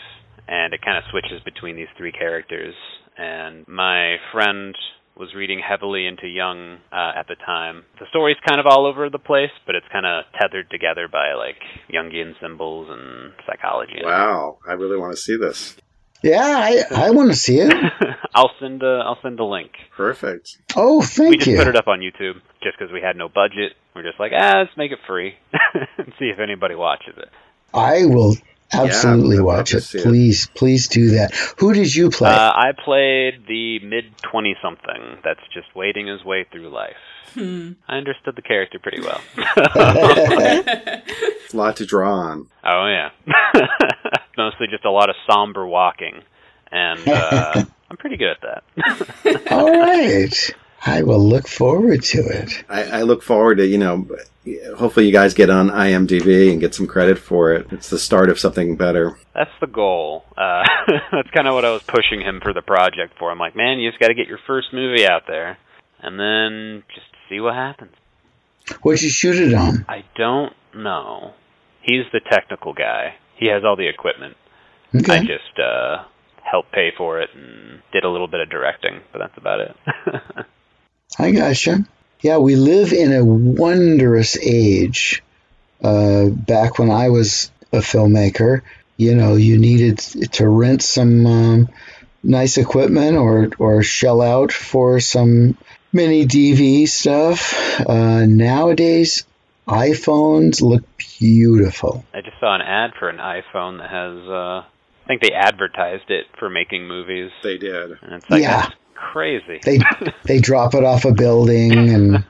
And 0.47 0.75
it 0.75 0.81
kind 0.83 0.99
of 0.99 1.05
switches 1.11 1.43
between 1.45 1.77
these 1.77 1.91
three 1.97 2.13
characters. 2.13 2.75
And 3.19 3.67
my 3.67 4.17
friend 4.33 4.75
was 5.21 5.35
reading 5.35 5.61
heavily 5.61 6.07
into 6.07 6.27
Jung 6.27 6.79
uh, 6.91 7.13
at 7.15 7.29
the 7.29 7.37
time. 7.37 7.85
The 8.01 8.07
story's 8.09 8.39
kind 8.49 8.59
of 8.59 8.67
all 8.67 8.87
over 8.87 9.11
the 9.11 9.19
place, 9.19 9.51
but 9.67 9.75
it's 9.75 9.87
kind 9.93 10.07
of 10.07 10.25
tethered 10.41 10.71
together 10.71 11.09
by 11.13 11.35
like 11.35 11.61
Jungian 11.93 12.33
symbols 12.41 12.89
and 12.91 13.33
psychology. 13.47 14.01
Wow. 14.03 14.59
I 14.67 14.73
really 14.73 14.97
want 14.97 15.13
to 15.13 15.21
see 15.21 15.37
this. 15.37 15.77
Yeah, 16.23 16.41
I, 16.43 16.83
I 16.95 17.11
want 17.11 17.31
to 17.31 17.37
see 17.37 17.59
it. 17.61 17.73
I'll 18.35 18.51
send 18.61 18.83
a 18.83 19.03
I'll 19.05 19.19
send 19.23 19.39
a 19.41 19.45
link. 19.45 19.73
Perfect. 19.97 20.59
Oh, 20.75 21.03
thank 21.03 21.19
you. 21.19 21.31
we 21.31 21.37
just 21.37 21.47
you. 21.49 21.57
put 21.59 21.69
it 21.69 21.77
up 21.77 21.87
on 21.89 22.01
YouTube 22.01 22.41
just 22.63 22.79
because 22.79 22.93
we 22.93 23.01
had 23.01 23.17
no 23.17 23.29
budget. 23.29 23.73
We're 23.95 24.03
just 24.03 24.19
like, 24.19 24.33
ah, 24.35 24.61
let's 24.61 24.77
make 24.77 24.93
it 24.93 24.99
free 25.07 25.35
and 25.53 26.13
see 26.19 26.27
if 26.27 26.39
anybody 26.39 26.75
watches 26.75 27.15
it. 27.17 27.29
I 27.73 28.05
will 28.07 28.37
absolutely 28.73 29.39
I'd 29.39 29.43
watch 29.43 29.75
it. 29.75 29.81
see 29.83 29.99
it. 29.99 30.05
Please, 30.05 30.49
please 30.55 30.89
do 30.89 31.11
that. 31.11 31.35
Who 31.59 31.73
did 31.73 31.95
you 31.95 32.11
play? 32.11 32.31
Uh, 32.31 32.53
I 32.53 32.73
played 32.85 33.47
the 33.47 33.79
mid 33.81 34.05
twenty 34.23 34.57
something 34.63 35.19
that's 35.25 35.41
just 35.53 35.75
wading 35.75 36.07
his 36.07 36.25
way 36.25 36.47
through 36.51 36.69
life. 36.71 36.97
I 37.37 37.97
understood 37.97 38.35
the 38.35 38.43
character 38.43 38.81
pretty 38.81 39.01
well. 39.01 39.21
A 41.53 41.57
lot 41.57 41.77
to 41.77 41.87
draw 41.87 42.13
on. 42.13 42.47
oh 42.65 42.87
yeah, 42.87 43.11
mostly 44.37 44.67
just 44.69 44.85
a 44.85 44.91
lot 44.91 45.11
of 45.11 45.17
somber 45.31 45.67
walking, 45.67 46.23
and 46.71 47.07
uh, 47.09 47.65
I'm 47.91 47.97
pretty 47.97 48.17
good 48.17 48.31
at 48.31 48.63
that. 49.25 49.53
All 49.53 49.71
right. 49.71 50.55
I 50.85 51.03
will 51.03 51.23
look 51.23 51.47
forward 51.47 52.03
to 52.05 52.19
it. 52.19 52.65
I, 52.69 52.85
I 52.85 53.03
look 53.03 53.23
forward 53.23 53.59
to, 53.59 53.67
you 53.67 53.79
know, 53.79 54.07
hopefully 54.77 55.07
you 55.07 55.13
guys 55.13 55.35
get 55.35 55.51
on 55.51 55.69
IMDb 55.69 56.51
and 56.51 56.61
get 56.61 56.75
some 56.75 56.87
credit 56.87 57.19
for 57.19 57.53
it. 57.53 57.67
It's 57.71 57.91
the 57.91 57.99
start 57.99 58.31
of 58.31 58.39
something 58.39 58.77
better. 58.77 59.19
That's 59.35 59.51
the 59.61 59.67
goal. 59.67 60.25
Uh, 60.37 60.65
that's 61.13 61.31
kind 61.37 61.47
of 61.47 61.55
what 61.55 61.65
I 61.65 61.71
was 61.71 61.83
pushing 61.83 62.21
him 62.21 62.41
for 62.43 62.53
the 62.55 62.63
project 62.63 63.19
for. 63.19 63.31
I'm 63.31 63.39
like, 63.39 63.55
man, 63.55 63.79
you 63.79 63.91
just 63.91 64.01
got 64.01 64.09
to 64.09 64.15
get 64.15 64.27
your 64.27 64.41
first 64.47 64.69
movie 64.73 65.07
out 65.07 65.23
there, 65.27 65.59
and 66.01 66.19
then 66.19 66.83
just 66.95 67.07
see 67.29 67.41
what 67.41 67.55
happens. 67.55 67.93
What'd 68.83 69.03
you 69.03 69.11
shoot 69.11 69.37
it 69.37 69.53
on? 69.53 69.85
I 69.89 70.05
don't 70.17 70.55
know. 70.75 71.35
He's 71.83 72.05
the 72.13 72.21
technical 72.21 72.73
guy. 72.73 73.17
He 73.37 73.47
has 73.47 73.65
all 73.65 73.77
the 73.77 73.89
equipment. 73.89 74.37
Okay. 74.95 75.19
I 75.19 75.21
just 75.21 75.59
uh, 75.59 76.05
helped 76.43 76.73
pay 76.73 76.91
for 76.97 77.21
it 77.21 77.31
and 77.35 77.83
did 77.93 78.05
a 78.05 78.09
little 78.09 78.29
bit 78.29 78.41
of 78.41 78.49
directing, 78.49 79.01
but 79.13 79.19
that's 79.19 79.37
about 79.37 79.61
it. 79.61 79.77
I 81.19 81.33
gotcha. 81.33 81.85
Yeah, 82.21 82.39
we 82.39 82.57
live 82.57 82.93
in 82.93 83.13
a 83.13 83.25
wondrous 83.25 84.37
age. 84.37 85.23
Uh, 85.83 86.27
back 86.29 86.79
when 86.79 86.91
I 86.91 87.09
was 87.09 87.51
a 87.73 87.79
filmmaker, 87.79 88.63
you 88.97 89.15
know, 89.15 89.37
you 89.37 89.59
needed 89.59 89.99
to 89.99 90.47
rent 90.47 90.83
some 90.83 91.27
um, 91.27 91.69
nice 92.23 92.59
equipment 92.59 93.17
or, 93.17 93.51
or 93.59 93.83
shell 93.83 94.21
out 94.21 94.53
for 94.53 95.01
some 95.01 95.57
mini 95.93 96.27
DV 96.27 96.87
stuff. 96.87 97.81
Uh, 97.81 98.27
nowadays, 98.27 99.25
iPhones 99.67 100.61
look 100.61 100.85
beautiful. 101.19 102.05
I 102.13 102.21
just 102.21 102.39
saw 102.41 102.55
an 102.55 102.61
ad 102.63 102.93
for 102.99 103.09
an 103.09 103.19
iPhone 103.19 103.79
that 103.79 103.91
has. 103.91 104.29
Uh, 104.29 104.65
I 105.05 105.07
think 105.07 105.23
they 105.23 105.33
advertised 105.33 106.11
it 106.11 106.27
for 106.39 106.51
making 106.51 106.87
movies, 106.87 107.33
They 107.43 107.59
did. 107.59 107.99
and 108.03 108.13
it's 108.13 108.31
like 108.31 108.43
Yeah. 108.43 108.69
That's 109.01 109.13
crazy. 109.13 109.61
They 109.63 109.79
they 110.25 110.39
drop 110.41 110.75
it 110.75 110.85
off 110.85 111.05
a 111.05 111.13
building 111.13 111.91
and 111.91 112.25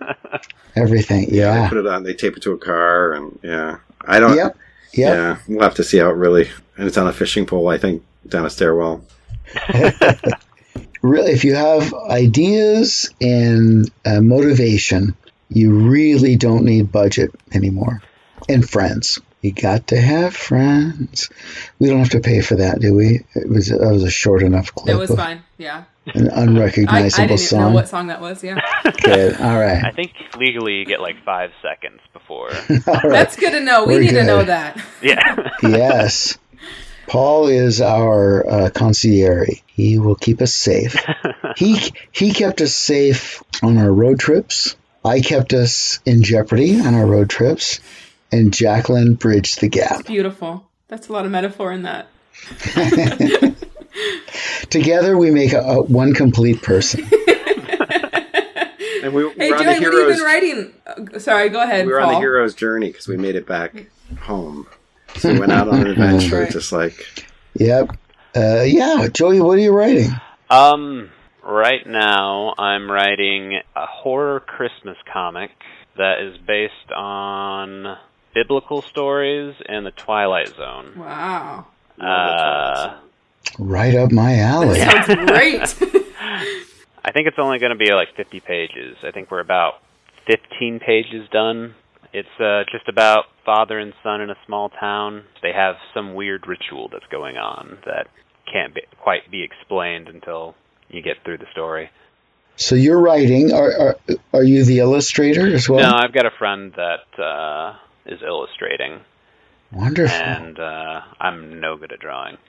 everything. 0.76 1.30
They 1.30 1.38
Yeah. 1.38 1.68
put 1.68 1.78
it 1.78 1.86
on. 1.86 2.02
They 2.04 2.14
tape 2.14 2.36
it 2.36 2.42
to 2.44 2.52
a 2.52 2.58
car, 2.58 3.12
and 3.12 3.38
yeah, 3.42 3.78
I 4.02 4.20
don't. 4.20 4.36
Yep. 4.36 4.56
Yep. 4.92 5.14
Yeah, 5.14 5.38
we'll 5.48 5.62
have 5.62 5.74
to 5.76 5.84
see 5.84 5.98
how 5.98 6.08
it 6.10 6.14
really. 6.16 6.50
And 6.76 6.86
it's 6.86 6.98
on 6.98 7.06
a 7.06 7.12
fishing 7.12 7.46
pole, 7.46 7.68
I 7.68 7.78
think, 7.78 8.02
down 8.28 8.44
a 8.46 8.50
stairwell. 8.50 9.04
really, 11.02 11.32
if 11.32 11.44
you 11.44 11.54
have 11.54 11.92
ideas 11.94 13.10
and 13.20 13.90
uh, 14.04 14.20
motivation, 14.20 15.14
you 15.48 15.88
really 15.90 16.36
don't 16.36 16.64
need 16.64 16.90
budget 16.90 17.30
anymore. 17.52 18.02
And 18.48 18.68
friends. 18.68 19.20
You 19.42 19.52
got 19.52 19.86
to 19.88 19.98
have 20.00 20.34
friends. 20.36 21.30
We 21.78 21.88
don't 21.88 22.00
have 22.00 22.10
to 22.10 22.20
pay 22.20 22.40
for 22.42 22.56
that, 22.56 22.80
do 22.80 22.92
we? 22.94 23.20
It 23.34 23.48
was 23.48 23.68
that 23.68 23.80
was 23.80 24.02
a 24.04 24.10
short 24.10 24.42
enough 24.42 24.74
clip 24.74 24.94
It 24.94 24.98
was 24.98 25.10
of 25.10 25.16
fine. 25.16 25.42
Yeah. 25.56 25.84
An 26.06 26.28
unrecognizable 26.28 26.94
I, 26.94 27.22
I 27.22 27.26
unrecognizable 27.26 27.26
didn't 27.28 27.40
even 27.40 27.58
know 27.58 27.64
song. 27.66 27.72
what 27.74 27.88
song 27.88 28.06
that 28.08 28.20
was. 28.20 28.42
Yeah. 28.42 28.60
Good. 29.02 29.40
All 29.40 29.60
I 29.60 29.92
think 29.92 30.12
legally 30.36 30.74
you 30.74 30.84
get 30.84 31.00
like 31.00 31.22
five 31.24 31.50
seconds 31.62 32.00
before. 32.12 32.50
All 32.86 32.94
right. 32.94 33.02
That's 33.10 33.36
good 33.36 33.52
to 33.52 33.60
know. 33.60 33.84
We 33.84 33.94
We're 33.94 34.00
need 34.00 34.10
to 34.10 34.24
know 34.24 34.42
that. 34.42 34.82
yeah. 35.02 35.36
yes. 35.62 36.38
Paul 37.06 37.48
is 37.48 37.80
our 37.80 38.48
uh, 38.48 38.70
concierge. 38.70 39.60
He 39.66 39.98
will 39.98 40.14
keep 40.14 40.40
us 40.40 40.54
safe. 40.54 40.96
he 41.56 41.78
he 42.12 42.32
kept 42.32 42.60
us 42.60 42.74
safe 42.74 43.42
on 43.62 43.78
our 43.78 43.92
road 43.92 44.20
trips. 44.20 44.76
I 45.04 45.20
kept 45.20 45.52
us 45.52 45.98
in 46.04 46.22
jeopardy 46.22 46.78
on 46.78 46.94
our 46.94 47.06
road 47.06 47.30
trips, 47.30 47.80
and 48.30 48.52
Jacqueline 48.52 49.14
bridged 49.14 49.60
the 49.60 49.68
gap. 49.68 50.06
Beautiful. 50.06 50.68
That's 50.88 51.08
a 51.08 51.12
lot 51.12 51.24
of 51.24 51.30
metaphor 51.30 51.72
in 51.72 51.82
that. 51.82 52.08
Together, 54.70 55.16
we 55.18 55.30
make 55.30 55.52
a, 55.52 55.60
a 55.60 55.82
one 55.82 56.14
complete 56.14 56.62
person. 56.62 57.08
And 59.02 59.14
we, 59.14 59.30
Hey, 59.30 59.50
we're 59.50 59.56
on 59.56 59.64
Joey, 59.64 59.64
the 59.64 59.64
what 59.64 59.66
have 59.66 59.80
you 59.82 59.90
hero's. 59.92 60.16
been 60.16 60.24
writing? 60.26 60.74
Uh, 61.14 61.18
sorry, 61.18 61.48
go 61.48 61.62
ahead. 61.62 61.86
we 61.86 61.92
were 61.92 62.00
Paul. 62.00 62.08
on 62.10 62.14
the 62.16 62.20
hero's 62.20 62.54
journey 62.54 62.88
because 62.88 63.08
we 63.08 63.16
made 63.16 63.34
it 63.34 63.46
back 63.46 63.86
home. 64.20 64.66
So 65.16 65.32
we 65.32 65.38
went 65.38 65.52
out 65.52 65.68
on 65.68 65.80
an 65.80 65.86
adventure, 65.92 66.40
Right. 66.42 66.50
just 66.50 66.70
like 66.70 67.24
Yep. 67.54 67.96
Uh, 68.36 68.62
yeah, 68.66 69.08
Joey, 69.10 69.40
what 69.40 69.56
are 69.56 69.62
you 69.62 69.72
writing? 69.72 70.10
Um, 70.50 71.08
right 71.42 71.86
now 71.86 72.54
I'm 72.58 72.90
writing 72.90 73.58
a 73.74 73.86
horror 73.86 74.40
Christmas 74.40 74.98
comic 75.10 75.50
that 75.96 76.20
is 76.20 76.36
based 76.46 76.92
on 76.94 77.96
biblical 78.34 78.82
stories 78.82 79.54
and 79.66 79.86
the 79.86 79.90
Twilight 79.92 80.48
Zone. 80.48 80.92
Wow. 80.98 81.66
Uh, 81.98 82.98
Right 83.58 83.94
up 83.94 84.12
my 84.12 84.38
alley. 84.38 84.78
Sounds 84.78 85.06
great. 85.06 85.60
I 87.04 87.12
think 87.12 87.26
it's 87.26 87.38
only 87.38 87.58
going 87.58 87.70
to 87.70 87.78
be 87.78 87.92
like 87.92 88.14
50 88.16 88.40
pages. 88.40 88.96
I 89.02 89.10
think 89.10 89.30
we're 89.30 89.40
about 89.40 89.74
15 90.26 90.80
pages 90.80 91.28
done. 91.30 91.74
It's 92.12 92.28
uh, 92.40 92.64
just 92.70 92.88
about 92.88 93.26
father 93.44 93.78
and 93.78 93.92
son 94.02 94.20
in 94.20 94.30
a 94.30 94.36
small 94.46 94.68
town. 94.68 95.24
They 95.42 95.52
have 95.52 95.76
some 95.94 96.14
weird 96.14 96.46
ritual 96.46 96.88
that's 96.92 97.06
going 97.10 97.36
on 97.36 97.78
that 97.86 98.08
can't 98.52 98.74
be, 98.74 98.82
quite 99.00 99.30
be 99.30 99.42
explained 99.42 100.08
until 100.08 100.54
you 100.88 101.02
get 101.02 101.22
through 101.24 101.38
the 101.38 101.46
story. 101.52 101.90
So 102.56 102.74
you're 102.74 103.00
writing. 103.00 103.52
Are, 103.52 103.72
are 103.80 103.96
are 104.34 104.42
you 104.42 104.64
the 104.64 104.80
illustrator 104.80 105.46
as 105.46 105.68
well? 105.68 105.80
No, 105.80 105.96
I've 105.96 106.12
got 106.12 106.26
a 106.26 106.30
friend 106.30 106.74
that 106.76 107.22
uh, 107.22 107.76
is 108.04 108.20
illustrating, 108.22 109.00
Wonderful. 109.72 110.16
and 110.16 110.58
uh, 110.58 111.00
I'm 111.20 111.60
no 111.60 111.76
good 111.76 111.92
at 111.92 112.00
drawing. 112.00 112.36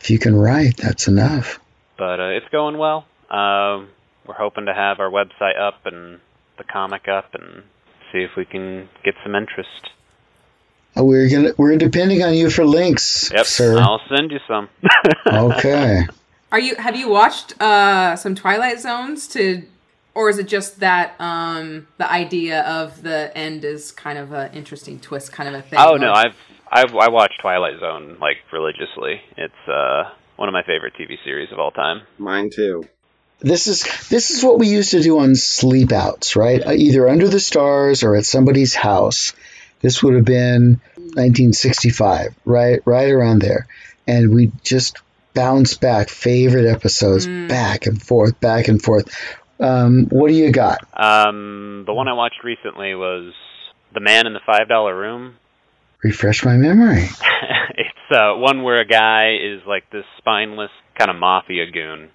If 0.00 0.08
you 0.08 0.18
can 0.18 0.34
write, 0.34 0.78
that's 0.78 1.08
enough. 1.08 1.60
but 1.98 2.20
uh, 2.20 2.28
it's 2.30 2.48
going 2.50 2.78
well. 2.78 3.04
Um, 3.30 3.88
we're 4.26 4.34
hoping 4.34 4.64
to 4.66 4.72
have 4.74 4.98
our 4.98 5.10
website 5.10 5.60
up 5.60 5.84
and 5.84 6.20
the 6.56 6.64
comic 6.64 7.06
up, 7.06 7.34
and 7.34 7.62
see 8.10 8.20
if 8.20 8.30
we 8.36 8.46
can 8.46 8.88
get 9.04 9.14
some 9.22 9.34
interest. 9.34 9.90
Uh, 10.96 11.04
We're 11.04 11.28
gonna 11.28 11.50
we're 11.58 11.76
depending 11.76 12.22
on 12.22 12.32
you 12.34 12.48
for 12.50 12.64
links, 12.64 13.30
Yep, 13.32 13.44
sir. 13.46 13.78
I'll 13.78 14.00
send 14.08 14.30
you 14.30 14.40
some. 14.48 14.68
Okay. 15.26 16.06
Are 16.50 16.58
you? 16.58 16.74
Have 16.76 16.96
you 16.96 17.08
watched 17.10 17.60
uh, 17.60 18.16
some 18.16 18.34
Twilight 18.34 18.80
Zones 18.80 19.28
to, 19.28 19.62
or 20.14 20.28
is 20.28 20.38
it 20.38 20.48
just 20.48 20.80
that 20.80 21.14
um, 21.20 21.86
the 21.98 22.10
idea 22.10 22.62
of 22.62 23.02
the 23.02 23.36
end 23.36 23.64
is 23.64 23.92
kind 23.92 24.18
of 24.18 24.32
an 24.32 24.52
interesting 24.52 24.98
twist, 25.00 25.32
kind 25.32 25.48
of 25.48 25.54
a 25.54 25.62
thing? 25.62 25.78
oh 25.78 25.96
no, 25.96 26.12
I've 26.12 26.36
I've 26.70 26.94
I 26.94 27.10
watch 27.10 27.32
Twilight 27.40 27.80
Zone 27.80 28.16
like 28.20 28.38
religiously. 28.52 29.20
It's 29.36 29.68
uh 29.68 30.10
one 30.36 30.48
of 30.48 30.52
my 30.52 30.62
favorite 30.62 30.94
TV 30.94 31.22
series 31.22 31.52
of 31.52 31.58
all 31.58 31.70
time. 31.70 32.02
mine 32.18 32.50
too. 32.50 32.84
This 33.40 33.66
is 33.66 34.08
this 34.08 34.30
is 34.30 34.44
what 34.44 34.58
we 34.58 34.68
used 34.68 34.90
to 34.92 35.02
do 35.02 35.18
on 35.18 35.34
sleep 35.34 35.92
outs, 35.92 36.36
right? 36.36 36.64
Uh, 36.66 36.72
Either 36.72 37.08
under 37.08 37.28
the 37.28 37.40
stars 37.40 38.02
or 38.02 38.16
at 38.16 38.26
somebody's 38.26 38.74
house. 38.74 39.32
This 39.80 40.02
would 40.02 40.14
have 40.14 40.26
been 40.26 40.80
1965, 40.96 42.34
right? 42.44 42.80
Right 42.84 43.10
around 43.10 43.40
there. 43.40 43.66
And 44.06 44.34
we 44.34 44.52
just 44.62 44.98
bounce 45.32 45.74
back 45.74 46.08
favorite 46.10 46.66
episodes 46.66 47.26
back 47.26 47.86
and 47.86 48.02
forth, 48.02 48.38
back 48.40 48.68
and 48.68 48.82
forth. 48.82 49.08
Um, 49.60 50.06
what 50.10 50.28
do 50.28 50.34
you 50.34 50.50
got? 50.52 50.78
Um, 50.94 51.84
the 51.86 51.92
one 51.92 52.08
I 52.08 52.14
watched 52.14 52.42
recently 52.42 52.94
was 52.94 53.34
The 53.92 54.00
Man 54.00 54.26
in 54.26 54.32
the 54.32 54.40
Five 54.46 54.68
Dollar 54.68 54.96
Room. 54.96 55.36
Refresh 56.02 56.44
my 56.44 56.56
memory. 56.56 57.04
it's 57.76 58.16
uh, 58.16 58.34
one 58.36 58.62
where 58.62 58.80
a 58.80 58.86
guy 58.86 59.34
is 59.34 59.60
like 59.66 59.90
this 59.90 60.04
spineless 60.18 60.70
kind 60.98 61.10
of 61.10 61.16
mafia 61.16 61.70
goon, 61.70 62.08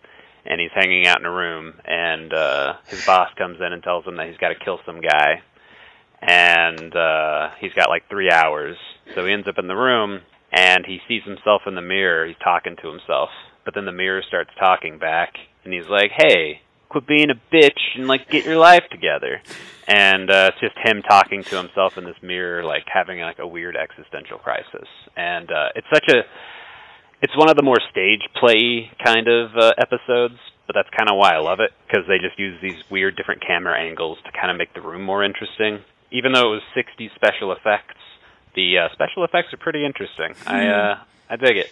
and 0.45 0.59
he's 0.59 0.71
hanging 0.73 1.05
out 1.05 1.19
in 1.19 1.25
a 1.25 1.31
room, 1.31 1.73
and 1.85 2.33
uh, 2.33 2.73
his 2.87 3.05
boss 3.05 3.29
comes 3.37 3.57
in 3.59 3.73
and 3.73 3.83
tells 3.83 4.05
him 4.05 4.17
that 4.17 4.27
he's 4.27 4.37
got 4.37 4.49
to 4.49 4.65
kill 4.65 4.79
some 4.85 5.01
guy, 5.01 5.43
and 6.21 6.95
uh, 6.95 7.49
he's 7.59 7.73
got 7.73 7.89
like 7.89 8.09
three 8.09 8.31
hours. 8.31 8.75
So 9.13 9.23
he 9.23 9.31
ends 9.31 9.47
up 9.47 9.59
in 9.59 9.67
the 9.67 9.75
room, 9.75 10.21
and 10.51 10.83
he 10.83 10.99
sees 11.07 11.23
himself 11.23 11.61
in 11.67 11.75
the 11.75 11.81
mirror. 11.81 12.25
He's 12.25 12.37
talking 12.43 12.75
to 12.81 12.89
himself, 12.89 13.29
but 13.65 13.75
then 13.75 13.85
the 13.85 13.91
mirror 13.91 14.23
starts 14.27 14.49
talking 14.57 14.97
back, 14.97 15.33
and 15.63 15.71
he's 15.71 15.87
like, 15.87 16.09
"Hey." 16.17 16.61
Quit 16.89 17.07
being 17.07 17.29
a 17.29 17.35
bitch 17.53 17.79
and 17.95 18.07
like 18.07 18.29
get 18.29 18.45
your 18.45 18.57
life 18.57 18.83
together, 18.91 19.41
and 19.87 20.29
uh, 20.29 20.51
it's 20.51 20.59
just 20.59 20.75
him 20.77 21.01
talking 21.01 21.43
to 21.43 21.57
himself 21.57 21.97
in 21.97 22.05
this 22.05 22.15
mirror, 22.21 22.63
like 22.63 22.85
having 22.91 23.19
like 23.19 23.39
a 23.39 23.47
weird 23.47 23.75
existential 23.75 24.37
crisis. 24.37 24.87
And 25.15 25.51
uh, 25.51 25.69
it's 25.75 25.87
such 25.93 26.07
a 26.09 26.23
it's 27.21 27.35
one 27.35 27.49
of 27.49 27.55
the 27.55 27.63
more 27.63 27.79
stage 27.91 28.21
play 28.39 28.91
kind 29.03 29.27
of 29.27 29.51
uh, 29.57 29.71
episodes, 29.77 30.37
but 30.67 30.75
that's 30.75 30.89
kind 30.95 31.09
of 31.09 31.17
why 31.17 31.33
I 31.33 31.39
love 31.39 31.59
it 31.59 31.71
because 31.87 32.05
they 32.07 32.17
just 32.17 32.37
use 32.37 32.59
these 32.61 32.83
weird 32.89 33.15
different 33.15 33.41
camera 33.45 33.79
angles 33.79 34.17
to 34.25 34.31
kind 34.31 34.51
of 34.51 34.57
make 34.57 34.73
the 34.73 34.81
room 34.81 35.03
more 35.03 35.23
interesting. 35.23 35.79
Even 36.11 36.33
though 36.33 36.53
it 36.53 36.61
was 36.61 36.63
60 36.75 37.09
special 37.15 37.51
effects, 37.51 37.97
the 38.55 38.77
uh, 38.77 38.93
special 38.93 39.23
effects 39.23 39.53
are 39.53 39.57
pretty 39.57 39.85
interesting. 39.85 40.33
I 40.45 40.67
uh, 40.67 40.97
I 41.29 41.35
dig 41.35 41.57
it. 41.57 41.71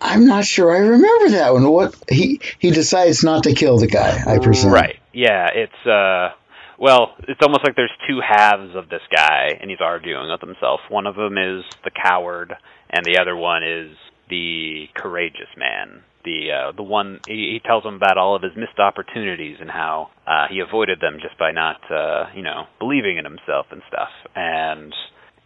I'm 0.00 0.26
not 0.26 0.44
sure 0.44 0.74
I 0.74 0.78
remember 0.78 1.30
that 1.30 1.52
one. 1.52 1.70
What 1.70 1.94
he 2.08 2.40
he 2.58 2.70
decides 2.70 3.22
not 3.22 3.44
to 3.44 3.54
kill 3.54 3.78
the 3.78 3.86
guy, 3.86 4.22
I 4.26 4.38
presume. 4.38 4.72
Right. 4.72 4.98
Yeah, 5.12 5.48
it's 5.54 5.86
uh 5.86 6.34
well, 6.78 7.14
it's 7.28 7.40
almost 7.42 7.60
like 7.62 7.76
there's 7.76 7.92
two 8.08 8.20
halves 8.26 8.74
of 8.74 8.88
this 8.88 9.02
guy 9.14 9.58
and 9.60 9.70
he's 9.70 9.80
arguing 9.82 10.30
with 10.30 10.40
himself. 10.40 10.80
One 10.88 11.06
of 11.06 11.14
them 11.16 11.36
is 11.36 11.64
the 11.84 11.90
coward 11.90 12.54
and 12.88 13.04
the 13.04 13.18
other 13.20 13.36
one 13.36 13.62
is 13.62 13.96
the 14.30 14.86
courageous 14.94 15.50
man. 15.58 16.02
The 16.24 16.48
uh 16.52 16.72
the 16.72 16.82
one 16.82 17.20
he, 17.26 17.52
he 17.52 17.60
tells 17.66 17.84
him 17.84 17.94
about 17.94 18.16
all 18.16 18.34
of 18.34 18.42
his 18.42 18.52
missed 18.56 18.78
opportunities 18.78 19.58
and 19.60 19.70
how 19.70 20.10
uh 20.26 20.46
he 20.50 20.60
avoided 20.60 21.00
them 21.00 21.18
just 21.20 21.38
by 21.38 21.52
not 21.52 21.80
uh, 21.90 22.30
you 22.34 22.42
know, 22.42 22.64
believing 22.78 23.18
in 23.18 23.24
himself 23.24 23.66
and 23.70 23.82
stuff. 23.88 24.10
And 24.34 24.94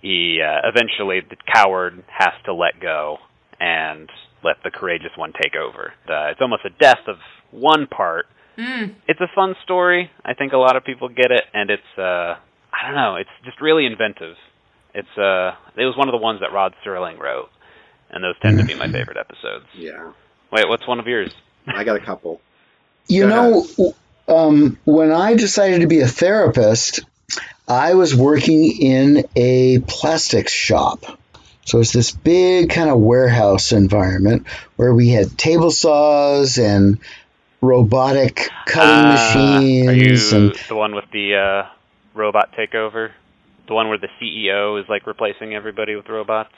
he 0.00 0.40
uh, 0.40 0.68
eventually 0.68 1.20
the 1.28 1.36
coward 1.52 2.04
has 2.08 2.34
to 2.44 2.54
let 2.54 2.78
go 2.80 3.18
and 3.58 4.08
let 4.44 4.56
the 4.62 4.70
courageous 4.70 5.12
one 5.16 5.32
take 5.32 5.54
over. 5.56 5.92
Uh, 6.08 6.30
it's 6.30 6.40
almost 6.40 6.64
a 6.64 6.70
death 6.70 7.08
of 7.08 7.16
one 7.50 7.86
part. 7.86 8.26
It's 9.08 9.20
a 9.20 9.26
fun 9.34 9.56
story. 9.64 10.10
I 10.24 10.34
think 10.34 10.52
a 10.52 10.58
lot 10.58 10.76
of 10.76 10.84
people 10.84 11.08
get 11.08 11.32
it, 11.32 11.42
and 11.52 11.70
it's 11.70 11.82
uh, 11.98 12.36
I 12.72 12.86
don't 12.86 12.94
know. 12.94 13.16
It's 13.16 13.30
just 13.44 13.60
really 13.60 13.86
inventive. 13.86 14.36
It's 14.94 15.08
uh, 15.18 15.56
it 15.76 15.84
was 15.84 15.96
one 15.96 16.08
of 16.08 16.12
the 16.12 16.18
ones 16.22 16.40
that 16.40 16.52
Rod 16.52 16.72
Serling 16.86 17.18
wrote, 17.18 17.48
and 18.10 18.22
those 18.22 18.38
tend 18.40 18.58
to 18.58 18.64
be 18.64 18.74
my 18.74 18.86
favorite 18.86 19.16
episodes. 19.16 19.66
Yeah, 19.74 20.12
Wait, 20.52 20.68
what's 20.68 20.86
one 20.86 21.00
of 21.00 21.06
yours? 21.08 21.34
I 21.66 21.82
got 21.82 21.96
a 21.96 22.04
couple. 22.04 22.40
You 23.08 23.22
Go 23.22 23.28
know, 23.28 23.66
w- 23.76 23.94
um, 24.28 24.78
when 24.84 25.10
I 25.10 25.34
decided 25.34 25.80
to 25.80 25.88
be 25.88 26.00
a 26.00 26.06
therapist, 26.06 27.00
I 27.66 27.94
was 27.94 28.14
working 28.14 28.70
in 28.80 29.24
a 29.34 29.80
plastics 29.80 30.52
shop. 30.52 31.18
So 31.64 31.80
it's 31.80 31.92
this 31.92 32.10
big 32.12 32.70
kind 32.70 32.90
of 32.90 32.98
warehouse 33.00 33.72
environment 33.72 34.46
where 34.76 34.92
we 34.94 35.08
had 35.10 35.36
table 35.38 35.70
saws 35.70 36.58
and 36.58 36.98
robotic 37.60 38.48
cutting 38.66 39.04
Uh, 39.06 39.12
machines. 39.12 39.88
Are 39.88 39.92
you 39.94 40.38
and 40.46 40.54
the 40.68 40.74
one 40.76 40.94
with 40.94 41.10
the 41.12 41.36
uh, 41.36 41.66
robot 42.14 42.52
takeover? 42.52 43.12
The 43.66 43.74
one 43.74 43.88
where 43.88 43.96
the 43.98 44.08
CEO 44.20 44.78
is 44.82 44.88
like 44.90 45.06
replacing 45.06 45.54
everybody 45.54 45.96
with 45.96 46.06
robots? 46.08 46.52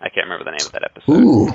I 0.00 0.08
can't 0.08 0.26
remember 0.28 0.44
the 0.44 0.52
name 0.52 0.66
of 0.66 0.72
that 0.72 0.84
episode. 0.84 1.12
ooh, 1.12 1.48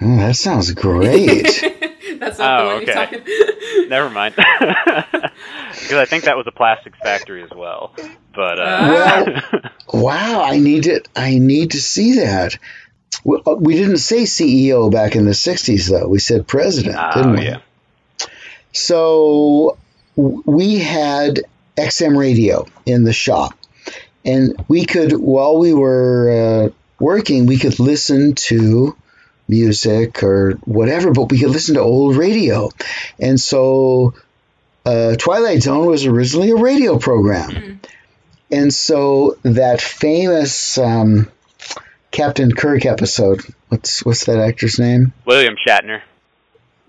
Oh, 0.00 0.16
that 0.16 0.36
sounds 0.36 0.72
great. 0.72 1.62
That's 2.18 2.38
not 2.38 2.60
Oh, 2.60 2.64
the 2.64 2.74
one 2.74 2.82
okay. 2.82 2.92
you're 2.92 3.22
talking. 3.22 3.88
Never 3.88 4.10
mind. 4.10 4.34
Because 5.74 5.96
I 5.98 6.04
think 6.04 6.24
that 6.24 6.36
was 6.36 6.46
a 6.46 6.52
plastics 6.52 6.96
factory 7.02 7.42
as 7.42 7.50
well. 7.50 7.92
But 8.34 8.60
uh, 8.60 9.40
well, 9.52 9.60
wow, 10.02 10.42
I 10.44 10.58
need 10.58 10.84
to 10.84 11.02
I 11.16 11.38
need 11.38 11.72
to 11.72 11.80
see 11.80 12.20
that. 12.20 12.56
We, 13.24 13.42
uh, 13.44 13.54
we 13.54 13.74
didn't 13.74 13.96
say 13.98 14.22
CEO 14.22 14.90
back 14.90 15.16
in 15.16 15.24
the 15.24 15.32
'60s, 15.32 15.90
though. 15.90 16.06
We 16.08 16.20
said 16.20 16.46
president, 16.46 16.96
oh 16.98 17.10
didn't 17.14 17.32
we? 17.38 17.44
yeah. 17.46 17.58
So 18.72 19.76
we 20.16 20.78
had 20.78 21.40
XM 21.76 22.16
radio 22.16 22.66
in 22.86 23.04
the 23.04 23.12
shop, 23.12 23.54
and 24.24 24.54
we 24.68 24.84
could, 24.84 25.12
while 25.12 25.58
we 25.58 25.74
were 25.74 26.30
uh, 26.70 26.74
working, 26.98 27.46
we 27.46 27.58
could 27.58 27.78
listen 27.80 28.34
to 28.34 28.96
music 29.48 30.22
or 30.22 30.52
whatever, 30.64 31.12
but 31.12 31.30
we 31.30 31.38
could 31.38 31.50
listen 31.50 31.74
to 31.74 31.80
old 31.80 32.16
radio. 32.16 32.70
And 33.18 33.40
so 33.40 34.14
uh, 34.84 35.16
Twilight 35.16 35.62
Zone 35.62 35.86
was 35.86 36.06
originally 36.06 36.50
a 36.50 36.56
radio 36.56 36.98
program. 36.98 37.80
And 38.50 38.72
so 38.72 39.38
that 39.42 39.80
famous 39.80 40.78
um, 40.78 41.30
Captain 42.10 42.52
Kirk 42.52 42.86
episode, 42.86 43.42
what's 43.68 44.04
what's 44.04 44.26
that 44.26 44.38
actor's 44.38 44.78
name? 44.78 45.12
William 45.26 45.56
Shatner. 45.56 46.02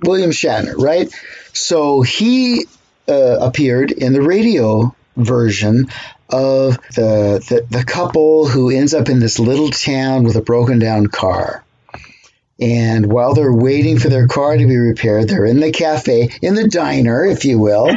William 0.03 0.31
Shatner, 0.31 0.75
right? 0.77 1.11
So 1.53 2.01
he 2.01 2.65
uh, 3.07 3.37
appeared 3.41 3.91
in 3.91 4.13
the 4.13 4.21
radio 4.21 4.95
version 5.15 5.87
of 6.29 6.77
the, 6.95 7.43
the 7.49 7.65
the 7.69 7.83
couple 7.83 8.47
who 8.47 8.69
ends 8.69 8.93
up 8.93 9.09
in 9.09 9.19
this 9.19 9.39
little 9.39 9.69
town 9.69 10.23
with 10.23 10.35
a 10.35 10.41
broken 10.41 10.79
down 10.79 11.07
car. 11.07 11.64
And 12.59 13.11
while 13.11 13.33
they're 13.33 13.53
waiting 13.53 13.99
for 13.99 14.07
their 14.07 14.27
car 14.27 14.55
to 14.55 14.65
be 14.65 14.77
repaired, 14.77 15.27
they're 15.27 15.45
in 15.45 15.59
the 15.59 15.71
cafe, 15.71 16.29
in 16.41 16.55
the 16.55 16.69
diner, 16.69 17.25
if 17.25 17.43
you 17.43 17.59
will. 17.59 17.89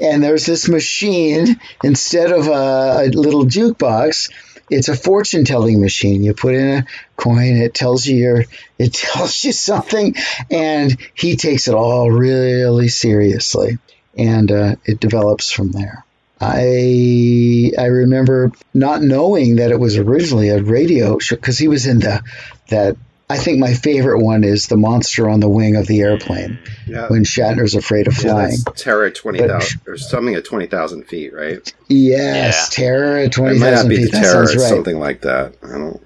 And 0.00 0.22
there's 0.22 0.46
this 0.46 0.66
machine, 0.68 1.60
instead 1.84 2.32
of 2.32 2.46
a, 2.46 3.04
a 3.04 3.08
little 3.08 3.44
jukebox, 3.44 4.30
it's 4.70 4.88
a 4.88 4.96
fortune 4.96 5.44
telling 5.44 5.80
machine. 5.80 6.22
You 6.22 6.32
put 6.32 6.54
in 6.54 6.78
a 6.78 6.86
coin, 7.16 7.56
it 7.56 7.74
tells 7.74 8.06
you 8.06 8.16
your, 8.16 8.44
it 8.78 8.94
tells 8.94 9.44
you 9.44 9.52
something, 9.52 10.14
and 10.50 10.96
he 11.14 11.36
takes 11.36 11.68
it 11.68 11.74
all 11.74 12.10
really 12.10 12.88
seriously, 12.88 13.78
and 14.16 14.50
uh, 14.50 14.76
it 14.86 15.00
develops 15.00 15.52
from 15.52 15.72
there. 15.72 16.04
I 16.40 17.70
I 17.78 17.86
remember 17.86 18.50
not 18.74 19.00
knowing 19.00 19.56
that 19.56 19.70
it 19.70 19.78
was 19.78 19.96
originally 19.96 20.48
a 20.48 20.60
radio 20.60 21.18
show 21.20 21.36
because 21.36 21.56
he 21.58 21.68
was 21.68 21.86
in 21.86 22.00
the 22.00 22.22
that. 22.68 22.96
I 23.32 23.38
think 23.38 23.58
my 23.58 23.72
favorite 23.74 24.20
one 24.20 24.44
is 24.44 24.66
the 24.66 24.76
monster 24.76 25.28
on 25.28 25.40
the 25.40 25.48
wing 25.48 25.76
of 25.76 25.86
the 25.86 26.00
airplane 26.00 26.58
Yeah. 26.86 27.08
when 27.08 27.24
Shatner's 27.24 27.74
afraid 27.74 28.06
of 28.06 28.14
flying. 28.14 28.56
that's 28.64 28.82
Terror 28.82 29.06
at 29.06 29.14
20,000, 29.14 29.80
or 29.86 29.96
something 29.96 30.34
at 30.34 30.44
20,000 30.44 31.04
feet, 31.04 31.32
right? 31.34 31.72
Yes, 31.88 32.68
Yeah. 32.78 32.84
terror 32.84 33.16
at 33.18 33.24
It 33.26 33.32
twenty 33.32 33.58
might 33.58 33.72
not 33.72 33.88
be 33.88 33.96
the 33.96 34.02
feet. 34.04 34.12
That 34.12 34.22
Terror, 34.22 34.46
sounds 34.46 34.56
right. 34.56 34.68
something 34.68 34.98
like 34.98 35.22
that. 35.22 35.54
I 35.62 35.78
don't. 35.78 36.00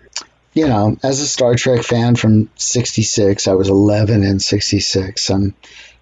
you 0.54 0.66
know, 0.68 0.96
as 1.02 1.20
a 1.20 1.26
Star 1.26 1.54
Trek 1.54 1.82
fan 1.82 2.14
from 2.16 2.48
'66, 2.56 3.46
I 3.48 3.52
was 3.54 3.68
11 3.68 4.22
in 4.24 4.38
'66. 4.40 5.28
I'm 5.30 5.54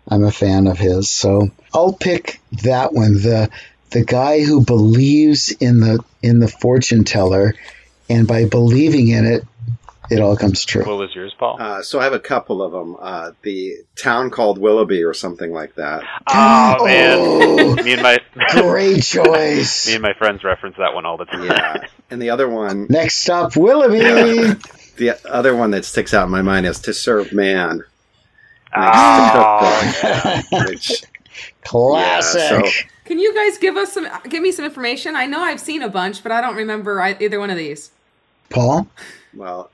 I'm 0.07 0.23
a 0.25 0.31
fan 0.31 0.67
of 0.67 0.79
his, 0.79 1.09
so 1.11 1.51
I'll 1.73 1.93
pick 1.95 2.41
that 2.63 2.93
one. 2.93 3.15
the 3.15 3.49
The 3.91 4.05
guy 4.05 4.41
who 4.43 4.61
believes 4.65 5.51
in 5.53 5.81
the 5.81 6.01
in 6.23 6.39
the 6.41 6.49
fortune 6.49 7.05
teller, 7.05 7.55
and 8.11 8.27
by 8.27 8.45
believing 8.45 9.09
in 9.09 9.25
it, 9.25 9.45
it 10.11 10.21
all 10.21 10.37
comes 10.37 10.65
true. 10.65 10.85
What 10.85 10.99
was 10.99 11.15
yours, 11.15 11.35
Paul? 11.39 11.57
Uh, 11.61 11.83
so 11.83 11.99
I 12.01 12.05
have 12.05 12.13
a 12.13 12.21
couple 12.21 12.63
of 12.63 12.73
them. 12.73 12.97
Uh, 13.01 13.33
the 13.43 13.77
town 13.97 14.31
called 14.31 14.59
Willoughby 14.59 15.03
or 15.03 15.15
something 15.15 15.53
like 15.53 15.75
that. 15.77 16.03
oh 16.29 16.85
man, 16.85 17.17
Oh. 17.21 17.75
me 17.83 17.93
and 17.95 18.03
my 18.03 18.19
Great 18.51 19.03
choice. 19.05 19.87
me 19.87 19.95
and 19.95 20.03
my 20.03 20.13
friends 20.15 20.45
reference 20.45 20.77
that 20.79 20.95
one 20.95 21.07
all 21.07 21.17
the 21.17 21.25
time. 21.25 21.45
Yeah. 21.47 21.77
and 22.11 22.21
the 22.21 22.31
other 22.31 22.49
one, 22.49 22.87
Next 22.91 23.17
stop, 23.17 23.57
Willoughby. 23.57 23.99
the 24.97 25.19
other 25.29 25.57
one 25.57 25.71
that 25.73 25.85
sticks 25.85 26.13
out 26.15 26.25
in 26.25 26.31
my 26.31 26.43
mind 26.43 26.67
is 26.67 26.79
To 26.81 26.93
Serve 26.95 27.33
Man. 27.33 27.83
Oh, 28.77 29.93
yeah. 30.03 30.43
Which, 30.67 31.03
Classic. 31.65 32.41
Yeah, 32.41 32.63
so- 32.63 32.87
Can 33.05 33.19
you 33.19 33.35
guys 33.35 33.59
give 33.59 33.77
us 33.77 33.93
some, 33.93 34.07
give 34.29 34.43
me 34.43 34.53
some 34.53 34.65
information? 34.65 35.17
I 35.17 35.27
know 35.27 35.41
I've 35.41 35.61
seen 35.61 35.83
a 35.83 35.89
bunch, 35.89 36.23
but 36.23 36.33
I 36.33 36.41
don't 36.41 36.57
remember 36.57 37.01
either 37.01 37.39
one 37.39 37.51
of 37.51 37.57
these. 37.57 37.91
Paul, 38.51 38.87
well, 39.35 39.71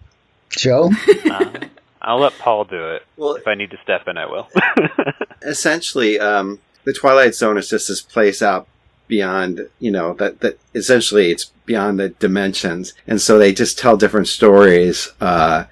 Joe. 0.51 0.91
Uh, 1.31 1.51
I'll 2.03 2.19
let 2.21 2.33
Paul 2.39 2.65
do 2.65 2.91
it. 2.93 3.03
well, 3.17 3.35
If 3.35 3.47
I 3.47 3.55
need 3.55 3.71
to 3.73 3.79
step 3.83 4.09
in, 4.09 4.17
I 4.17 4.27
will. 4.27 4.49
essentially, 5.43 6.19
um, 6.19 6.59
the 6.85 6.93
Twilight 6.93 7.35
Zone 7.35 7.59
is 7.59 7.69
just 7.69 7.89
this 7.89 8.01
place 8.01 8.41
out 8.43 8.67
beyond, 9.07 9.69
you 9.81 9.91
know, 9.91 10.15
that, 10.15 10.41
that 10.41 10.59
essentially 10.75 11.31
it's 11.31 11.47
beyond 11.67 11.99
the 12.01 12.09
dimensions. 12.11 12.95
And 13.07 13.21
so 13.21 13.39
they 13.39 13.53
just 13.53 13.79
tell 13.79 13.97
different 13.97 14.29
stories. 14.29 15.13
Uh, 15.21 15.65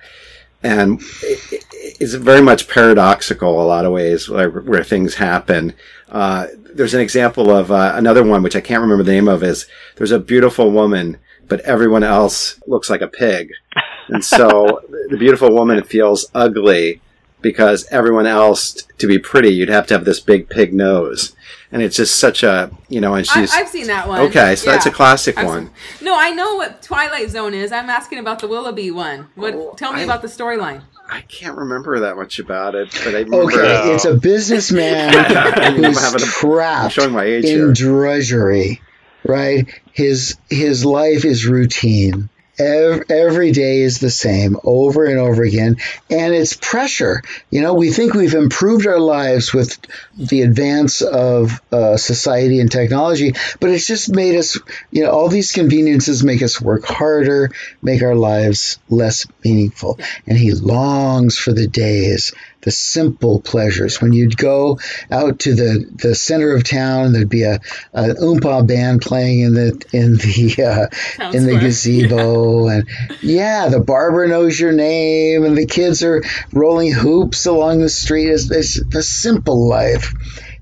and 0.62 1.00
it, 1.22 1.52
it- 1.52 1.64
it's 2.00 2.14
very 2.14 2.42
much 2.42 2.68
paradoxical 2.68 3.60
a 3.60 3.64
lot 3.64 3.84
of 3.84 3.90
ways 3.92 4.28
where, 4.28 4.50
where 4.50 4.84
things 4.84 5.14
happen. 5.14 5.72
Uh, 6.10 6.46
there's 6.74 6.94
an 6.94 7.00
example 7.00 7.50
of 7.50 7.72
uh, 7.72 7.92
another 7.96 8.22
one, 8.22 8.42
which 8.42 8.54
I 8.54 8.60
can't 8.60 8.82
remember 8.82 9.02
the 9.02 9.10
name 9.12 9.26
of, 9.26 9.42
is 9.42 9.66
there's 9.96 10.12
a 10.12 10.18
beautiful 10.20 10.70
woman, 10.70 11.16
but 11.48 11.60
everyone 11.62 12.04
else 12.04 12.60
looks 12.68 12.88
like 12.90 13.00
a 13.00 13.08
pig. 13.08 13.50
And 14.08 14.24
so 14.24 14.82
the 15.10 15.16
beautiful 15.18 15.52
woman 15.52 15.82
feels 15.84 16.30
ugly 16.34 17.00
because 17.40 17.86
everyone 17.90 18.26
else, 18.26 18.74
to 18.98 19.06
be 19.06 19.18
pretty, 19.18 19.50
you'd 19.50 19.68
have 19.68 19.86
to 19.88 19.94
have 19.94 20.04
this 20.04 20.18
big 20.20 20.48
pig 20.48 20.74
nose. 20.74 21.36
And 21.70 21.82
it's 21.82 21.96
just 21.96 22.16
such 22.18 22.42
a, 22.42 22.70
you 22.88 23.00
know, 23.00 23.14
and 23.14 23.26
she's. 23.26 23.52
I've 23.54 23.68
seen 23.68 23.86
that 23.88 24.08
one. 24.08 24.20
okay, 24.22 24.56
so 24.56 24.70
that's 24.70 24.86
a 24.86 24.90
classic 24.90 25.36
I've 25.38 25.46
one. 25.46 25.66
seen- 25.98 26.06
no, 26.06 26.18
I 26.18 26.30
know 26.30 26.56
what 26.56 26.82
Twilight 26.82 27.28
Zone 27.30 27.52
is. 27.54 27.70
I'm 27.70 27.90
asking 27.90 28.18
about 28.18 28.38
the 28.40 28.48
Willoughby 28.48 28.90
one. 28.90 29.28
What? 29.34 29.54
Oh, 29.54 29.74
tell 29.76 29.92
me 29.92 30.00
I- 30.00 30.04
about 30.04 30.22
the 30.22 30.28
storyline. 30.28 30.82
I 31.10 31.22
can't 31.22 31.56
remember 31.56 32.00
that 32.00 32.16
much 32.16 32.38
about 32.38 32.74
it, 32.74 32.90
but 33.04 33.14
I 33.14 33.20
remember. 33.20 33.36
Okay, 33.44 33.56
No. 33.86 33.94
it's 33.94 34.04
a 34.04 34.14
businessman 34.14 35.12
who's 35.74 35.98
having 35.98 36.20
a- 36.20 36.24
I'm 36.24 36.30
trapped 36.30 36.94
showing 36.94 37.12
my 37.12 37.24
age 37.24 37.44
in 37.44 37.50
here. 37.50 37.72
drudgery, 37.72 38.82
right? 39.24 39.66
His 39.92 40.36
his 40.50 40.84
life 40.84 41.24
is 41.24 41.46
routine. 41.46 42.28
Ev- 42.58 43.04
Every 43.08 43.52
day 43.52 43.80
is 43.82 43.98
the 43.98 44.10
same 44.10 44.56
over 44.64 45.04
and 45.04 45.18
over 45.18 45.42
again, 45.42 45.76
and 46.10 46.34
it's 46.34 46.54
pressure. 46.54 47.22
You 47.50 47.60
know, 47.60 47.74
we 47.74 47.90
think 47.90 48.14
we've 48.14 48.34
improved 48.34 48.86
our 48.86 48.98
lives 48.98 49.52
with 49.52 49.78
the 50.16 50.42
advance 50.42 51.00
of 51.00 51.60
uh, 51.72 51.96
society 51.96 52.60
and 52.60 52.70
technology, 52.70 53.32
but 53.60 53.70
it's 53.70 53.86
just 53.86 54.12
made 54.12 54.36
us, 54.36 54.58
you 54.90 55.02
know, 55.04 55.10
all 55.10 55.28
these 55.28 55.52
conveniences 55.52 56.24
make 56.24 56.42
us 56.42 56.60
work 56.60 56.84
harder, 56.84 57.50
make 57.82 58.02
our 58.02 58.14
lives 58.16 58.78
less 58.88 59.26
meaningful. 59.44 59.98
And 60.26 60.36
he 60.36 60.52
longs 60.52 61.38
for 61.38 61.52
the 61.52 61.68
days, 61.68 62.32
the 62.62 62.70
simple 62.70 63.40
pleasures. 63.40 64.00
When 64.00 64.12
you'd 64.12 64.36
go 64.36 64.78
out 65.10 65.40
to 65.40 65.54
the, 65.54 65.90
the 65.94 66.14
center 66.14 66.54
of 66.54 66.64
town, 66.64 67.12
there'd 67.12 67.28
be 67.28 67.44
a 67.44 67.60
an 67.92 68.16
oompa 68.16 68.66
band 68.66 69.02
playing 69.02 69.40
in 69.40 69.54
the 69.54 69.86
in 69.92 70.14
the 70.16 70.90
uh, 71.22 71.30
in 71.32 71.46
the 71.46 71.58
gazebo, 71.58 72.68
and 72.68 72.88
yeah, 73.22 73.68
the 73.68 73.80
barber 73.80 74.26
knows 74.26 74.58
your 74.58 74.72
name, 74.72 75.44
and 75.44 75.56
the 75.56 75.66
kids 75.66 76.02
are 76.02 76.22
rolling 76.52 76.92
hoops 76.92 77.46
along 77.46 77.80
the 77.80 77.88
street. 77.88 78.28
It's, 78.28 78.50
it's 78.50 78.94
a 78.94 79.02
simple 79.02 79.68
life, 79.68 80.12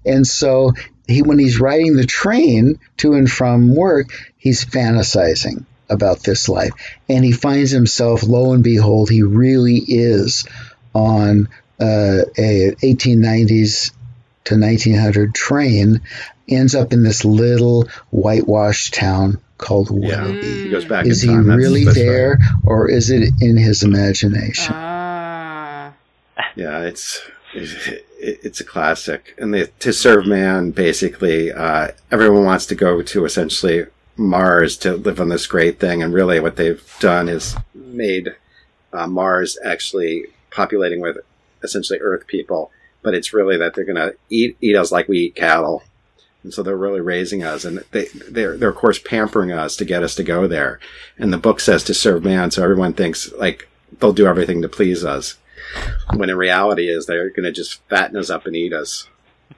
and 0.05 0.27
so 0.27 0.73
he 1.07 1.23
when 1.23 1.39
he's 1.39 1.61
riding 1.61 1.97
the 1.97 2.07
train 2.07 2.79
to 2.99 3.15
and 3.15 3.31
from 3.31 3.75
work, 3.75 4.11
he's 4.37 4.65
fantasizing 4.65 5.65
about 5.89 6.21
this 6.21 6.49
life, 6.49 6.73
and 7.09 7.25
he 7.25 7.33
finds 7.33 7.71
himself. 7.71 8.23
Lo 8.23 8.53
and 8.53 8.63
behold, 8.63 9.09
he 9.09 9.23
really 9.23 9.77
is 9.79 10.47
on 10.95 11.49
uh, 11.81 12.23
a 12.39 12.75
1890s 12.83 13.93
to 14.45 14.59
1900 14.59 15.35
train 15.35 16.01
ends 16.49 16.75
up 16.75 16.93
in 16.93 17.03
this 17.03 17.25
little 17.25 17.89
whitewashed 18.11 18.95
town 18.95 19.39
called 19.59 19.89
Yeah, 19.91 20.23
Willoughby. 20.23 20.63
he 20.65 20.69
goes 20.71 20.85
back 20.85 21.07
Is 21.07 21.25
in 21.25 21.31
he 21.31 21.35
time. 21.37 21.47
Really 21.51 21.85
that's 21.85 21.97
right. 21.97 22.05
there, 22.05 22.39
or 22.65 22.89
is 22.91 23.11
it 23.11 23.33
in 23.41 23.57
his 23.57 23.83
imagination? 23.83 24.75
Ah. 24.77 25.93
Yeah, 26.55 26.81
it's 26.83 27.21
it, 27.55 28.05
it's 28.21 28.61
a 28.61 28.65
classic. 28.65 29.35
And 29.39 29.53
the 29.53 29.67
To 29.81 29.93
Serve 29.93 30.27
Man, 30.27 30.71
basically, 30.71 31.53
uh, 31.53 31.89
everyone 32.11 32.45
wants 32.45 32.67
to 32.67 32.75
go 32.75 33.03
to 33.03 33.25
essentially 33.25 33.87
Mars 34.17 34.77
to 34.79 34.95
live 34.97 35.21
on 35.21 35.29
this 35.29 35.47
great 35.47 35.79
thing. 35.81 36.03
And 36.03 36.13
really, 36.15 36.39
what 36.41 36.57
they've 36.57 36.83
done 37.01 37.29
is 37.29 37.57
made 37.75 38.35
uh, 38.93 39.07
Mars 39.07 39.59
actually 39.65 40.27
populating 40.51 41.01
with 41.01 41.19
essentially 41.63 41.99
Earth 42.01 42.27
people. 42.27 42.71
But 43.03 43.15
it's 43.15 43.33
really 43.33 43.57
that 43.59 43.75
they're 43.75 43.85
going 43.85 43.97
to 43.97 44.17
eat 44.31 44.57
eat 44.61 44.75
us 44.75 44.91
like 44.91 45.09
we 45.09 45.19
eat 45.19 45.37
cattle, 45.37 45.85
and 46.43 46.53
so 46.53 46.63
they're 46.63 46.77
really 46.77 47.01
raising 47.01 47.45
us, 47.45 47.65
and 47.65 47.79
they 47.93 48.07
they're 48.29 48.57
they're 48.57 48.71
of 48.71 48.77
course 48.77 48.99
pampering 48.99 49.53
us 49.53 49.77
to 49.77 49.85
get 49.85 50.03
us 50.03 50.15
to 50.17 50.25
go 50.25 50.47
there. 50.47 50.81
And 51.19 51.33
the 51.33 51.39
book 51.39 51.61
says 51.61 51.85
to 51.85 51.95
serve 51.95 52.25
man, 52.25 52.51
so 52.51 52.65
everyone 52.65 52.95
thinks 52.95 53.33
like 53.33 53.69
they'll 54.01 54.13
do 54.13 54.27
everything 54.27 54.63
to 54.63 54.69
please 54.69 55.05
us, 55.05 55.39
when 56.15 56.31
in 56.31 56.37
reality 56.37 56.89
is 56.89 57.07
they're 57.07 57.31
going 57.31 57.45
to 57.45 57.53
just 57.53 57.81
fatten 57.89 58.17
us 58.17 58.31
up 58.31 58.47
and 58.47 58.57
eat 58.57 58.73
us. 58.73 59.09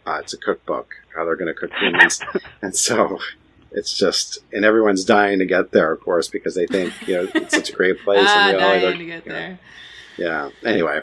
Uh, 0.07 0.19
it's 0.21 0.35
a 0.35 0.39
cookbook 0.39 0.95
how 1.15 1.25
they're 1.25 1.37
going 1.37 1.53
to 1.53 1.59
cook 1.59 1.73
humans, 1.81 2.21
and 2.63 2.77
so 2.77 3.19
it's 3.71 3.97
just 3.97 4.39
and 4.53 4.65
everyone's 4.65 5.05
dying 5.05 5.39
to 5.39 5.47
get 5.47 5.73
there, 5.73 5.93
of 5.93 6.01
course, 6.01 6.29
because 6.29 6.55
they 6.55 6.67
think 6.67 6.93
you 7.07 7.15
know 7.15 7.29
it's 7.35 7.55
such 7.55 7.71
a 7.71 7.73
great 7.73 7.99
place. 8.01 8.27
ah, 8.29 8.49
and 8.49 8.57
really 8.57 8.81
dying 8.81 8.99
to 8.99 9.05
get 9.05 9.27
you 9.27 9.33
know, 9.33 9.39
there. 9.39 9.59
Yeah. 10.17 10.51
Anyway, 10.65 11.03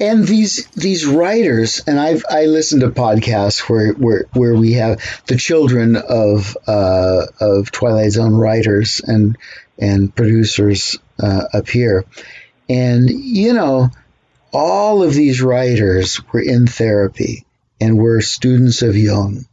And 0.00 0.26
these 0.26 0.66
these 0.70 1.06
writers, 1.06 1.82
and 1.86 2.00
I've 2.00 2.24
I 2.28 2.46
listened 2.46 2.80
to 2.80 2.88
podcasts 2.88 3.60
where 3.68 3.92
where, 3.92 4.26
where 4.32 4.54
we 4.54 4.72
have 4.72 5.22
the 5.26 5.36
children 5.36 5.96
of 5.96 6.56
uh, 6.66 7.26
of 7.40 7.70
Twilight 7.70 8.10
Zone 8.10 8.34
writers 8.34 9.00
and 9.04 9.38
and 9.78 10.14
producers 10.14 10.98
uh, 11.22 11.44
appear, 11.52 12.04
and 12.68 13.08
you 13.08 13.52
know, 13.52 13.90
all 14.52 15.02
of 15.04 15.14
these 15.14 15.40
writers 15.40 16.20
were 16.32 16.42
in 16.42 16.66
therapy 16.66 17.44
and 17.80 17.96
were 17.96 18.20
students 18.20 18.82
of 18.82 18.96
Jung 18.96 19.46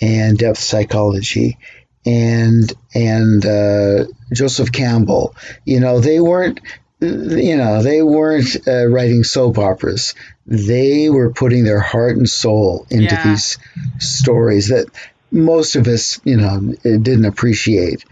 and 0.00 0.38
depth 0.38 0.58
psychology 0.58 1.58
and 2.06 2.72
and 2.94 3.44
uh, 3.44 4.04
Joseph 4.32 4.72
Campbell. 4.72 5.34
You 5.64 5.80
know, 5.80 6.00
they 6.00 6.20
weren't 6.20 6.60
you 7.00 7.56
know 7.56 7.82
they 7.82 8.02
weren't 8.02 8.56
uh, 8.68 8.86
writing 8.86 9.24
soap 9.24 9.58
operas. 9.58 10.14
They 10.46 11.08
were 11.10 11.32
putting 11.32 11.64
their 11.64 11.80
heart 11.80 12.16
and 12.16 12.28
soul 12.28 12.86
into 12.90 13.14
Yeah. 13.14 13.22
these 13.22 13.58
stories 13.98 14.68
that 14.68 14.86
most 15.30 15.76
of 15.76 15.86
us, 15.86 16.20
you 16.24 16.36
know, 16.36 16.74
didn't 16.82 17.24
appreciate. 17.24 18.04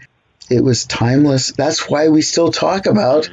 It 0.49 0.63
was 0.63 0.85
timeless. 0.85 1.51
That's 1.51 1.89
why 1.89 2.07
we 2.09 2.21
still 2.21 2.51
talk 2.51 2.85
about. 2.87 3.29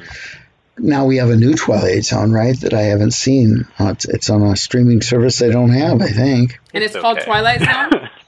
Now 0.77 1.05
we 1.05 1.17
have 1.17 1.31
a 1.31 1.35
new 1.35 1.55
Twilight 1.55 2.03
Zone, 2.05 2.31
right? 2.31 2.59
That 2.59 2.73
I 2.75 2.81
haven't 2.83 3.11
seen. 3.11 3.65
Uh, 3.79 3.93
it's, 3.93 4.05
it's 4.05 4.29
on 4.29 4.43
a 4.43 4.55
streaming 4.55 5.01
service 5.01 5.41
I 5.41 5.49
don't 5.49 5.71
have, 5.71 6.01
I 6.01 6.09
think. 6.09 6.59
And 6.73 6.83
it's 6.83 6.93
It's 6.93 7.01
called 7.01 7.17
okay. 7.17 7.25
Twilight 7.25 7.61
Zone. 7.61 8.09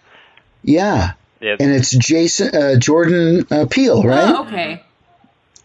Yeah, 0.64 1.14
Yeah, 1.40 1.56
and 1.60 1.72
it's 1.72 1.92
Jason 1.96 2.54
uh, 2.54 2.76
Jordan 2.78 3.46
uh, 3.50 3.66
Peele, 3.70 4.04
right? 4.04 4.34
Oh, 4.36 4.46
okay. 4.46 4.84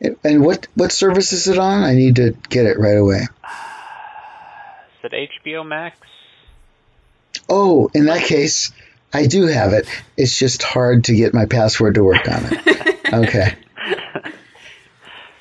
And 0.00 0.44
what 0.44 0.66
what 0.74 0.92
service 0.92 1.32
is 1.32 1.48
it 1.48 1.58
on? 1.58 1.82
I 1.82 1.94
need 1.94 2.16
to 2.16 2.36
get 2.48 2.66
it 2.66 2.78
right 2.78 2.96
away. 2.96 3.20
is 5.04 5.12
it 5.12 5.30
HBO 5.44 5.66
Max? 5.66 5.96
Oh, 7.48 7.90
in 7.94 8.06
that 8.06 8.22
case, 8.24 8.72
I 9.12 9.26
do 9.26 9.46
have 9.46 9.72
it. 9.72 9.86
It's 10.16 10.36
just 10.38 10.62
hard 10.62 11.04
to 11.04 11.14
get 11.14 11.34
my 11.34 11.46
password 11.46 11.94
to 11.96 12.04
work 12.04 12.28
on 12.28 12.44
it. 12.46 13.00
Okay. 13.12 13.54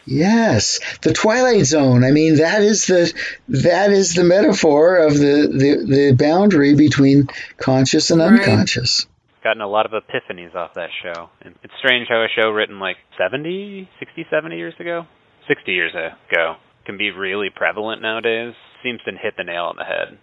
Yes, 0.06 0.80
the 1.02 1.14
Twilight 1.14 1.66
Zone. 1.66 2.04
I 2.04 2.12
mean, 2.12 2.36
that 2.36 2.62
is 2.62 2.86
the 2.88 3.12
that 3.48 3.90
is 3.92 4.14
the 4.14 4.26
metaphor 4.26 4.98
of 4.98 5.14
the 5.14 5.48
the, 5.50 5.86
the 5.96 6.12
boundary 6.12 6.76
between 6.76 7.30
conscious 7.58 8.12
and 8.12 8.20
Right. 8.22 8.42
unconscious. 8.42 9.08
Gotten 9.44 9.62
a 9.62 9.68
lot 9.68 9.86
of 9.86 9.92
epiphanies 9.92 10.56
off 10.56 10.72
that 10.76 10.90
show. 11.04 11.30
And 11.42 11.56
it's 11.64 11.74
strange 11.80 12.08
how 12.08 12.24
a 12.24 12.28
show 12.34 12.50
written 12.50 12.80
like 12.80 12.96
70, 13.18 13.90
60, 14.00 14.26
70 14.32 14.56
years 14.56 14.74
ago, 14.80 15.04
60 15.48 15.72
years 15.72 15.92
ago, 15.94 16.56
can 16.86 16.98
be 16.98 17.12
really 17.12 17.50
prevalent 17.54 18.02
nowadays. 18.02 18.54
Seems 18.84 19.00
to 19.06 19.12
hit 19.12 19.34
the 19.38 19.44
nail 19.44 19.66
on 19.66 19.76
the 19.76 19.84
head. 19.84 20.18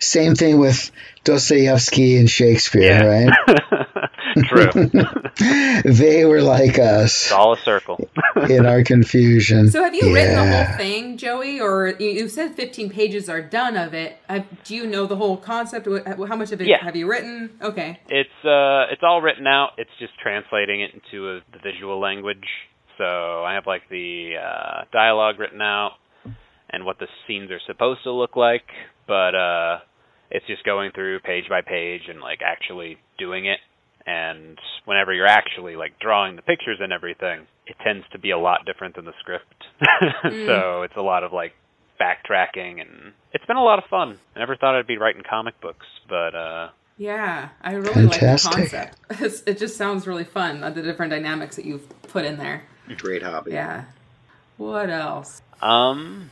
Same 0.00 0.34
thing 0.34 0.58
with 0.58 0.90
Dostoevsky 1.24 2.16
and 2.16 2.28
Shakespeare, 2.28 3.06
right? 3.06 3.68
True. 4.44 4.90
They 5.84 6.24
were 6.24 6.42
like 6.42 6.78
us 6.78 7.24
it's 7.24 7.32
all 7.32 7.54
a 7.54 7.56
circle. 7.58 8.08
in 8.48 8.66
our 8.66 8.82
confusion. 8.82 9.68
So 9.70 9.82
have 9.82 9.94
you 9.94 10.14
written 10.14 10.36
the 10.36 10.46
whole 10.64 10.76
thing, 10.76 11.16
Joey, 11.16 11.60
or 11.60 11.88
you, 11.98 12.08
you 12.10 12.28
said 12.28 12.54
15 12.54 12.90
pages 12.90 13.28
are 13.28 13.40
done 13.40 13.76
of 13.76 13.94
it? 13.94 14.18
Do 14.64 14.74
you 14.74 14.86
know 14.86 15.06
the 15.06 15.16
whole 15.16 15.36
concept? 15.36 15.86
How 16.06 16.36
much 16.36 16.52
of 16.52 16.60
it 16.60 16.66
Yeah. 16.66 16.82
have 16.82 16.96
you 16.96 17.08
written? 17.10 17.50
Okay. 17.62 17.98
It's 18.08 18.44
uh, 18.44 18.92
it's 18.92 19.02
all 19.02 19.20
written 19.22 19.46
out. 19.46 19.70
It's 19.78 19.90
just 19.98 20.12
translating 20.22 20.82
it 20.82 20.90
into 20.94 21.28
a, 21.30 21.40
the 21.52 21.58
visual 21.62 21.98
language. 22.00 22.46
So 22.98 23.04
I 23.44 23.54
have 23.54 23.66
like 23.66 23.82
the 23.88 24.34
uh, 24.42 24.84
dialogue 24.92 25.38
written 25.38 25.62
out 25.62 25.92
and 26.68 26.84
what 26.84 26.98
the 26.98 27.06
scenes 27.26 27.50
are 27.50 27.60
supposed 27.66 28.02
to 28.04 28.12
look 28.12 28.36
like, 28.36 28.66
but 29.06 29.34
uh, 29.34 29.78
it's 30.30 30.46
just 30.46 30.64
going 30.64 30.92
through 30.92 31.20
page 31.20 31.44
by 31.48 31.60
page 31.62 32.02
and 32.08 32.20
like 32.20 32.40
actually 32.44 32.98
doing 33.18 33.46
it. 33.46 33.58
And 34.06 34.58
whenever 34.86 35.12
you're 35.12 35.26
actually 35.26 35.76
like 35.76 35.98
drawing 36.00 36.36
the 36.36 36.42
pictures 36.42 36.78
and 36.80 36.92
everything, 36.92 37.46
it 37.66 37.76
tends 37.84 38.04
to 38.12 38.18
be 38.18 38.30
a 38.30 38.38
lot 38.38 38.64
different 38.66 38.96
than 38.96 39.04
the 39.04 39.12
script. 39.20 39.64
so 40.46 40.82
it's 40.82 40.96
a 40.96 41.02
lot 41.02 41.22
of 41.24 41.32
like 41.32 41.52
backtracking 42.00 42.80
and 42.80 43.12
it's 43.32 43.44
been 43.44 43.56
a 43.56 43.62
lot 43.62 43.78
of 43.78 43.84
fun. 43.90 44.18
I 44.34 44.38
never 44.38 44.56
thought 44.56 44.74
I'd 44.78 44.86
be 44.86 44.96
writing 44.98 45.22
comic 45.28 45.60
books, 45.60 45.86
but 46.08 46.34
uh 46.34 46.68
Yeah, 46.96 47.50
I 47.60 47.72
really 47.74 48.08
Fantastic. 48.08 48.52
like 48.54 48.70
the 48.70 48.76
concept. 48.76 48.98
It's, 49.20 49.42
it 49.46 49.58
just 49.58 49.76
sounds 49.76 50.06
really 50.06 50.24
fun, 50.24 50.64
uh, 50.64 50.70
the 50.70 50.82
different 50.82 51.10
dynamics 51.10 51.56
that 51.56 51.64
you've 51.66 51.86
put 52.08 52.24
in 52.24 52.38
there. 52.38 52.64
great 52.96 53.22
hobby. 53.22 53.52
Yeah. 53.52 53.84
What 54.56 54.90
else? 54.90 55.42
Um, 55.62 56.30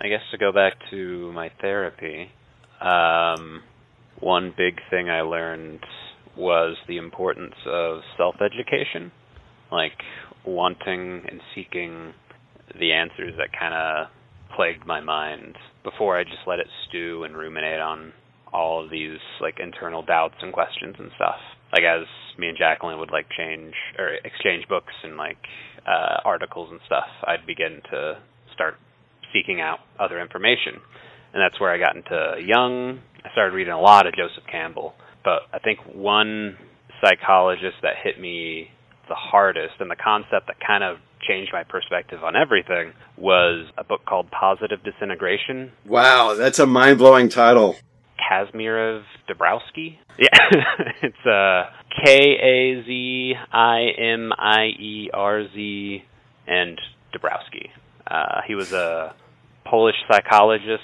I 0.00 0.08
guess 0.08 0.22
to 0.30 0.38
go 0.38 0.50
back 0.52 0.74
to 0.90 1.30
my 1.32 1.50
therapy, 1.60 2.30
um, 2.82 3.62
one 4.20 4.54
big 4.56 4.76
thing 4.90 5.08
I 5.10 5.22
learned 5.22 5.80
was 6.36 6.76
the 6.88 6.96
importance 6.96 7.54
of 7.66 8.00
self 8.16 8.36
education, 8.40 9.12
like 9.70 9.98
wanting 10.44 11.22
and 11.28 11.40
seeking 11.54 12.14
the 12.78 12.92
answers 12.92 13.34
that 13.36 13.48
kind 13.58 13.74
of 13.74 14.06
plagued 14.56 14.86
my 14.86 15.00
mind 15.00 15.56
before 15.84 16.18
I 16.18 16.24
just 16.24 16.46
let 16.46 16.58
it 16.58 16.66
stew 16.88 17.24
and 17.24 17.36
ruminate 17.36 17.80
on 17.80 18.12
all 18.52 18.84
of 18.84 18.90
these 18.90 19.18
like 19.40 19.58
internal 19.60 20.02
doubts 20.02 20.34
and 20.40 20.52
questions 20.52 20.96
and 20.98 21.10
stuff. 21.16 21.36
Like 21.72 21.82
as 21.84 22.06
me 22.38 22.48
and 22.48 22.58
Jacqueline 22.58 22.98
would 22.98 23.10
like 23.10 23.26
change 23.36 23.74
or 23.98 24.14
exchange 24.24 24.68
books 24.68 24.92
and 25.02 25.16
like 25.16 25.38
uh, 25.86 26.20
articles 26.24 26.68
and 26.70 26.80
stuff, 26.86 27.06
I'd 27.26 27.46
begin 27.46 27.80
to 27.90 28.18
start 28.54 28.74
seeking 29.32 29.60
out 29.60 29.78
other 29.98 30.20
information, 30.20 30.80
and 31.32 31.42
that's 31.42 31.60
where 31.60 31.70
I 31.70 31.78
got 31.78 31.96
into 31.96 32.36
Jung. 32.44 33.00
I 33.24 33.30
started 33.32 33.54
reading 33.54 33.72
a 33.72 33.80
lot 33.80 34.06
of 34.06 34.14
Joseph 34.14 34.44
Campbell, 34.50 34.94
but 35.24 35.42
I 35.52 35.58
think 35.58 35.78
one 35.94 36.56
psychologist 37.02 37.76
that 37.82 37.94
hit 38.02 38.20
me 38.20 38.68
the 39.08 39.14
hardest 39.14 39.74
and 39.80 39.90
the 39.90 39.96
concept 39.96 40.46
that 40.46 40.56
kind 40.64 40.84
of 40.84 40.98
changed 41.28 41.52
my 41.52 41.62
perspective 41.62 42.22
on 42.24 42.34
everything 42.36 42.92
was 43.16 43.66
a 43.78 43.84
book 43.84 44.04
called 44.06 44.30
Positive 44.30 44.78
Disintegration 44.82 45.72
Wow, 45.86 46.34
that's 46.34 46.58
a 46.58 46.66
mind 46.66 46.98
blowing 46.98 47.28
title. 47.28 47.76
Kazimierz 48.18 49.02
Dabrowski. 49.28 49.98
Yeah, 50.18 50.28
it's 51.02 51.26
uh, 51.26 51.70
K 52.04 52.36
A 52.42 52.84
Z 52.84 53.34
I 53.52 53.86
M 53.98 54.32
I 54.36 54.66
E 54.78 55.10
R 55.12 55.44
Z 55.52 56.04
and 56.46 56.80
Dabrowski. 57.14 57.70
Uh, 58.06 58.40
he 58.46 58.54
was 58.54 58.72
a 58.72 59.14
Polish 59.64 59.96
psychologist 60.10 60.82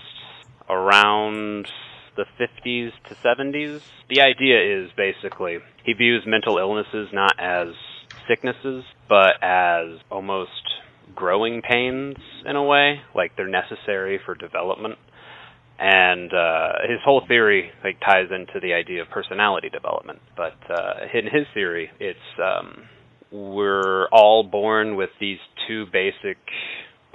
around 0.68 1.68
the 2.16 2.24
50s 2.38 2.92
to 3.08 3.14
70s. 3.14 3.80
The 4.08 4.20
idea 4.20 4.82
is 4.82 4.90
basically 4.96 5.58
he 5.84 5.92
views 5.92 6.24
mental 6.26 6.58
illnesses 6.58 7.08
not 7.12 7.34
as 7.38 7.68
sicknesses, 8.26 8.84
but 9.08 9.42
as 9.42 10.00
almost 10.10 10.50
growing 11.14 11.62
pains 11.62 12.16
in 12.44 12.56
a 12.56 12.62
way, 12.62 13.00
like 13.14 13.36
they're 13.36 13.48
necessary 13.48 14.20
for 14.24 14.34
development 14.34 14.98
and 15.78 16.32
uh, 16.32 16.72
his 16.88 16.98
whole 17.04 17.22
theory 17.26 17.70
like 17.84 18.00
ties 18.00 18.26
into 18.34 18.58
the 18.60 18.72
idea 18.72 19.02
of 19.02 19.08
personality 19.10 19.68
development. 19.68 20.18
But 20.36 20.56
uh, 20.68 21.06
in 21.14 21.24
his 21.24 21.46
theory, 21.54 21.90
it's 22.00 22.18
um, 22.42 22.88
we're 23.30 24.08
all 24.08 24.42
born 24.42 24.96
with 24.96 25.10
these 25.20 25.38
two 25.68 25.86
basic 25.92 26.38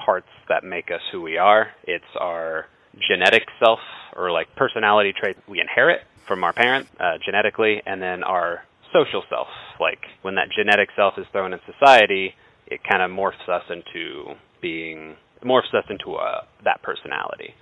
parts 0.04 0.28
that 0.47 0.64
make 0.64 0.91
us 0.91 1.01
who 1.12 1.22
we 1.22 1.38
are. 1.38 1.68
It's 1.84 2.06
our 2.20 2.66
genetic 3.08 3.44
self, 3.60 3.80
or 4.16 4.32
like 4.32 4.56
personality 4.56 5.14
traits 5.20 5.39
we 5.48 5.60
inherit 5.60 6.02
from 6.28 6.44
our 6.44 6.54
parent 6.54 6.88
uh, 7.00 7.18
genetically, 7.26 7.82
and 7.86 8.02
then 8.02 8.24
our 8.24 8.64
social 8.94 9.24
self. 9.30 9.48
Like 9.80 10.00
when 10.22 10.36
that 10.36 10.50
genetic 10.56 10.89
self 10.96 11.16
is 11.18 11.26
thrown 11.32 11.54
in 11.54 11.60
society, 11.66 12.36
it 12.68 12.82
kind 12.89 13.02
of 13.04 13.12
morphs 13.12 13.48
us 13.50 13.64
into 13.70 14.36
being 14.62 15.16
morphs 15.44 15.74
us 15.74 15.86
into 15.89 16.16
uh, 16.16 16.41
that 16.64 16.82
personality 16.84 17.54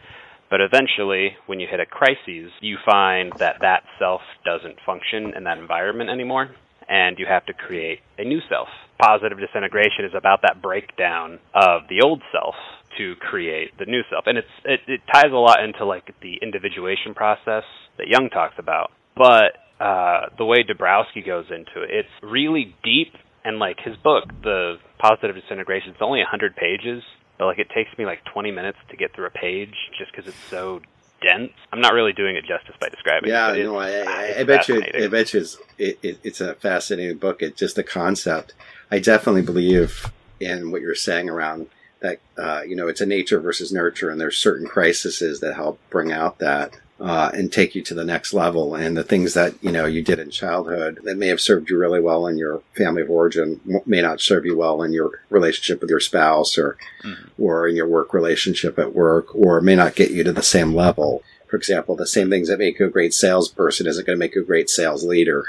But 0.49 0.61
eventually, 0.61 1.38
when 1.47 1.59
you 1.59 1.67
hit 1.69 1.79
a 1.79 1.86
crisis, 1.86 2.51
you 2.61 2.77
find 2.86 3.34
that 3.39 3.57
that 3.61 3.84
self 3.99 4.21
doesn't 4.45 4.77
function 4.86 5.34
in 5.36 5.45
that 5.45 5.57
environment 5.57 6.09
anymore, 6.09 6.51
and 6.89 7.17
you 7.17 7.25
have 7.27 7.45
to 7.47 7.53
create 7.53 7.99
a 8.17 8.23
new 8.25 8.39
self. 8.49 8.67
Positive 9.01 9.39
disintegration 9.39 10.05
is 10.05 10.13
about 10.15 10.41
that 10.43 10.61
breakdown 10.61 11.39
of 11.55 11.84
the 11.89 12.01
old 12.03 12.21
self 12.32 12.55
to 12.97 13.15
create 13.15 13.77
the 13.77 13.85
new 13.85 14.01
self, 14.09 14.25
and 14.27 14.37
it's 14.37 14.47
it, 14.65 14.79
it 14.87 15.01
ties 15.11 15.31
a 15.31 15.35
lot 15.35 15.63
into 15.63 15.85
like 15.85 16.13
the 16.21 16.37
individuation 16.41 17.13
process 17.13 17.63
that 17.97 18.07
Jung 18.07 18.29
talks 18.29 18.55
about. 18.57 18.91
But 19.15 19.57
uh, 19.79 20.29
the 20.37 20.45
way 20.45 20.63
Dabrowski 20.63 21.25
goes 21.25 21.45
into 21.49 21.83
it, 21.83 21.89
it's 21.91 22.09
really 22.23 22.75
deep, 22.83 23.13
and 23.43 23.59
like 23.59 23.77
his 23.83 23.95
book, 23.97 24.25
the 24.43 24.75
Positive 24.99 25.35
Disintegration, 25.35 25.91
it's 25.91 26.01
only 26.01 26.19
100 26.19 26.55
pages, 26.55 27.03
but 27.37 27.45
like 27.45 27.59
it 27.59 27.67
takes 27.73 27.89
me 27.97 28.05
like 28.05 28.19
20 28.33 28.51
minutes 28.51 28.77
to 28.89 28.97
get 28.97 29.15
through 29.15 29.25
a 29.25 29.31
page 29.31 29.73
just 29.97 30.11
because 30.11 30.27
it's 30.27 30.49
so 30.49 30.81
dense. 31.21 31.51
I'm 31.71 31.81
not 31.81 31.93
really 31.93 32.13
doing 32.13 32.35
it 32.35 32.41
justice 32.41 32.75
by 32.79 32.89
describing 32.89 33.29
yeah, 33.29 33.53
it. 33.53 33.59
Yeah, 33.59 33.63
no, 33.63 33.77
I, 33.77 33.89
I, 33.89 34.39
I 34.39 34.43
bet 34.43 34.67
you, 34.67 34.83
I 34.93 35.07
bet 35.07 35.33
you, 35.33 35.39
it's, 35.39 35.57
it, 35.77 35.99
it, 36.01 36.19
it's 36.23 36.41
a 36.41 36.55
fascinating 36.55 37.17
book. 37.17 37.41
It's 37.41 37.59
just 37.59 37.75
the 37.75 37.83
concept. 37.83 38.53
I 38.89 38.99
definitely 38.99 39.43
believe 39.43 40.11
in 40.39 40.71
what 40.71 40.81
you're 40.81 40.95
saying 40.95 41.29
around 41.29 41.67
that. 42.01 42.19
Uh, 42.37 42.61
you 42.67 42.75
know, 42.75 42.87
it's 42.87 43.01
a 43.01 43.05
nature 43.05 43.39
versus 43.39 43.71
nurture, 43.71 44.09
and 44.09 44.19
there's 44.19 44.37
certain 44.37 44.67
crises 44.67 45.39
that 45.39 45.53
help 45.53 45.79
bring 45.89 46.11
out 46.11 46.39
that 46.39 46.73
uh, 47.01 47.31
and 47.33 47.51
take 47.51 47.73
you 47.73 47.81
to 47.81 47.95
the 47.95 48.05
next 48.05 48.33
level. 48.33 48.75
And 48.75 48.95
the 48.95 49.03
things 49.03 49.33
that 49.33 49.55
you 49.61 49.71
know 49.71 49.85
you 49.85 50.03
did 50.03 50.19
in 50.19 50.29
childhood 50.29 50.99
that 51.03 51.17
may 51.17 51.27
have 51.27 51.41
served 51.41 51.69
you 51.69 51.77
really 51.77 51.99
well 51.99 52.27
in 52.27 52.37
your 52.37 52.61
family 52.77 53.01
of 53.01 53.09
origin 53.09 53.59
may 53.85 54.01
not 54.01 54.21
serve 54.21 54.45
you 54.45 54.55
well 54.55 54.83
in 54.83 54.93
your 54.93 55.19
relationship 55.29 55.81
with 55.81 55.89
your 55.89 55.99
spouse 55.99 56.57
or 56.57 56.77
mm-hmm. 57.03 57.41
or 57.41 57.67
in 57.67 57.75
your 57.75 57.87
work 57.87 58.13
relationship 58.13 58.77
at 58.77 58.93
work, 58.93 59.33
or 59.35 59.61
may 59.61 59.75
not 59.75 59.95
get 59.95 60.11
you 60.11 60.23
to 60.23 60.31
the 60.31 60.43
same 60.43 60.73
level. 60.73 61.23
For 61.47 61.57
example, 61.57 61.95
the 61.95 62.07
same 62.07 62.29
things 62.29 62.47
that 62.47 62.59
make 62.59 62.79
you 62.79 62.85
a 62.85 62.89
great 62.89 63.13
salesperson 63.13 63.87
isn't 63.87 64.05
going 64.05 64.17
to 64.17 64.19
make 64.19 64.35
you 64.35 64.41
a 64.41 64.45
great 64.45 64.69
sales 64.69 65.03
leader. 65.03 65.45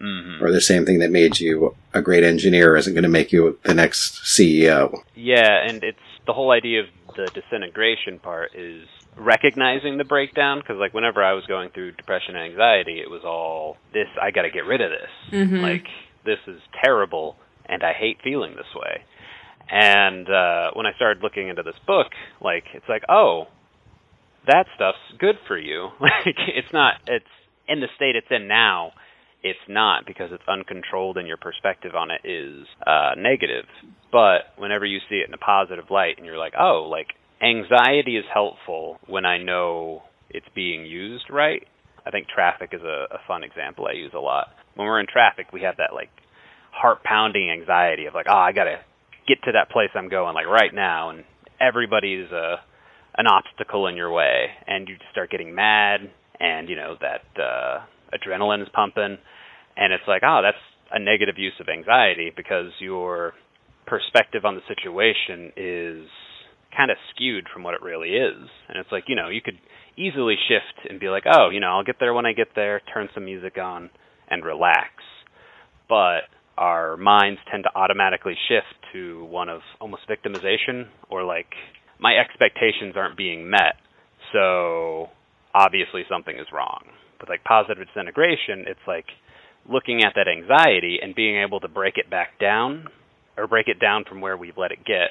Mm-hmm. 0.00 0.44
Or 0.44 0.52
the 0.52 0.60
same 0.60 0.84
thing 0.84 0.98
that 0.98 1.10
made 1.10 1.40
you 1.40 1.74
a 1.94 2.02
great 2.02 2.22
engineer 2.22 2.76
isn't 2.76 2.92
going 2.92 3.02
to 3.02 3.08
make 3.08 3.32
you 3.32 3.58
the 3.62 3.74
next 3.74 4.22
CEO. 4.24 5.00
Yeah, 5.14 5.66
and 5.66 5.82
it's 5.82 5.98
the 6.26 6.34
whole 6.34 6.50
idea 6.50 6.80
of 6.80 6.86
the 7.16 7.30
disintegration 7.32 8.18
part 8.18 8.54
is 8.54 8.86
recognizing 9.16 9.96
the 9.96 10.04
breakdown 10.04 10.58
because 10.58 10.76
like 10.78 10.92
whenever 10.92 11.24
I 11.24 11.32
was 11.32 11.46
going 11.46 11.70
through 11.70 11.92
depression 11.92 12.36
and 12.36 12.50
anxiety, 12.50 13.00
it 13.00 13.10
was 13.10 13.22
all 13.24 13.78
this. 13.92 14.08
I 14.20 14.30
got 14.30 14.42
to 14.42 14.50
get 14.50 14.66
rid 14.66 14.80
of 14.80 14.90
this. 14.90 15.32
Mm-hmm. 15.32 15.56
Like 15.56 15.86
this 16.24 16.38
is 16.46 16.60
terrible, 16.84 17.36
and 17.64 17.82
I 17.82 17.92
hate 17.92 18.18
feeling 18.22 18.54
this 18.54 18.74
way. 18.74 19.02
And 19.68 20.28
uh, 20.28 20.70
when 20.74 20.86
I 20.86 20.92
started 20.94 21.22
looking 21.22 21.48
into 21.48 21.62
this 21.62 21.74
book, 21.86 22.08
like 22.40 22.64
it's 22.74 22.88
like, 22.88 23.02
oh, 23.08 23.46
that 24.46 24.66
stuff's 24.76 24.98
good 25.18 25.36
for 25.48 25.58
you. 25.58 25.88
like 26.00 26.36
it's 26.54 26.72
not. 26.72 26.94
It's 27.06 27.24
in 27.68 27.80
the 27.80 27.88
state 27.96 28.16
it's 28.16 28.30
in 28.30 28.46
now. 28.48 28.92
It's 29.46 29.68
not 29.68 30.06
because 30.06 30.30
it's 30.32 30.42
uncontrolled 30.48 31.18
and 31.18 31.28
your 31.28 31.36
perspective 31.36 31.94
on 31.94 32.10
it 32.10 32.22
is 32.24 32.66
uh, 32.84 33.12
negative. 33.16 33.66
But 34.10 34.50
whenever 34.56 34.84
you 34.84 34.98
see 35.08 35.16
it 35.16 35.28
in 35.28 35.34
a 35.34 35.38
positive 35.38 35.84
light 35.88 36.16
and 36.16 36.26
you're 36.26 36.36
like, 36.36 36.54
oh, 36.58 36.88
like 36.90 37.14
anxiety 37.40 38.16
is 38.16 38.24
helpful 38.32 38.98
when 39.06 39.24
I 39.24 39.38
know 39.38 40.02
it's 40.30 40.48
being 40.52 40.84
used 40.84 41.26
right. 41.30 41.62
I 42.04 42.10
think 42.10 42.26
traffic 42.26 42.70
is 42.72 42.82
a, 42.82 43.06
a 43.14 43.18
fun 43.28 43.44
example 43.44 43.86
I 43.86 43.92
use 43.92 44.12
a 44.16 44.18
lot. 44.18 44.48
When 44.74 44.88
we're 44.88 44.98
in 44.98 45.06
traffic, 45.06 45.52
we 45.52 45.62
have 45.62 45.76
that 45.76 45.94
like 45.94 46.10
heart 46.72 47.04
pounding 47.04 47.48
anxiety 47.50 48.06
of 48.06 48.14
like, 48.14 48.26
oh, 48.28 48.36
I 48.36 48.50
gotta 48.50 48.80
get 49.28 49.38
to 49.44 49.52
that 49.52 49.70
place 49.70 49.90
I'm 49.94 50.08
going 50.08 50.34
like 50.34 50.46
right 50.46 50.74
now, 50.74 51.10
and 51.10 51.24
everybody's 51.60 52.30
a 52.32 52.36
uh, 52.36 52.56
an 53.18 53.26
obstacle 53.26 53.86
in 53.86 53.96
your 53.96 54.12
way, 54.12 54.48
and 54.66 54.88
you 54.88 54.96
start 55.10 55.30
getting 55.30 55.54
mad, 55.54 56.00
and 56.38 56.68
you 56.68 56.76
know 56.76 56.96
that 57.00 57.42
uh, 57.42 57.80
adrenaline 58.12 58.62
is 58.62 58.68
pumping, 58.74 59.16
and 59.76 59.92
it's 59.92 60.06
like, 60.06 60.22
oh, 60.24 60.40
that's 60.42 60.62
a 60.92 60.98
negative 60.98 61.36
use 61.38 61.54
of 61.60 61.68
anxiety 61.68 62.32
because 62.34 62.72
your 62.80 63.34
perspective 63.86 64.44
on 64.44 64.54
the 64.54 64.62
situation 64.68 65.52
is 65.56 66.08
kind 66.76 66.90
of 66.90 66.96
skewed 67.14 67.46
from 67.52 67.62
what 67.62 67.74
it 67.74 67.82
really 67.82 68.10
is. 68.10 68.48
And 68.68 68.78
it's 68.78 68.92
like, 68.92 69.04
you 69.08 69.16
know, 69.16 69.28
you 69.28 69.40
could 69.40 69.58
easily 69.96 70.36
shift 70.48 70.88
and 70.88 71.00
be 71.00 71.08
like, 71.08 71.24
oh, 71.32 71.50
you 71.50 71.60
know, 71.60 71.68
I'll 71.68 71.84
get 71.84 71.96
there 72.00 72.14
when 72.14 72.26
I 72.26 72.32
get 72.32 72.48
there, 72.54 72.80
turn 72.92 73.08
some 73.14 73.24
music 73.24 73.56
on, 73.58 73.90
and 74.28 74.44
relax. 74.44 74.90
But 75.88 76.28
our 76.58 76.96
minds 76.96 77.40
tend 77.50 77.64
to 77.64 77.78
automatically 77.78 78.34
shift 78.48 78.74
to 78.92 79.24
one 79.26 79.48
of 79.48 79.60
almost 79.80 80.02
victimization 80.08 80.88
or 81.08 81.24
like, 81.24 81.52
my 81.98 82.16
expectations 82.16 82.94
aren't 82.94 83.16
being 83.16 83.48
met, 83.48 83.76
so 84.32 85.08
obviously 85.54 86.02
something 86.10 86.36
is 86.36 86.46
wrong. 86.52 86.84
With 87.20 87.30
like 87.30 87.42
positive 87.44 87.86
disintegration, 87.86 88.68
it's 88.68 88.84
like 88.86 89.06
looking 89.68 90.02
at 90.02 90.12
that 90.16 90.28
anxiety 90.28 90.98
and 91.02 91.14
being 91.14 91.42
able 91.42 91.60
to 91.60 91.68
break 91.68 91.94
it 91.96 92.10
back 92.10 92.38
down 92.40 92.86
or 93.36 93.46
break 93.46 93.68
it 93.68 93.80
down 93.80 94.04
from 94.08 94.20
where 94.20 94.36
we've 94.36 94.56
let 94.56 94.72
it 94.72 94.84
get 94.84 95.10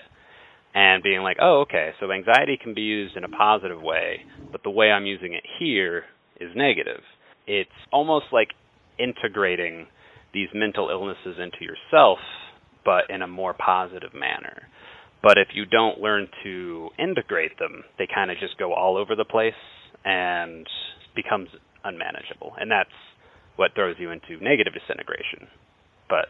and 0.74 1.02
being 1.02 1.22
like, 1.22 1.38
oh, 1.42 1.62
okay, 1.62 1.92
so 2.00 2.12
anxiety 2.12 2.60
can 2.62 2.74
be 2.74 2.82
used 2.82 3.16
in 3.16 3.24
a 3.24 3.30
positive 3.30 3.82
way, 3.82 4.20
but 4.52 4.62
the 4.64 4.70
way 4.70 4.92
I'm 4.92 5.06
using 5.06 5.34
it 5.34 5.44
here 5.58 6.04
is 6.40 6.52
negative. 6.54 7.02
It's 7.48 7.70
almost 7.94 8.26
like 8.34 8.50
integrating 9.00 9.88
these 10.34 10.50
mental 10.54 10.90
illnesses 10.90 11.40
into 11.42 11.64
yourself, 11.64 12.20
but 12.84 13.04
in 13.10 13.22
a 13.22 13.28
more 13.28 13.54
positive 13.54 14.14
manner. 14.14 14.64
But 15.24 15.38
if 15.38 15.48
you 15.54 15.66
don't 15.66 16.00
learn 16.00 16.28
to 16.44 16.90
integrate 17.00 17.58
them, 17.58 17.84
they 17.98 18.08
kind 18.14 18.30
of 18.30 18.38
just 18.38 18.58
go 18.60 18.74
all 18.74 18.98
over 18.98 19.16
the 19.16 19.26
place 19.26 19.54
and 20.04 20.68
becomes 21.16 21.48
unmanageable. 21.86 22.54
And 22.60 22.70
that's 22.70 22.90
what 23.56 23.74
throws 23.76 23.96
you 24.00 24.12
into 24.12 24.42
negative 24.44 24.74
disintegration. 24.74 25.48
But 26.10 26.28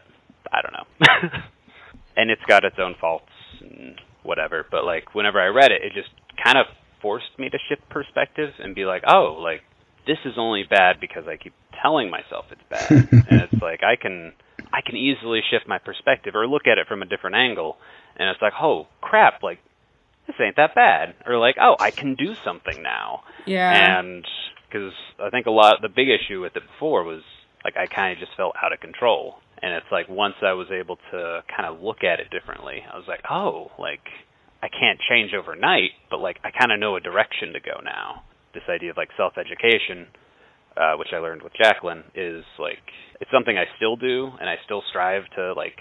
I 0.52 0.62
don't 0.62 0.72
know. 0.72 1.28
and 2.16 2.30
it's 2.30 2.42
got 2.46 2.64
its 2.64 2.76
own 2.78 2.94
faults 3.00 3.32
and 3.60 4.00
whatever. 4.22 4.66
But 4.70 4.84
like 4.84 5.14
whenever 5.14 5.40
I 5.40 5.46
read 5.46 5.72
it, 5.72 5.82
it 5.82 5.92
just 5.94 6.10
kind 6.42 6.58
of 6.58 6.66
forced 7.02 7.38
me 7.38 7.48
to 7.48 7.58
shift 7.68 7.88
perspective 7.88 8.50
and 8.58 8.74
be 8.74 8.84
like, 8.84 9.02
oh, 9.06 9.38
like 9.40 9.62
this 10.06 10.18
is 10.24 10.34
only 10.36 10.64
bad 10.68 10.96
because 11.00 11.24
I 11.26 11.36
keep 11.36 11.52
telling 11.82 12.10
myself 12.10 12.46
it's 12.50 12.62
bad, 12.70 12.90
and 13.30 13.42
it's 13.42 13.62
like 13.62 13.82
I 13.82 13.96
can 14.00 14.32
I 14.72 14.80
can 14.84 14.96
easily 14.96 15.40
shift 15.50 15.68
my 15.68 15.78
perspective 15.78 16.34
or 16.34 16.46
look 16.46 16.66
at 16.66 16.78
it 16.78 16.86
from 16.86 17.02
a 17.02 17.06
different 17.06 17.36
angle, 17.36 17.76
and 18.16 18.28
it's 18.28 18.40
like, 18.40 18.54
oh 18.60 18.86
crap, 19.00 19.42
like 19.42 19.58
this 20.26 20.36
ain't 20.40 20.56
that 20.56 20.74
bad, 20.74 21.14
or 21.26 21.38
like, 21.38 21.56
oh, 21.60 21.76
I 21.78 21.90
can 21.90 22.14
do 22.14 22.34
something 22.44 22.82
now. 22.82 23.22
Yeah. 23.46 24.00
And 24.00 24.24
because 24.76 24.92
I 25.20 25.30
think 25.30 25.46
a 25.46 25.50
lot 25.50 25.80
the 25.82 25.88
big 25.88 26.08
issue 26.08 26.40
with 26.40 26.56
it 26.56 26.62
before 26.62 27.04
was 27.04 27.22
like 27.64 27.74
I 27.76 27.86
kind 27.86 28.12
of 28.12 28.18
just 28.18 28.36
felt 28.36 28.54
out 28.62 28.72
of 28.72 28.80
control, 28.80 29.36
and 29.62 29.72
it's 29.72 29.86
like 29.90 30.08
once 30.08 30.34
I 30.42 30.52
was 30.52 30.68
able 30.70 30.96
to 31.10 31.42
kind 31.54 31.66
of 31.68 31.82
look 31.82 32.04
at 32.04 32.20
it 32.20 32.30
differently, 32.30 32.84
I 32.92 32.96
was 32.96 33.06
like, 33.08 33.22
oh, 33.30 33.70
like 33.78 34.04
I 34.62 34.68
can't 34.68 35.00
change 35.08 35.32
overnight, 35.34 35.90
but 36.10 36.20
like 36.20 36.38
I 36.44 36.50
kind 36.50 36.72
of 36.72 36.78
know 36.78 36.96
a 36.96 37.00
direction 37.00 37.52
to 37.54 37.60
go 37.60 37.80
now. 37.82 38.22
This 38.54 38.64
idea 38.70 38.90
of 38.90 38.96
like 38.96 39.10
self-education, 39.16 40.06
uh, 40.76 40.94
which 40.96 41.08
I 41.12 41.18
learned 41.18 41.42
with 41.42 41.52
Jacqueline, 41.54 42.04
is 42.14 42.44
like 42.58 42.84
it's 43.20 43.30
something 43.32 43.56
I 43.56 43.64
still 43.76 43.96
do, 43.96 44.30
and 44.40 44.48
I 44.48 44.56
still 44.64 44.82
strive 44.90 45.24
to 45.36 45.54
like 45.54 45.78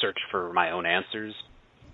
search 0.00 0.18
for 0.30 0.52
my 0.52 0.70
own 0.70 0.86
answers. 0.86 1.34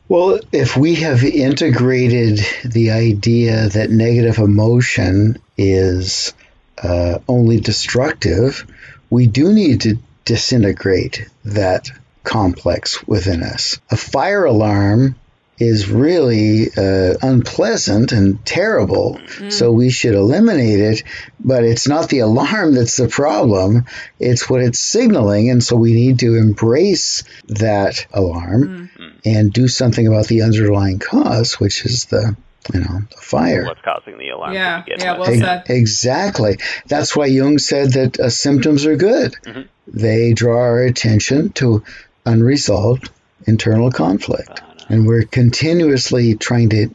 Well, 0.08 0.40
if 0.52 0.76
we 0.76 0.96
have 0.96 1.22
integrated 1.24 2.40
the 2.64 2.90
idea 2.90 3.68
that 3.68 3.88
negative 3.88 4.38
emotion 4.38 5.38
is 5.56 6.34
uh, 6.82 7.18
only 7.28 7.60
destructive, 7.60 8.66
we 9.10 9.26
do 9.26 9.52
need 9.52 9.82
to 9.82 9.98
disintegrate 10.24 11.28
that 11.44 11.90
complex 12.24 13.06
within 13.06 13.42
us. 13.42 13.78
A 13.90 13.96
fire 13.96 14.44
alarm 14.44 15.16
is 15.58 15.88
really 15.88 16.68
uh, 16.76 17.14
unpleasant 17.22 18.12
and 18.12 18.44
terrible, 18.44 19.16
mm-hmm. 19.16 19.50
so 19.50 19.70
we 19.70 19.90
should 19.90 20.14
eliminate 20.14 20.80
it. 20.80 21.04
But 21.38 21.64
it's 21.64 21.86
not 21.86 22.08
the 22.08 22.20
alarm 22.20 22.74
that's 22.74 22.96
the 22.96 23.08
problem, 23.08 23.84
it's 24.18 24.48
what 24.48 24.62
it's 24.62 24.78
signaling. 24.78 25.50
And 25.50 25.62
so 25.62 25.76
we 25.76 25.92
need 25.92 26.20
to 26.20 26.36
embrace 26.36 27.22
that 27.48 28.06
alarm 28.12 28.90
mm-hmm. 28.98 29.18
and 29.24 29.52
do 29.52 29.68
something 29.68 30.06
about 30.06 30.26
the 30.26 30.42
underlying 30.42 30.98
cause, 30.98 31.60
which 31.60 31.84
is 31.84 32.06
the 32.06 32.36
you 32.72 32.80
know, 32.80 33.00
the 33.10 33.16
fire. 33.16 33.64
What's 33.64 33.80
causing 33.80 34.18
the 34.18 34.28
alarm? 34.28 34.54
Yeah, 34.54 34.84
yeah, 34.86 35.18
well 35.18 35.34
said. 35.34 35.64
Exactly. 35.68 36.58
That's 36.86 37.16
why 37.16 37.26
Jung 37.26 37.58
said 37.58 37.92
that 37.92 38.20
uh, 38.20 38.30
symptoms 38.30 38.86
are 38.86 38.96
good. 38.96 39.34
Mm-hmm. 39.44 39.62
They 39.88 40.32
draw 40.32 40.58
our 40.58 40.82
attention 40.82 41.50
to 41.54 41.82
unresolved 42.24 43.10
internal 43.46 43.90
conflict, 43.90 44.62
uh, 44.62 44.84
and 44.88 45.06
we're 45.06 45.24
continuously 45.24 46.36
trying 46.36 46.70
to 46.70 46.94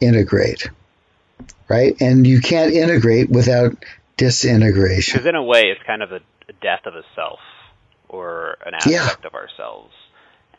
integrate, 0.00 0.70
right? 1.68 2.00
And 2.00 2.26
you 2.26 2.40
can't 2.40 2.72
integrate 2.72 3.30
without 3.30 3.84
disintegration. 4.16 5.18
Because 5.18 5.28
in 5.28 5.34
a 5.34 5.42
way, 5.42 5.64
it's 5.66 5.82
kind 5.84 6.02
of 6.02 6.12
a, 6.12 6.20
a 6.48 6.52
death 6.60 6.86
of 6.86 6.94
a 6.94 7.02
self 7.16 7.40
or 8.08 8.58
an 8.64 8.74
aspect 8.74 8.92
yeah. 8.92 9.26
of 9.26 9.34
ourselves, 9.34 9.92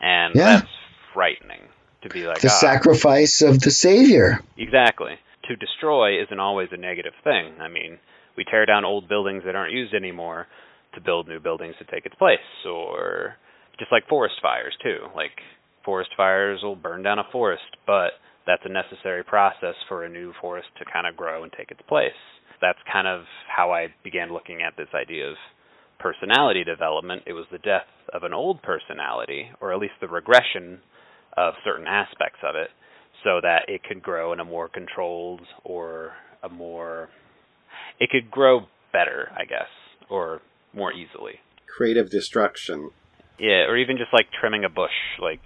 and 0.02 0.36
yeah. 0.36 0.58
that's 0.58 0.72
frightening 1.14 1.62
to 2.06 2.14
be 2.14 2.26
like 2.26 2.40
the 2.40 2.48
ah. 2.48 2.62
sacrifice 2.62 3.42
of 3.42 3.60
the 3.60 3.72
Savior. 3.72 4.40
Exactly. 4.58 5.18
to 5.50 5.56
destroy 5.56 6.22
isn't 6.24 6.40
always 6.40 6.70
a 6.72 6.78
negative 6.78 7.14
thing. 7.24 7.60
I 7.60 7.68
mean, 7.68 8.00
we 8.38 8.44
tear 8.44 8.66
down 8.66 8.86
old 8.86 9.08
buildings 9.08 9.44
that 9.46 9.56
aren't 9.56 9.74
used 9.74 9.94
anymore 9.94 10.48
to 10.96 11.02
build 11.02 11.28
new 11.28 11.40
buildings 11.40 11.76
to 11.80 11.86
take 11.86 12.06
its 12.06 12.16
place, 12.16 12.40
or 12.66 13.36
just 13.78 13.92
like 13.92 14.08
forest 14.08 14.36
fires 14.42 14.76
too. 14.82 15.08
Like 15.16 15.38
forest 15.84 16.12
fires 16.18 16.62
will 16.64 16.76
burn 16.76 17.04
down 17.04 17.20
a 17.20 17.24
forest, 17.32 17.78
but 17.86 18.18
that's 18.48 18.64
a 18.66 18.70
necessary 18.70 19.24
process 19.24 19.76
for 19.88 20.04
a 20.04 20.10
new 20.10 20.34
forest 20.42 20.68
to 20.80 20.86
kind 20.92 21.08
of 21.08 21.18
grow 21.18 21.44
and 21.44 21.52
take 21.58 21.72
its 21.72 21.82
place. 21.88 22.18
That's 22.62 22.80
kind 22.92 23.08
of 23.08 23.26
how 23.54 23.72
I 23.72 23.88
began 24.04 24.32
looking 24.32 24.62
at 24.62 24.78
this 24.78 24.88
idea 24.96 25.30
of 25.30 25.36
personality 26.00 26.64
development. 26.64 27.24
It 27.26 27.34
was 27.34 27.46
the 27.52 27.58
death 27.58 27.90
of 28.14 28.24
an 28.24 28.34
old 28.34 28.62
personality, 28.62 29.50
or 29.60 29.74
at 29.74 29.80
least 29.80 29.94
the 30.02 30.08
regression 30.08 30.80
of 31.38 31.54
certain 31.64 31.88
aspects 31.88 32.40
of 32.44 32.56
it, 32.56 32.70
so 33.24 33.40
that 33.42 33.64
it 33.68 33.84
could 33.84 34.02
grow 34.02 34.34
in 34.34 34.40
a 34.40 34.46
more 34.46 34.68
controlled 34.68 35.42
or 35.64 36.14
a 36.44 36.50
more. 36.50 37.10
It 38.00 38.10
could 38.10 38.30
grow 38.30 38.68
better, 38.94 39.32
I 39.36 39.46
guess, 39.46 39.70
or 40.10 40.42
more 40.74 40.94
easily. 40.94 41.40
Creative 41.68 42.10
destruction. 42.10 42.92
Yeah, 43.38 43.66
or 43.68 43.76
even 43.78 43.98
just 43.98 44.14
like 44.14 44.28
trimming 44.40 44.64
a 44.64 44.70
bush. 44.70 44.94
Like, 45.20 45.42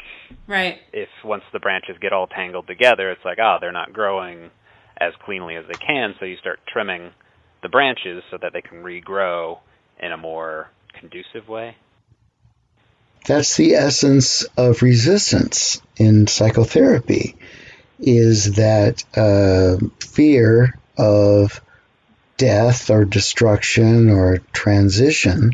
Right. 0.45 0.79
if 0.93 1.09
once 1.23 1.43
the 1.53 1.59
branches 1.59 1.97
get 1.99 2.13
all 2.13 2.27
tangled 2.27 2.67
together, 2.67 3.09
it's 3.09 3.25
like, 3.25 3.39
oh, 3.41 3.57
they're 3.59 3.71
not 3.71 3.93
growing 3.93 4.51
as 4.97 5.13
cleanly 5.25 5.55
as 5.55 5.65
they 5.67 5.77
can, 5.85 6.13
so 6.19 6.25
you 6.25 6.35
start 6.37 6.59
trimming 6.67 7.11
the 7.63 7.69
branches 7.69 8.23
so 8.29 8.37
that 8.41 8.53
they 8.53 8.61
can 8.61 8.83
regrow 8.83 9.59
in 9.99 10.11
a 10.11 10.17
more 10.17 10.69
conducive 10.99 11.47
way. 11.47 11.75
That's 13.25 13.57
the 13.57 13.75
essence 13.75 14.43
of 14.57 14.81
resistance 14.81 15.81
in 15.97 16.27
psychotherapy 16.27 17.35
is 17.99 18.53
that 18.53 19.03
uh, 19.15 19.77
fear 19.99 20.77
of 20.97 21.61
death 22.37 22.89
or 22.89 23.05
destruction 23.05 24.09
or 24.09 24.37
transition 24.53 25.51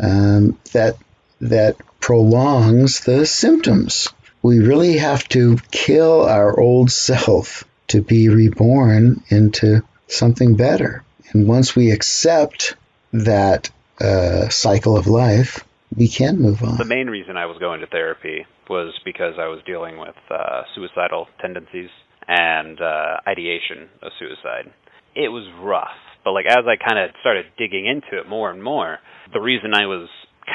um, 0.00 0.58
that 0.72 0.96
that 1.40 1.76
prolongs 2.00 3.00
the 3.00 3.26
symptoms. 3.26 4.08
We 4.42 4.60
really 4.60 4.98
have 4.98 5.28
to 5.30 5.58
kill 5.70 6.22
our 6.22 6.58
old 6.58 6.90
self 6.90 7.64
to 7.88 8.02
be 8.02 8.28
reborn 8.28 9.22
into 9.28 9.82
something 10.06 10.54
better. 10.54 11.02
And 11.32 11.46
once 11.46 11.74
we 11.74 11.90
accept 11.90 12.76
that 13.12 13.70
uh, 14.00 14.48
cycle 14.48 14.96
of 14.96 15.06
life, 15.06 15.64
we 15.96 16.08
can 16.08 16.40
move 16.40 16.62
on. 16.62 16.78
The 16.78 16.84
main 16.84 17.08
reason 17.08 17.36
I 17.36 17.46
was 17.46 17.58
going 17.58 17.80
to 17.80 17.86
therapy 17.86 18.46
was 18.68 18.94
because 19.04 19.34
I 19.38 19.46
was 19.46 19.60
dealing 19.66 19.98
with 19.98 20.16
uh, 20.30 20.62
suicidal 20.74 21.28
tendencies 21.40 21.90
and 22.26 22.80
uh, 22.80 23.16
ideation 23.28 23.88
of 24.02 24.12
suicide. 24.18 24.72
It 25.14 25.28
was 25.28 25.46
rough, 25.60 25.96
but 26.24 26.32
like 26.32 26.46
as 26.46 26.64
I 26.66 26.76
kind 26.76 26.98
of 26.98 27.10
started 27.20 27.46
digging 27.58 27.86
into 27.86 28.20
it 28.20 28.28
more 28.28 28.50
and 28.50 28.62
more, 28.62 28.98
the 29.32 29.40
reason 29.40 29.74
I 29.74 29.86
was 29.86 30.08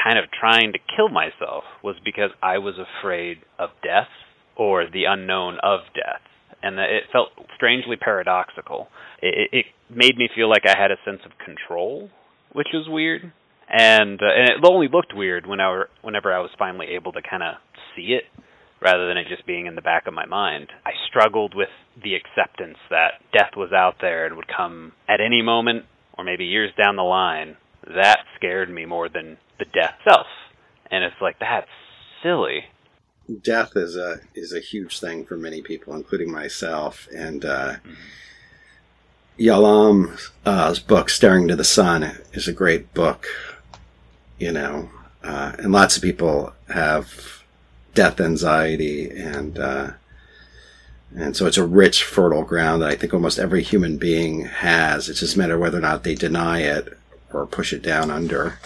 kind 0.04 0.18
of 0.18 0.24
trying 0.38 0.72
to 0.72 0.78
kill 0.96 1.08
myself 1.08 1.64
was 1.82 1.96
because 2.04 2.30
I 2.42 2.58
was 2.58 2.74
afraid 2.78 3.38
of 3.58 3.70
death 3.82 4.10
or 4.56 4.84
the 4.90 5.04
unknown 5.08 5.58
of 5.62 5.80
death. 5.94 6.22
And 6.62 6.78
it 6.78 7.04
felt 7.10 7.28
strangely 7.56 7.96
paradoxical. 7.96 8.88
It, 9.22 9.48
it 9.52 9.66
made 9.88 10.18
me 10.18 10.28
feel 10.34 10.50
like 10.50 10.64
I 10.66 10.78
had 10.78 10.90
a 10.90 11.00
sense 11.04 11.20
of 11.24 11.32
control, 11.42 12.10
which 12.52 12.68
was 12.74 12.86
weird. 12.86 13.32
And 13.70 14.20
uh, 14.20 14.26
and 14.26 14.48
it 14.50 14.64
only 14.64 14.88
looked 14.92 15.14
weird 15.14 15.46
whenever 15.46 15.88
whenever 16.02 16.32
I 16.32 16.40
was 16.40 16.50
finally 16.58 16.88
able 16.96 17.12
to 17.12 17.22
kind 17.22 17.42
of 17.42 17.54
see 17.94 18.14
it, 18.18 18.24
rather 18.82 19.06
than 19.06 19.16
it 19.16 19.28
just 19.28 19.46
being 19.46 19.66
in 19.66 19.74
the 19.76 19.82
back 19.82 20.06
of 20.06 20.14
my 20.14 20.26
mind. 20.26 20.68
I 20.84 20.90
struggled 21.08 21.54
with 21.54 21.68
the 22.02 22.14
acceptance 22.14 22.78
that 22.90 23.20
death 23.32 23.52
was 23.56 23.72
out 23.72 23.96
there 24.00 24.26
and 24.26 24.36
would 24.36 24.48
come 24.48 24.92
at 25.08 25.20
any 25.20 25.42
moment, 25.42 25.84
or 26.18 26.24
maybe 26.24 26.46
years 26.46 26.72
down 26.76 26.96
the 26.96 27.02
line. 27.02 27.56
That 27.94 28.20
scared 28.36 28.70
me 28.70 28.86
more 28.86 29.08
than 29.08 29.38
the 29.58 29.64
death 29.66 29.94
itself. 30.04 30.26
And 30.90 31.04
it's 31.04 31.20
like 31.20 31.38
that's 31.38 31.68
silly. 32.22 32.64
Death 33.42 33.76
is 33.76 33.96
a 33.96 34.20
is 34.34 34.52
a 34.52 34.60
huge 34.60 34.98
thing 34.98 35.24
for 35.24 35.36
many 35.36 35.62
people, 35.62 35.94
including 35.94 36.32
myself. 36.32 37.06
And 37.14 37.44
uh, 37.44 37.76
Yalom's 39.38 40.30
uh, 40.44 40.74
book, 40.88 41.08
"Staring 41.08 41.46
to 41.48 41.56
the 41.56 41.64
Sun," 41.64 42.02
is 42.32 42.48
a 42.48 42.52
great 42.52 42.92
book. 42.92 43.28
You 44.40 44.50
know, 44.52 44.90
uh, 45.22 45.52
and 45.58 45.70
lots 45.70 45.96
of 45.96 46.02
people 46.02 46.52
have 46.68 47.42
death 47.94 48.20
anxiety, 48.20 49.10
and 49.10 49.58
uh, 49.58 49.90
and 51.14 51.36
so 51.36 51.46
it's 51.46 51.56
a 51.56 51.66
rich, 51.66 52.04
fertile 52.04 52.44
ground 52.44 52.82
that 52.82 52.90
I 52.90 52.96
think 52.96 53.12
almost 53.12 53.38
every 53.38 53.62
human 53.62 53.98
being 53.98 54.46
has. 54.46 55.08
It's 55.08 55.20
just 55.20 55.36
a 55.36 55.38
matter 55.38 55.54
of 55.54 55.60
whether 55.60 55.78
or 55.78 55.82
not 55.82 56.04
they 56.04 56.14
deny 56.14 56.60
it 56.60 56.96
or 57.32 57.46
push 57.46 57.72
it 57.72 57.82
down 57.82 58.10
under. 58.10 58.58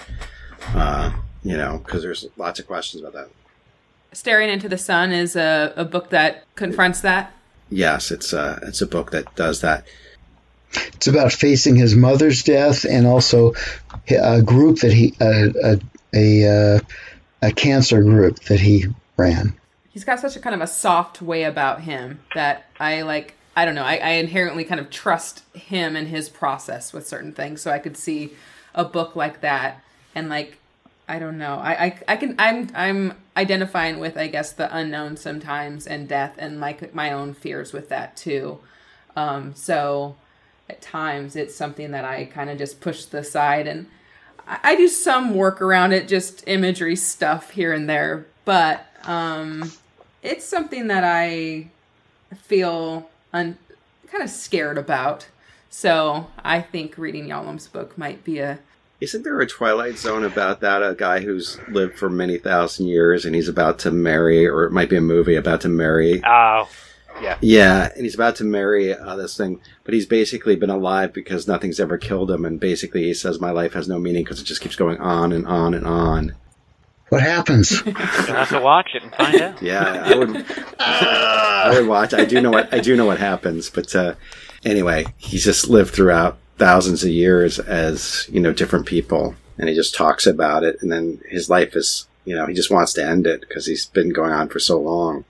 Uh, 0.74 1.12
you 1.42 1.56
know, 1.56 1.78
because 1.84 2.02
there's 2.02 2.26
lots 2.36 2.58
of 2.58 2.66
questions 2.66 3.02
about 3.02 3.12
that. 3.12 3.28
Staring 4.12 4.48
into 4.48 4.68
the 4.68 4.78
Sun 4.78 5.12
is 5.12 5.36
a, 5.36 5.72
a 5.76 5.84
book 5.84 6.10
that 6.10 6.44
confronts 6.54 7.00
that. 7.00 7.32
Yes, 7.70 8.10
it's 8.10 8.32
a 8.32 8.60
it's 8.62 8.80
a 8.80 8.86
book 8.86 9.10
that 9.10 9.34
does 9.34 9.60
that. 9.60 9.86
It's 10.94 11.06
about 11.06 11.32
facing 11.32 11.76
his 11.76 11.94
mother's 11.94 12.42
death 12.42 12.84
and 12.84 13.06
also 13.06 13.54
a 14.08 14.42
group 14.42 14.80
that 14.80 14.92
he 14.92 15.14
a 15.20 15.52
a 15.62 15.80
a, 16.14 16.76
uh, 16.76 16.80
a 17.42 17.52
cancer 17.52 18.02
group 18.02 18.38
that 18.44 18.60
he 18.60 18.86
ran. 19.16 19.54
He's 19.90 20.04
got 20.04 20.20
such 20.20 20.36
a 20.36 20.40
kind 20.40 20.54
of 20.54 20.60
a 20.60 20.66
soft 20.66 21.20
way 21.20 21.44
about 21.44 21.82
him 21.82 22.20
that 22.34 22.66
I 22.78 23.02
like. 23.02 23.34
I 23.56 23.64
don't 23.64 23.76
know. 23.76 23.84
I, 23.84 23.96
I 23.96 24.10
inherently 24.12 24.64
kind 24.64 24.80
of 24.80 24.90
trust 24.90 25.42
him 25.54 25.94
and 25.94 26.08
his 26.08 26.28
process 26.28 26.92
with 26.92 27.06
certain 27.06 27.32
things. 27.32 27.62
So 27.62 27.70
I 27.70 27.78
could 27.78 27.96
see 27.96 28.32
a 28.74 28.84
book 28.84 29.14
like 29.14 29.42
that 29.42 29.80
and 30.14 30.28
like 30.28 30.58
I 31.08 31.18
don't 31.18 31.38
know. 31.38 31.56
I, 31.56 31.84
I 31.84 32.00
I 32.08 32.16
can 32.16 32.34
I'm 32.38 32.70
I'm 32.74 33.14
identifying 33.36 33.98
with 33.98 34.16
I 34.16 34.26
guess 34.26 34.52
the 34.52 34.74
unknown 34.74 35.16
sometimes 35.16 35.86
and 35.86 36.08
death 36.08 36.34
and 36.38 36.60
like 36.60 36.94
my 36.94 37.12
own 37.12 37.34
fears 37.34 37.72
with 37.72 37.88
that 37.90 38.16
too. 38.16 38.58
Um, 39.16 39.54
so 39.54 40.16
at 40.68 40.80
times 40.80 41.36
it's 41.36 41.54
something 41.54 41.90
that 41.90 42.04
I 42.04 42.24
kind 42.26 42.50
of 42.50 42.58
just 42.58 42.80
push 42.80 43.04
to 43.04 43.10
the 43.12 43.24
side 43.24 43.66
and 43.66 43.86
I, 44.46 44.58
I 44.62 44.76
do 44.76 44.88
some 44.88 45.34
work 45.34 45.60
around 45.60 45.92
it, 45.92 46.08
just 46.08 46.44
imagery 46.46 46.96
stuff 46.96 47.50
here 47.50 47.72
and 47.72 47.88
there, 47.88 48.26
but 48.44 48.86
um, 49.04 49.70
it's 50.22 50.44
something 50.44 50.88
that 50.88 51.04
I 51.04 51.68
feel 52.36 53.08
un- 53.32 53.58
kind 54.10 54.24
of 54.24 54.30
scared 54.30 54.78
about. 54.78 55.28
So 55.70 56.28
I 56.42 56.60
think 56.60 56.96
reading 56.96 57.26
Yalom's 57.26 57.66
book 57.66 57.98
might 57.98 58.22
be 58.24 58.38
a 58.38 58.60
Isn't 59.00 59.24
there 59.24 59.40
a 59.40 59.46
Twilight 59.46 59.98
Zone 59.98 60.24
about 60.24 60.60
that? 60.60 60.82
A 60.82 60.94
guy 60.94 61.20
who's 61.20 61.58
lived 61.68 61.98
for 61.98 62.08
many 62.08 62.38
thousand 62.38 62.86
years 62.86 63.24
and 63.24 63.34
he's 63.34 63.48
about 63.48 63.80
to 63.80 63.90
marry, 63.90 64.46
or 64.46 64.64
it 64.64 64.72
might 64.72 64.88
be 64.88 64.96
a 64.96 65.00
movie 65.00 65.34
about 65.34 65.60
to 65.62 65.68
marry. 65.68 66.22
Oh, 66.24 66.68
yeah. 67.24 67.38
Yeah, 67.40 67.90
and 67.94 68.04
he's 68.04 68.14
about 68.14 68.36
to 68.36 68.44
marry 68.44 68.94
uh, 68.94 69.16
this 69.16 69.36
thing, 69.36 69.60
but 69.84 69.94
he's 69.94 70.06
basically 70.06 70.56
been 70.56 70.70
alive 70.70 71.12
because 71.12 71.48
nothing's 71.48 71.80
ever 71.80 71.98
killed 71.98 72.30
him, 72.30 72.44
and 72.44 72.60
basically 72.60 73.04
he 73.04 73.14
says, 73.14 73.40
"My 73.40 73.50
life 73.50 73.72
has 73.72 73.88
no 73.88 73.98
meaning 73.98 74.24
because 74.24 74.40
it 74.40 74.44
just 74.44 74.60
keeps 74.60 74.76
going 74.76 74.98
on 74.98 75.32
and 75.32 75.46
on 75.46 75.74
and 75.74 75.86
on." 75.86 76.34
What 77.08 77.22
happens? 77.22 77.82
You'll 77.86 77.94
have 77.94 78.48
to 78.50 78.60
watch 78.60 78.90
it 78.94 79.02
and 79.02 79.14
find 79.14 79.40
out. 79.40 79.62
Yeah, 79.62 80.02
I 80.04 80.16
would. 80.16 80.46
I 80.78 81.70
would 81.78 81.88
watch. 81.88 82.14
I 82.14 82.24
do 82.24 82.40
know 82.40 82.50
what 82.50 82.72
I 82.72 82.80
do 82.80 82.96
know 82.96 83.06
what 83.06 83.18
happens, 83.18 83.70
but 83.70 83.94
uh, 83.94 84.14
anyway, 84.64 85.06
he's 85.16 85.44
just 85.44 85.68
lived 85.68 85.94
throughout 85.94 86.38
thousands 86.58 87.02
of 87.04 87.10
years 87.10 87.58
as 87.58 88.28
you 88.30 88.40
know 88.40 88.52
different 88.52 88.86
people, 88.86 89.34
and 89.58 89.68
he 89.68 89.74
just 89.74 89.94
talks 89.94 90.26
about 90.26 90.64
it, 90.64 90.78
and 90.82 90.90
then 90.90 91.20
his 91.28 91.48
life 91.48 91.76
is 91.76 92.06
you 92.24 92.34
know 92.34 92.46
he 92.46 92.54
just 92.54 92.70
wants 92.70 92.92
to 92.94 93.04
end 93.04 93.26
it 93.26 93.40
because 93.40 93.66
he's 93.66 93.86
been 93.86 94.10
going 94.10 94.32
on 94.32 94.48
for 94.48 94.58
so 94.58 94.80
long. 94.80 95.24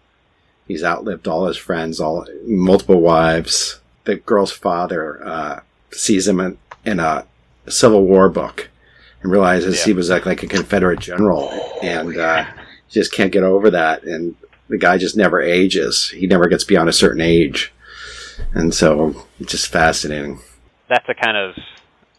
He's 0.67 0.83
outlived 0.85 1.29
all 1.29 1.47
his 1.47 1.57
friends, 1.57 2.01
all 2.01 2.27
multiple 2.47 3.01
wives. 3.01 3.81
The 4.05 4.17
girl's 4.17 4.53
father 4.53 5.23
uh, 5.27 5.61
sees 5.91 6.27
him 6.27 6.41
in, 6.41 6.59
in 6.85 7.01
a 7.01 7.27
Civil 7.69 8.05
War 8.05 8.29
book 8.29 8.71
and 9.23 9.31
realizes 9.33 9.79
Yeah. 9.79 9.85
he 9.87 9.93
was 9.93 10.11
like, 10.11 10.27
like 10.27 10.43
a 10.43 10.47
Confederate 10.47 11.01
general, 11.01 11.51
and 11.83 12.17
uh, 12.17 12.47
just 12.91 13.13
can't 13.13 13.33
get 13.33 13.43
over 13.43 13.71
that. 13.71 14.05
And 14.05 14.37
the 14.69 14.79
guy 14.79 14.97
just 14.99 15.17
never 15.17 15.41
ages. 15.41 16.11
He 16.11 16.27
never 16.27 16.49
gets 16.49 16.65
beyond 16.65 16.89
a 16.89 16.93
certain 16.93 17.21
age, 17.21 17.73
and 18.55 18.75
so 18.75 19.27
it's 19.39 19.53
just 19.53 19.69
fascinating. 19.69 20.41
That's 20.89 21.09
a 21.09 21.15
kind 21.15 21.37
of 21.37 21.55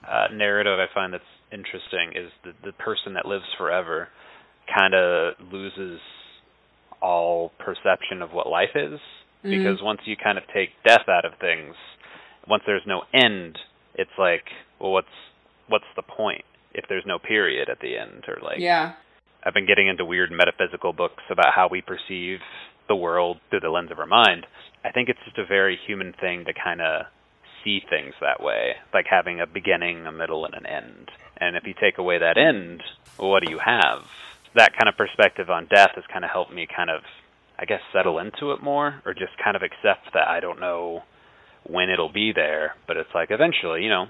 uh, 0.07 0.27
narrative 0.33 0.79
I 0.79 0.91
find 0.93 1.13
that's 1.13 1.23
interesting. 1.51 2.13
Is 2.15 2.31
the 2.43 2.53
the 2.63 2.71
person 2.73 3.13
that 3.13 3.25
lives 3.27 3.45
forever 3.57 4.09
kind 4.73 4.93
of 4.95 5.35
loses 5.51 5.99
all 7.05 7.51
perception 7.59 8.23
of 8.23 8.33
what 8.33 8.47
life 8.49 8.75
is 8.75 8.99
mm-hmm. 9.45 9.51
because 9.51 9.81
once 9.81 10.01
you 10.05 10.15
kind 10.17 10.37
of 10.37 10.43
take 10.51 10.69
death 10.83 11.07
out 11.07 11.23
of 11.23 11.33
things, 11.39 11.75
once 12.47 12.63
there's 12.65 12.85
no 12.87 13.03
end, 13.13 13.59
it's 13.93 14.17
like, 14.17 14.45
well, 14.79 14.91
what's 14.91 15.07
what's 15.67 15.85
the 15.95 16.01
point 16.01 16.45
if 16.73 16.85
there's 16.89 17.05
no 17.05 17.19
period 17.19 17.69
at 17.69 17.79
the 17.79 17.97
end 17.97 18.23
or 18.27 18.37
like 18.43 18.59
yeah. 18.59 18.93
I've 19.43 19.53
been 19.53 19.67
getting 19.67 19.87
into 19.87 20.03
weird 20.03 20.31
metaphysical 20.31 20.91
books 20.91 21.23
about 21.29 21.53
how 21.53 21.67
we 21.69 21.81
perceive 21.81 22.39
the 22.87 22.95
world 22.95 23.37
through 23.49 23.59
the 23.59 23.69
lens 23.69 23.91
of 23.91 23.99
our 23.99 24.07
mind. 24.07 24.47
I 24.83 24.91
think 24.91 25.07
it's 25.07 25.19
just 25.23 25.37
a 25.37 25.45
very 25.45 25.77
human 25.85 26.13
thing 26.13 26.45
to 26.45 26.53
kind 26.53 26.81
of 26.81 27.05
see 27.63 27.81
things 27.87 28.15
that 28.21 28.41
way, 28.41 28.73
like 28.91 29.05
having 29.07 29.39
a 29.39 29.45
beginning, 29.45 30.07
a 30.07 30.11
middle, 30.11 30.45
and 30.45 30.55
an 30.55 30.65
end. 30.65 31.11
And 31.37 31.55
if 31.55 31.67
you 31.67 31.75
take 31.79 31.99
away 31.99 32.17
that 32.17 32.37
end, 32.37 32.81
well, 33.19 33.29
what 33.29 33.43
do 33.43 33.51
you 33.51 33.59
have? 33.63 34.01
That 34.55 34.71
kind 34.77 34.87
of 34.87 34.97
perspective 34.97 35.49
on 35.49 35.67
death 35.67 35.91
has 35.95 36.03
kind 36.11 36.23
of 36.23 36.31
helped 36.31 36.53
me 36.53 36.67
kind 36.73 36.89
of, 36.89 37.01
I 37.59 37.65
guess, 37.65 37.81
settle 37.93 38.19
into 38.19 38.51
it 38.51 38.63
more, 38.63 39.01
or 39.05 39.13
just 39.13 39.33
kind 39.43 39.55
of 39.55 39.61
accept 39.61 40.13
that 40.13 40.27
I 40.27 40.39
don't 40.39 40.59
know 40.59 41.03
when 41.67 41.89
it'll 41.89 42.11
be 42.11 42.31
there, 42.33 42.75
but 42.87 42.97
it's 42.97 43.09
like 43.13 43.29
eventually, 43.31 43.83
you 43.83 43.89
know, 43.89 44.05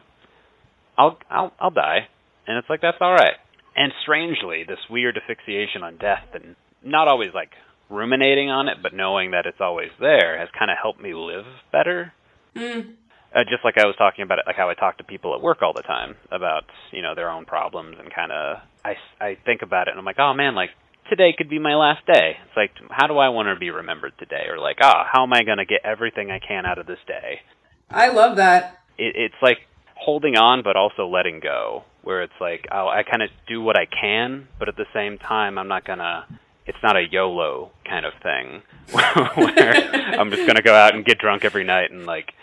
I'll 0.98 1.18
I'll 1.30 1.52
I'll 1.60 1.72
die, 1.72 2.08
and 2.48 2.58
it's 2.58 2.70
like 2.70 2.82
that's 2.82 2.98
all 3.02 3.14
right. 3.14 3.36
And 3.76 3.92
strangely, 4.04 4.64
this 4.68 4.80
weird 4.90 5.18
asphyxiation 5.18 5.84
on 5.84 5.98
death, 5.98 6.24
and 6.34 6.56
not 6.84 7.08
always 7.08 7.32
like 7.34 7.52
ruminating 7.90 8.50
on 8.50 8.68
it, 8.68 8.78
but 8.82 8.94
knowing 8.94 9.32
that 9.32 9.46
it's 9.46 9.60
always 9.60 9.90
there, 10.00 10.40
has 10.40 10.50
kind 10.58 10.72
of 10.72 10.78
helped 10.82 11.02
me 11.02 11.14
live 11.14 11.46
better. 11.72 12.14
Mm. 12.56 12.94
Uh, 13.36 13.44
just 13.44 13.66
like 13.66 13.78
I 13.78 13.86
was 13.86 13.96
talking 13.98 14.24
about 14.24 14.40
it, 14.40 14.46
like 14.48 14.56
how 14.56 14.70
I 14.70 14.76
talk 14.76 14.98
to 15.00 15.04
people 15.04 15.36
at 15.36 15.42
work 15.42 15.62
all 15.62 15.74
the 15.74 15.82
time 15.82 16.16
about 16.32 16.64
you 16.92 17.02
know 17.02 17.16
their 17.16 17.30
own 17.30 17.46
problems, 17.46 17.98
and 18.00 18.14
kind 18.14 18.32
of 18.32 18.58
I 18.84 18.96
I 19.20 19.38
think 19.46 19.62
about 19.62 19.88
it, 19.88 19.92
and 19.92 20.00
I'm 20.00 20.06
like, 20.06 20.20
oh 20.20 20.34
man, 20.34 20.56
like 20.56 20.70
today 21.10 21.34
could 21.38 21.50
be 21.50 21.60
my 21.60 21.76
last 21.76 22.06
day. 22.06 22.38
It's 22.46 22.58
like, 22.58 22.72
how 22.90 23.08
do 23.08 23.18
I 23.18 23.30
want 23.30 23.48
to 23.48 23.60
be 23.60 23.70
remembered 23.70 24.14
today? 24.18 24.46
Or 24.50 24.58
like, 24.60 24.78
ah, 24.82 24.94
oh, 24.96 25.10
how 25.12 25.24
am 25.24 25.34
I 25.34 25.44
going 25.44 25.58
to 25.58 25.66
get 25.66 25.82
everything 25.84 26.32
I 26.32 26.40
can 26.40 26.66
out 26.66 26.78
of 26.78 26.88
this 26.88 27.00
day? 27.08 27.42
I 27.90 28.10
love 28.10 28.38
that. 28.38 28.80
It, 28.98 29.16
it's 29.16 29.42
like 29.42 29.58
holding 29.96 30.36
on, 30.36 30.64
but 30.64 30.76
also 30.76 31.08
letting 31.08 31.40
go. 31.40 31.84
Where 32.04 32.22
it's 32.22 32.34
like, 32.40 32.68
oh, 32.72 32.88
I 32.88 33.04
kind 33.04 33.24
of 33.24 33.30
do 33.48 33.62
what 33.62 33.76
I 33.78 33.86
can, 33.86 34.48
but 34.60 34.70
at 34.70 34.76
the 34.76 34.86
same 34.94 35.18
time, 35.18 35.58
I'm 35.58 35.68
not 35.68 35.86
gonna. 35.86 36.26
It's 36.68 36.78
not 36.82 36.96
a 36.96 37.04
YOLO 37.12 37.72
kind 37.88 38.06
of 38.06 38.14
thing 38.24 38.64
where 38.92 40.16
I'm 40.20 40.32
just 40.32 40.48
gonna 40.48 40.64
go 40.64 40.74
out 40.74 40.96
and 40.96 41.06
get 41.06 41.20
drunk 41.20 41.46
every 41.46 41.64
night 41.64 41.92
and 41.92 42.06
like 42.06 42.34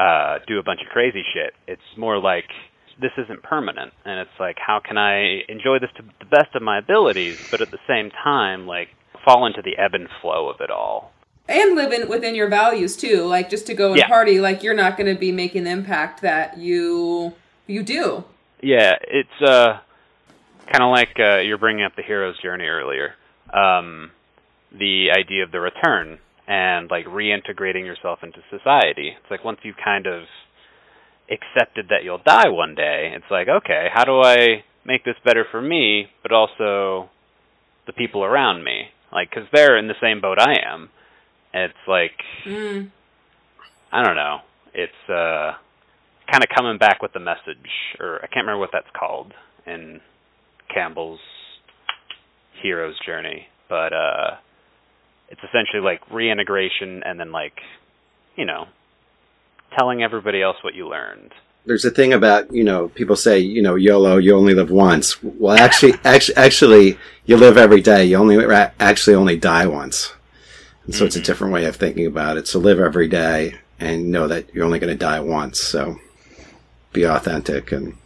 uh 0.00 0.38
do 0.48 0.58
a 0.58 0.62
bunch 0.62 0.80
of 0.84 0.88
crazy 0.92 1.22
shit. 1.34 1.52
It's 1.66 1.90
more 1.98 2.18
like 2.18 2.48
this 3.00 3.12
isn't 3.22 3.42
permanent. 3.42 3.92
And 4.04 4.20
it's 4.20 4.38
like 4.40 4.56
how 4.58 4.80
can 4.86 4.96
i 4.98 5.40
enjoy 5.48 5.78
this 5.80 5.90
to 5.96 6.02
the 6.20 6.24
best 6.26 6.54
of 6.54 6.62
my 6.62 6.78
abilities 6.78 7.38
but 7.50 7.60
at 7.60 7.70
the 7.70 7.78
same 7.88 8.10
time 8.10 8.66
like 8.66 8.88
fall 9.24 9.46
into 9.46 9.60
the 9.62 9.76
ebb 9.78 9.94
and 9.94 10.08
flow 10.22 10.48
of 10.48 10.56
it 10.60 10.70
all? 10.70 11.12
And 11.48 11.74
live 11.74 11.92
in, 11.92 12.08
within 12.08 12.34
your 12.36 12.48
values 12.48 12.96
too. 12.96 13.24
Like 13.26 13.50
just 13.50 13.66
to 13.66 13.74
go 13.74 13.88
and 13.92 13.98
Yeah. 13.98 14.06
party 14.08 14.40
like 14.40 14.62
you're 14.62 14.74
not 14.84 14.96
going 14.96 15.12
to 15.12 15.18
be 15.18 15.32
making 15.32 15.64
the 15.64 15.70
impact 15.70 16.22
that 16.22 16.58
you 16.58 17.34
you 17.66 17.82
do. 17.82 18.24
Yeah 18.62 18.94
it's 19.02 19.38
uh 19.42 19.78
kind 20.72 20.82
of 20.84 20.90
like 20.90 21.16
uh 21.18 21.38
you're 21.40 21.58
bringing 21.58 21.84
up 21.84 21.96
the 21.96 22.02
hero's 22.02 22.38
journey 22.40 22.66
earlier. 22.66 23.14
Um 23.52 24.12
the 24.72 25.10
idea 25.10 25.42
of 25.42 25.50
the 25.50 25.60
return 25.60 26.18
and 26.50 26.90
like 26.90 27.06
reintegrating 27.06 27.84
yourself 27.84 28.18
into 28.22 28.38
society 28.50 29.14
it's 29.16 29.30
like 29.30 29.44
once 29.44 29.58
you've 29.62 29.76
kind 29.82 30.06
of 30.06 30.24
accepted 31.30 31.86
that 31.90 32.02
you'll 32.02 32.22
die 32.24 32.48
one 32.48 32.74
day, 32.74 33.12
it's 33.14 33.30
like, 33.30 33.48
okay, 33.48 33.86
how 33.92 34.04
do 34.04 34.20
I 34.20 34.64
make 34.84 35.04
this 35.04 35.14
better 35.24 35.46
for 35.50 35.62
me, 35.62 36.06
but 36.22 36.32
also 36.32 37.08
the 37.86 37.92
people 37.92 38.24
around 38.24 38.64
me? 38.64 38.86
Like, 39.12 39.30
because 39.30 39.48
they're 39.52 39.78
in 39.78 39.88
the 39.88 39.94
same 40.02 40.20
boat 40.20 40.38
I 40.38 40.56
am. 40.72 40.90
It's 41.54 41.74
like, 41.88 42.12
mm. 42.46 42.90
I 43.92 44.04
don't 44.04 44.16
know. 44.16 44.38
It's 44.74 44.92
uh, 45.08 45.54
kind 46.30 46.42
of 46.42 46.48
coming 46.56 46.78
back 46.78 47.02
with 47.02 47.12
the 47.12 47.20
message, 47.20 47.70
or 47.98 48.16
I 48.16 48.26
can't 48.26 48.46
remember 48.46 48.58
what 48.58 48.70
that's 48.72 48.86
called 48.98 49.32
in 49.66 50.00
Campbell's 50.72 51.20
hero's 52.62 52.94
journey, 53.04 53.46
but 53.68 53.92
uh, 53.92 54.36
it's 55.30 55.40
essentially 55.44 55.80
like 55.80 56.00
reintegration 56.10 57.02
and 57.04 57.18
then 57.18 57.32
like, 57.32 57.60
you 58.36 58.44
know, 58.44 58.66
telling 59.78 60.02
everybody 60.02 60.42
else 60.42 60.56
what 60.62 60.74
you 60.74 60.88
learned. 60.88 61.32
There's 61.66 61.84
a 61.84 61.90
thing 61.90 62.12
about 62.12 62.52
you 62.52 62.64
know 62.64 62.88
people 62.88 63.16
say 63.16 63.38
you 63.38 63.62
know 63.62 63.74
YOLO 63.74 64.16
you 64.16 64.34
only 64.34 64.54
live 64.54 64.70
once. 64.70 65.22
Well, 65.22 65.56
actually, 65.56 65.94
actually, 66.04 66.36
actually, 66.36 66.98
you 67.26 67.36
live 67.36 67.56
every 67.56 67.80
day. 67.80 68.04
You 68.06 68.16
only 68.16 68.44
actually 68.80 69.14
only 69.14 69.36
die 69.36 69.66
once. 69.66 70.12
And 70.86 70.94
so 70.94 71.04
it's 71.04 71.16
a 71.16 71.20
different 71.20 71.52
way 71.52 71.66
of 71.66 71.76
thinking 71.76 72.06
about 72.06 72.38
it. 72.38 72.48
So 72.48 72.58
live 72.58 72.80
every 72.80 73.06
day 73.06 73.54
and 73.78 74.10
know 74.10 74.26
that 74.26 74.52
you're 74.52 74.64
only 74.64 74.78
going 74.78 74.92
to 74.92 74.98
die 74.98 75.20
once. 75.20 75.60
So 75.60 76.00
be 76.92 77.04
authentic. 77.04 77.70
And 77.70 77.96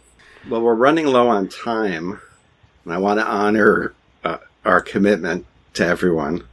well, 0.49 0.61
we're 0.61 0.75
running 0.75 1.07
low 1.07 1.29
on 1.29 1.47
time, 1.47 2.19
and 2.83 2.93
I 2.93 2.97
want 2.97 3.19
to 3.19 3.25
honor 3.25 3.93
uh, 4.23 4.37
our 4.65 4.81
commitment 4.81 5.45
to 5.75 5.85
everyone 5.85 6.43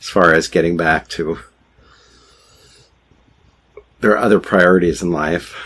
as 0.00 0.08
far 0.08 0.32
as 0.34 0.48
getting 0.48 0.76
back 0.76 1.08
to. 1.08 1.38
There 4.00 4.12
are 4.12 4.18
other 4.18 4.38
priorities 4.40 5.02
in 5.02 5.10
life. 5.10 5.56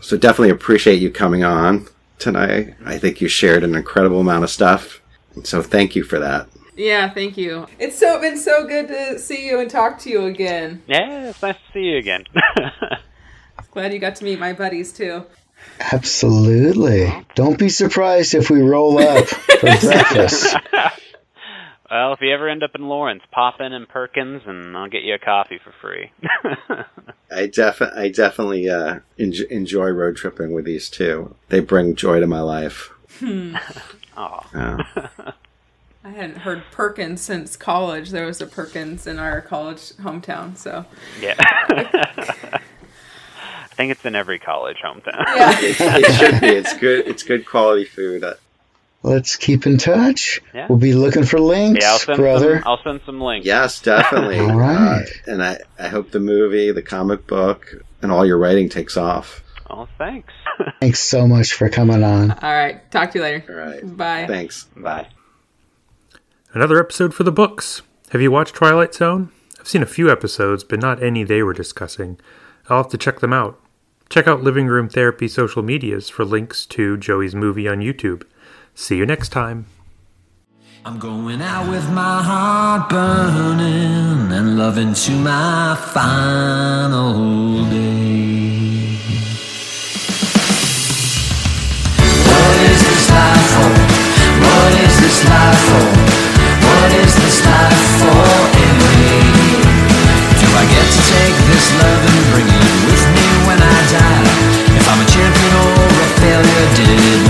So 0.00 0.16
definitely 0.16 0.50
appreciate 0.50 1.00
you 1.02 1.10
coming 1.10 1.44
on 1.44 1.86
tonight. 2.18 2.74
I 2.84 2.98
think 2.98 3.20
you 3.20 3.28
shared 3.28 3.62
an 3.64 3.74
incredible 3.74 4.20
amount 4.20 4.44
of 4.44 4.50
stuff. 4.50 5.00
So 5.44 5.62
thank 5.62 5.94
you 5.94 6.02
for 6.02 6.18
that. 6.18 6.48
yeah 6.76 7.08
thank 7.10 7.36
you 7.36 7.66
it's 7.78 7.98
so 7.98 8.20
been 8.20 8.36
so 8.38 8.66
good 8.66 8.86
to 8.88 9.18
see 9.18 9.46
you 9.46 9.58
and 9.60 9.68
talk 9.70 9.98
to 10.00 10.10
you 10.10 10.24
again 10.26 10.80
Yeah, 10.86 11.28
it's 11.30 11.42
nice 11.42 11.56
to 11.56 11.72
see 11.72 11.80
you 11.90 11.96
again. 11.98 12.24
glad 13.72 13.92
you 13.92 13.98
got 14.00 14.14
to 14.16 14.24
meet 14.24 14.38
my 14.38 14.52
buddies 14.52 14.92
too 14.92 15.24
Absolutely. 15.92 17.12
Don't 17.34 17.58
be 17.58 17.68
surprised 17.68 18.34
if 18.34 18.48
we 18.50 18.62
roll 18.62 18.98
up 18.98 19.26
for 19.26 19.58
breakfast. 19.60 20.56
Well, 21.90 22.12
if 22.12 22.20
you 22.20 22.32
ever 22.32 22.48
end 22.48 22.62
up 22.62 22.74
in 22.74 22.88
Lawrence, 22.88 23.22
pop 23.32 23.60
in 23.60 23.72
in 23.72 23.86
Perkins, 23.86 24.42
and 24.46 24.76
I'll 24.76 24.88
get 24.88 25.02
you 25.02 25.14
a 25.14 25.18
coffee 25.18 25.58
for 25.62 25.72
free. 25.80 26.10
I, 27.30 27.46
def- 27.46 27.82
I 27.82 28.08
definitely 28.08 28.68
uh, 28.68 29.00
enj- 29.18 29.46
enjoy 29.48 29.88
road 29.90 30.16
tripping 30.16 30.52
with 30.52 30.64
these 30.64 30.88
two. 30.90 31.34
They 31.48 31.60
bring 31.60 31.94
joy 31.94 32.20
to 32.20 32.26
my 32.26 32.40
life. 32.40 32.90
oh, 34.16 34.40
Uh, 34.54 34.82
i 36.04 36.10
hadn't 36.10 36.38
heard 36.38 36.62
perkins 36.70 37.20
since 37.20 37.56
college 37.56 38.10
there 38.10 38.24
was 38.24 38.40
a 38.40 38.46
perkins 38.46 39.04
in 39.06 39.18
our 39.18 39.40
college 39.42 39.90
hometown 39.96 40.56
so 40.56 40.84
yeah. 41.20 41.34
I 41.38 42.60
think 43.74 43.90
it's 43.92 44.04
in 44.04 44.14
every 44.14 44.38
college 44.38 44.78
hometown. 44.82 45.24
yeah 45.36 45.58
it 45.60 45.74
should 46.14 46.40
be. 46.40 46.46
It's 46.48 46.76
good. 46.78 47.06
It's 47.06 47.22
good 47.24 47.44
quality 47.46 47.84
food. 47.84 48.24
Uh, 49.04 49.08
Let's 49.10 49.36
keep 49.36 49.66
in 49.66 49.78
touch. 49.78 50.40
Yeah. 50.52 50.66
We'll 50.68 50.78
be 50.78 50.92
looking 50.94 51.24
for 51.24 51.38
links, 51.38 51.84
Yeah, 51.84 51.92
I'll 51.92 51.98
send 51.98 52.18
brother. 52.18 52.56
some. 52.60 52.62
I'll 52.66 52.82
send 52.82 53.00
some 53.06 53.20
links. 53.20 53.46
yes, 53.46 53.80
definitely. 53.82 54.38
All 54.40 54.56
right. 54.58 55.06
Uh, 55.26 55.30
and 55.32 55.42
I, 55.42 55.58
I 55.78 55.88
hope 55.88 56.10
the 56.10 56.20
movie, 56.20 56.72
the 56.72 56.82
comic 56.82 57.26
book, 57.26 57.74
and 58.02 58.10
all 58.10 58.26
your 58.26 58.38
writing 58.38 58.68
takes 58.68 58.96
off. 58.96 59.42
Oh, 59.70 59.86
thanks. 59.98 60.32
Thanks 60.80 60.98
so 61.00 61.28
much 61.28 61.52
for 61.52 61.68
coming 61.68 62.02
on. 62.02 62.32
all 62.32 62.38
right 62.52 62.90
talk 62.90 63.12
to 63.12 63.18
you 63.18 63.22
later 63.22 63.44
All 63.48 63.70
right. 63.70 63.96
bye 63.96 64.26
Thanks. 64.26 64.64
Bye. 64.76 65.06
Another 66.52 66.80
episode 66.80 67.14
for 67.14 67.22
the 67.24 67.30
books. 67.32 67.82
Have 68.10 68.20
you 68.22 68.30
watched 68.30 68.54
Twilight 68.54 68.94
Zone? 68.94 69.30
I've 69.60 69.68
seen 69.68 69.82
a 69.82 69.86
few 69.86 70.10
episodes, 70.10 70.64
but 70.64 70.80
not 70.80 71.02
any 71.02 71.22
they 71.22 71.42
were 71.42 71.52
discussing. 71.52 72.18
I'll 72.68 72.78
have 72.82 72.90
to 72.92 72.98
check 72.98 73.20
them 73.20 73.32
out. 73.32 73.60
Check 74.08 74.26
out 74.26 74.42
Living 74.42 74.66
Room 74.66 74.88
Therapy 74.88 75.28
social 75.28 75.62
medias 75.62 76.08
for 76.08 76.24
links 76.24 76.64
to 76.66 76.96
Joey's 76.96 77.34
movie 77.34 77.68
on 77.68 77.78
YouTube. 77.80 78.22
See 78.80 78.94
you 78.94 79.06
next 79.06 79.30
time. 79.30 79.66
I'm 80.86 81.00
going 81.00 81.42
out 81.42 81.68
with 81.68 81.90
my 81.90 82.22
heart 82.22 82.88
burning 82.88 84.30
and 84.30 84.56
loving 84.56 84.94
to 84.94 85.10
my 85.18 85.74
final 85.74 87.64
day. 87.74 88.94
What 92.22 92.56
is 92.70 92.80
this 92.86 93.04
life 93.10 93.46
for? 93.58 93.74
What 94.46 94.72
is 94.86 94.94
this 95.02 95.18
life 95.26 95.62
for? 95.68 95.86
What 96.62 96.90
is 97.02 97.12
this 97.18 97.38
life 97.50 97.82
for? 97.98 98.30
Do 100.38 100.46
I 100.54 100.64
get 100.70 100.86
to 100.86 101.00
take 101.18 101.36
this 101.50 101.66
love 101.82 102.02
and 102.14 102.20
bring 102.30 102.46
it 102.46 102.70
with 102.86 103.04
me 103.10 103.26
when 103.42 103.58
I 103.58 103.78
die? 103.90 104.22
If 104.70 104.86
I'm 104.86 105.02
a 105.02 105.08
champion 105.10 105.52
or 105.66 105.82
a 105.82 106.08
failure, 106.22 106.66
did 106.78 107.27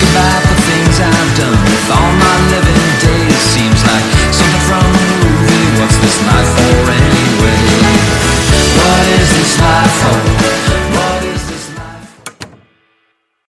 goodbye 0.00 0.40
for 0.48 0.58
things 0.64 0.96
I've 1.00 1.32
done 1.36 1.60
With 1.60 1.88
all 1.92 2.12
my 2.16 2.36
living 2.48 2.84
days 3.04 3.36
Seems 3.52 3.80
like 3.84 4.06
something 4.32 4.64
from 4.64 4.84
a 4.84 5.04
movie 5.20 5.68
What's 5.80 5.98
this 6.00 6.18
life 6.24 6.50
for 6.56 6.90
anyway? 6.90 7.60
What 8.80 9.04
is 9.20 9.28
this 9.36 9.60
life 9.60 9.94
for? 10.00 10.39